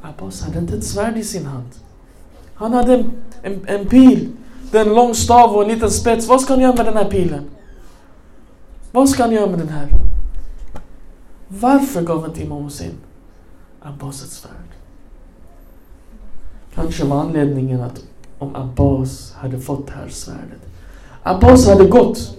Abbas 0.03 0.43
hade 0.43 0.59
inte 0.59 0.77
ett 0.77 0.85
svärd 0.85 1.17
i 1.17 1.25
sin 1.25 1.47
hand. 1.47 1.69
Han 2.55 2.73
hade 2.73 2.95
en, 2.95 3.11
en, 3.43 3.61
en 3.67 3.87
pil. 3.87 4.29
Det 4.77 4.81
är 4.81 4.87
en 4.87 4.95
lång 4.95 5.15
stav 5.15 5.57
och 5.57 5.63
en 5.63 5.69
liten 5.69 5.91
spets. 5.91 6.29
Vad 6.29 6.41
ska 6.41 6.53
han 6.53 6.63
göra 6.63 6.75
med 6.75 6.87
den 6.87 6.97
här 6.97 7.11
pilen? 7.11 7.45
Vad 8.93 9.09
ska 9.09 9.23
han 9.23 9.33
göra 9.33 9.47
med 9.47 9.59
den 9.59 9.69
här? 9.69 9.89
Varför 11.49 12.03
gav 12.03 12.25
inte 12.25 12.43
Imam 12.43 12.65
Hussein 12.65 12.95
Abbas 13.83 14.23
ett 14.23 14.31
svärd? 14.31 14.53
Kanske 16.75 17.05
var 17.05 17.21
anledningen 17.21 17.81
att 17.81 18.05
om 18.39 18.57
Abbas 18.57 19.33
hade 19.33 19.61
fått 19.61 19.87
det 19.87 19.93
här 19.93 20.09
svärdet. 20.09 20.61
Abbas 21.23 21.69
hade 21.69 21.85
gått. 21.85 22.37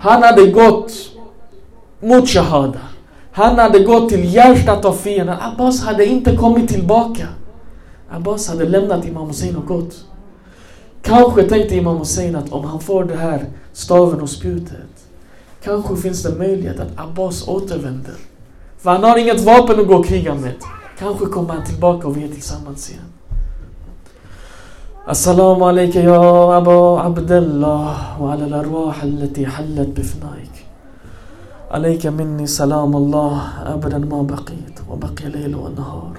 Han 0.00 0.22
hade 0.22 0.46
gått 0.46 0.92
mot 2.00 2.28
Shahada. 2.28 2.80
Han 3.32 3.58
hade 3.58 3.78
gått 3.78 4.08
till 4.08 4.34
hjärtat 4.34 4.84
av 4.84 4.92
fienden. 4.92 5.36
Abbas 5.40 5.84
hade 5.84 6.06
inte 6.06 6.36
kommit 6.36 6.68
tillbaka. 6.68 7.26
Abbas 8.10 8.48
hade 8.48 8.68
lämnat 8.68 9.04
Imam 9.04 9.26
Hussein 9.26 9.56
och 9.56 9.66
gått. 9.66 10.04
Kanske 11.01 11.43
tänkte 11.43 11.75
Imam 11.75 11.97
Hussein 11.97 12.35
att 12.35 12.51
om 12.51 12.63
han 12.63 12.79
får 12.79 13.03
det 13.03 13.15
här 13.15 13.45
staven 13.73 14.21
och 14.21 14.29
spjutet 14.29 14.93
Kanske 15.63 15.95
finns 15.95 16.23
det 16.23 16.35
möjlighet 16.35 16.79
att 16.79 16.91
Abbas 16.95 17.47
återvänder. 17.47 18.15
För 18.77 18.89
han 18.89 19.03
har 19.03 19.17
inget 19.17 19.41
vapen 19.41 19.79
att 19.79 19.87
gå 19.87 19.95
och 19.95 20.05
kriga 20.05 20.35
med. 20.35 20.53
Kanske 20.99 21.25
kommer 21.25 21.53
han 21.53 21.65
tillbaka 21.65 22.07
och 22.07 22.17
vi 22.17 22.23
är 22.23 22.27
tillsammans 22.27 22.89
igen. 22.89 23.13
السلام 25.09 25.63
عليك 25.63 25.95
يا 25.95 26.57
أبا 26.57 26.99
عبد 27.01 27.31
الله 27.31 28.21
وعلى 28.21 28.45
الأرواح 28.45 29.03
التي 29.03 29.47
حلت 29.47 29.89
بفنائك 29.99 30.55
عليك 31.71 32.05
مني 32.05 32.47
سلام 32.47 32.95
الله 32.95 33.41
أبدا 33.65 33.97
ما 33.97 34.21
بقيت 34.21 34.75
وبقي 34.89 35.25
ليل 35.29 35.55
ونهار 35.55 36.13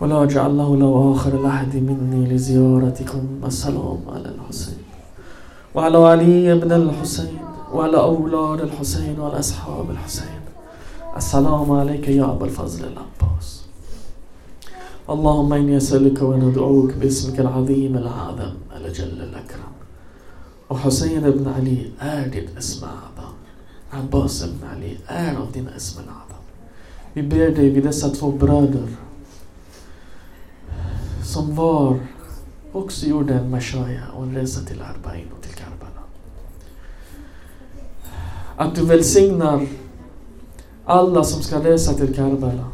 ولا 0.00 0.22
أجعل 0.22 0.56
له 0.56 0.76
لو 0.76 1.12
آخر 1.14 1.40
العهد 1.40 1.76
مني 1.76 2.34
لزيارتكم. 2.34 3.22
السلام 3.44 4.00
على 4.08 4.28
الحسين 4.34 4.82
وعلى 5.74 5.98
علي 5.98 6.54
بن 6.54 6.72
الحسين 6.72 7.38
وعلى 7.72 7.96
أولاد 7.96 8.60
الحسين 8.60 9.20
وعلى 9.20 9.38
أصحاب 9.38 9.90
الحسين. 9.90 10.40
السلام 11.16 11.70
عليك 11.70 12.08
يا 12.08 12.24
أبا 12.24 12.44
الفضل 12.44 12.84
العباس. 12.84 13.64
اللهم 15.10 15.52
إني 15.52 15.76
أسألك 15.76 16.22
وندعوك 16.22 16.92
باسمك 16.94 17.40
العظيم 17.40 17.96
الأعظم 17.96 18.54
الأجل 18.76 19.04
الأكرم. 19.04 19.72
وحسين 20.70 21.30
بن 21.30 21.48
علي 21.56 21.90
ditt 22.32 22.58
اسم 22.58 22.86
أعظم 22.86 23.34
Abbas 23.92 24.44
ibn 24.44 24.62
Ali 24.72 24.98
är 25.06 25.36
av 25.36 25.52
dina 25.52 25.70
ismen 25.76 26.04
Adam. 26.04 26.42
Vi 27.14 27.22
ber 27.22 27.50
dig 27.50 27.70
vid 27.70 27.84
dessa 27.84 28.08
två 28.08 28.30
bröder 28.30 28.88
som 31.30 31.54
var 31.54 31.98
också 32.72 33.06
gjorde 33.06 33.34
en 33.34 33.50
mashaya 33.50 34.02
och 34.16 34.22
en 34.22 34.34
resa 34.34 34.60
till 34.60 34.82
Arbain 34.82 35.26
och 35.36 35.42
till 35.42 35.54
Karbala. 35.54 36.02
Att 38.56 38.74
du 38.74 38.84
välsignar 38.86 39.66
alla 40.84 41.24
som 41.24 41.42
ska 41.42 41.64
resa 41.64 41.94
till 41.94 42.14
Karbala. 42.14 42.64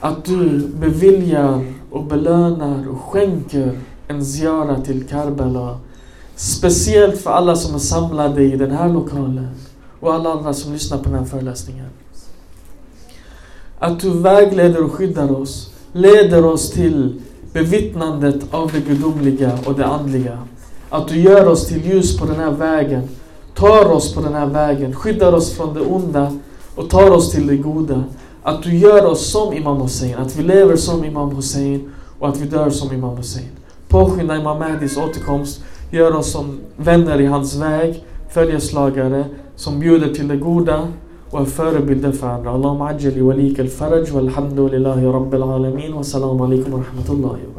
Att 0.00 0.24
du 0.24 0.68
beviljar 0.68 1.72
och 1.90 2.04
belönar 2.04 2.88
och 2.88 3.00
skänker 3.00 3.78
en 4.08 4.24
ziara 4.24 4.80
till 4.80 5.06
Karbala. 5.08 5.78
Speciellt 6.36 7.20
för 7.20 7.30
alla 7.30 7.56
som 7.56 7.74
är 7.74 7.78
samlade 7.78 8.42
i 8.42 8.56
den 8.56 8.70
här 8.70 8.88
lokalen 8.88 9.54
och 10.00 10.14
alla 10.14 10.32
andra 10.32 10.54
som 10.54 10.72
lyssnar 10.72 10.98
på 10.98 11.04
den 11.04 11.18
här 11.18 11.24
föreläsningen. 11.24 11.86
Att 13.78 14.00
du 14.00 14.10
vägleder 14.10 14.84
och 14.84 14.92
skyddar 14.92 15.30
oss, 15.30 15.77
leder 15.98 16.44
oss 16.44 16.70
till 16.70 17.20
bevittnandet 17.52 18.36
av 18.50 18.72
det 18.72 18.80
gudomliga 18.80 19.58
och 19.66 19.74
det 19.74 19.86
andliga. 19.86 20.38
Att 20.90 21.08
du 21.08 21.20
gör 21.20 21.46
oss 21.48 21.66
till 21.66 21.86
ljus 21.86 22.18
på 22.18 22.26
den 22.26 22.36
här 22.36 22.50
vägen, 22.50 23.08
tar 23.54 23.90
oss 23.90 24.14
på 24.14 24.20
den 24.20 24.34
här 24.34 24.46
vägen, 24.46 24.94
skyddar 24.94 25.32
oss 25.32 25.52
från 25.56 25.74
det 25.74 25.80
onda 25.80 26.32
och 26.74 26.90
tar 26.90 27.10
oss 27.10 27.30
till 27.30 27.46
det 27.46 27.56
goda. 27.56 28.04
Att 28.42 28.62
du 28.62 28.76
gör 28.76 29.06
oss 29.06 29.30
som 29.30 29.52
Imam 29.52 29.80
Hussein, 29.80 30.14
att 30.18 30.36
vi 30.36 30.42
lever 30.42 30.76
som 30.76 31.04
Imam 31.04 31.36
Hussein 31.36 31.90
och 32.18 32.28
att 32.28 32.40
vi 32.40 32.46
dör 32.46 32.70
som 32.70 32.92
Imam 32.92 33.16
Hussein. 33.16 33.48
Påskynda 33.88 34.36
Imam 34.36 34.58
Mahdis 34.58 34.96
återkomst, 34.96 35.60
gör 35.90 36.16
oss 36.16 36.32
som 36.32 36.60
vänner 36.76 37.20
i 37.20 37.26
hans 37.26 37.56
väg, 37.56 38.04
följeslagare 38.30 39.24
som 39.56 39.80
bjuder 39.80 40.14
till 40.14 40.28
det 40.28 40.36
goda 40.36 40.88
och 41.30 41.40
är 41.40 41.44
förebilder 41.44 42.12
för 42.12 42.26
andra. 42.26 42.50
Allahumma 42.50 42.88
ajjali 42.88 43.20
walika 43.20 43.62
al-faraj 43.62 44.10
walhamdulillahi 44.10 45.06
rabbil 45.06 45.42
alamin 45.42 45.94
wa 45.94 46.04
salamu 46.04 46.44
alaikum 46.44 46.72
wa 46.72 46.78
rahmatullahi 46.78 47.22
wa 47.22 47.52
barakatuh. 47.54 47.57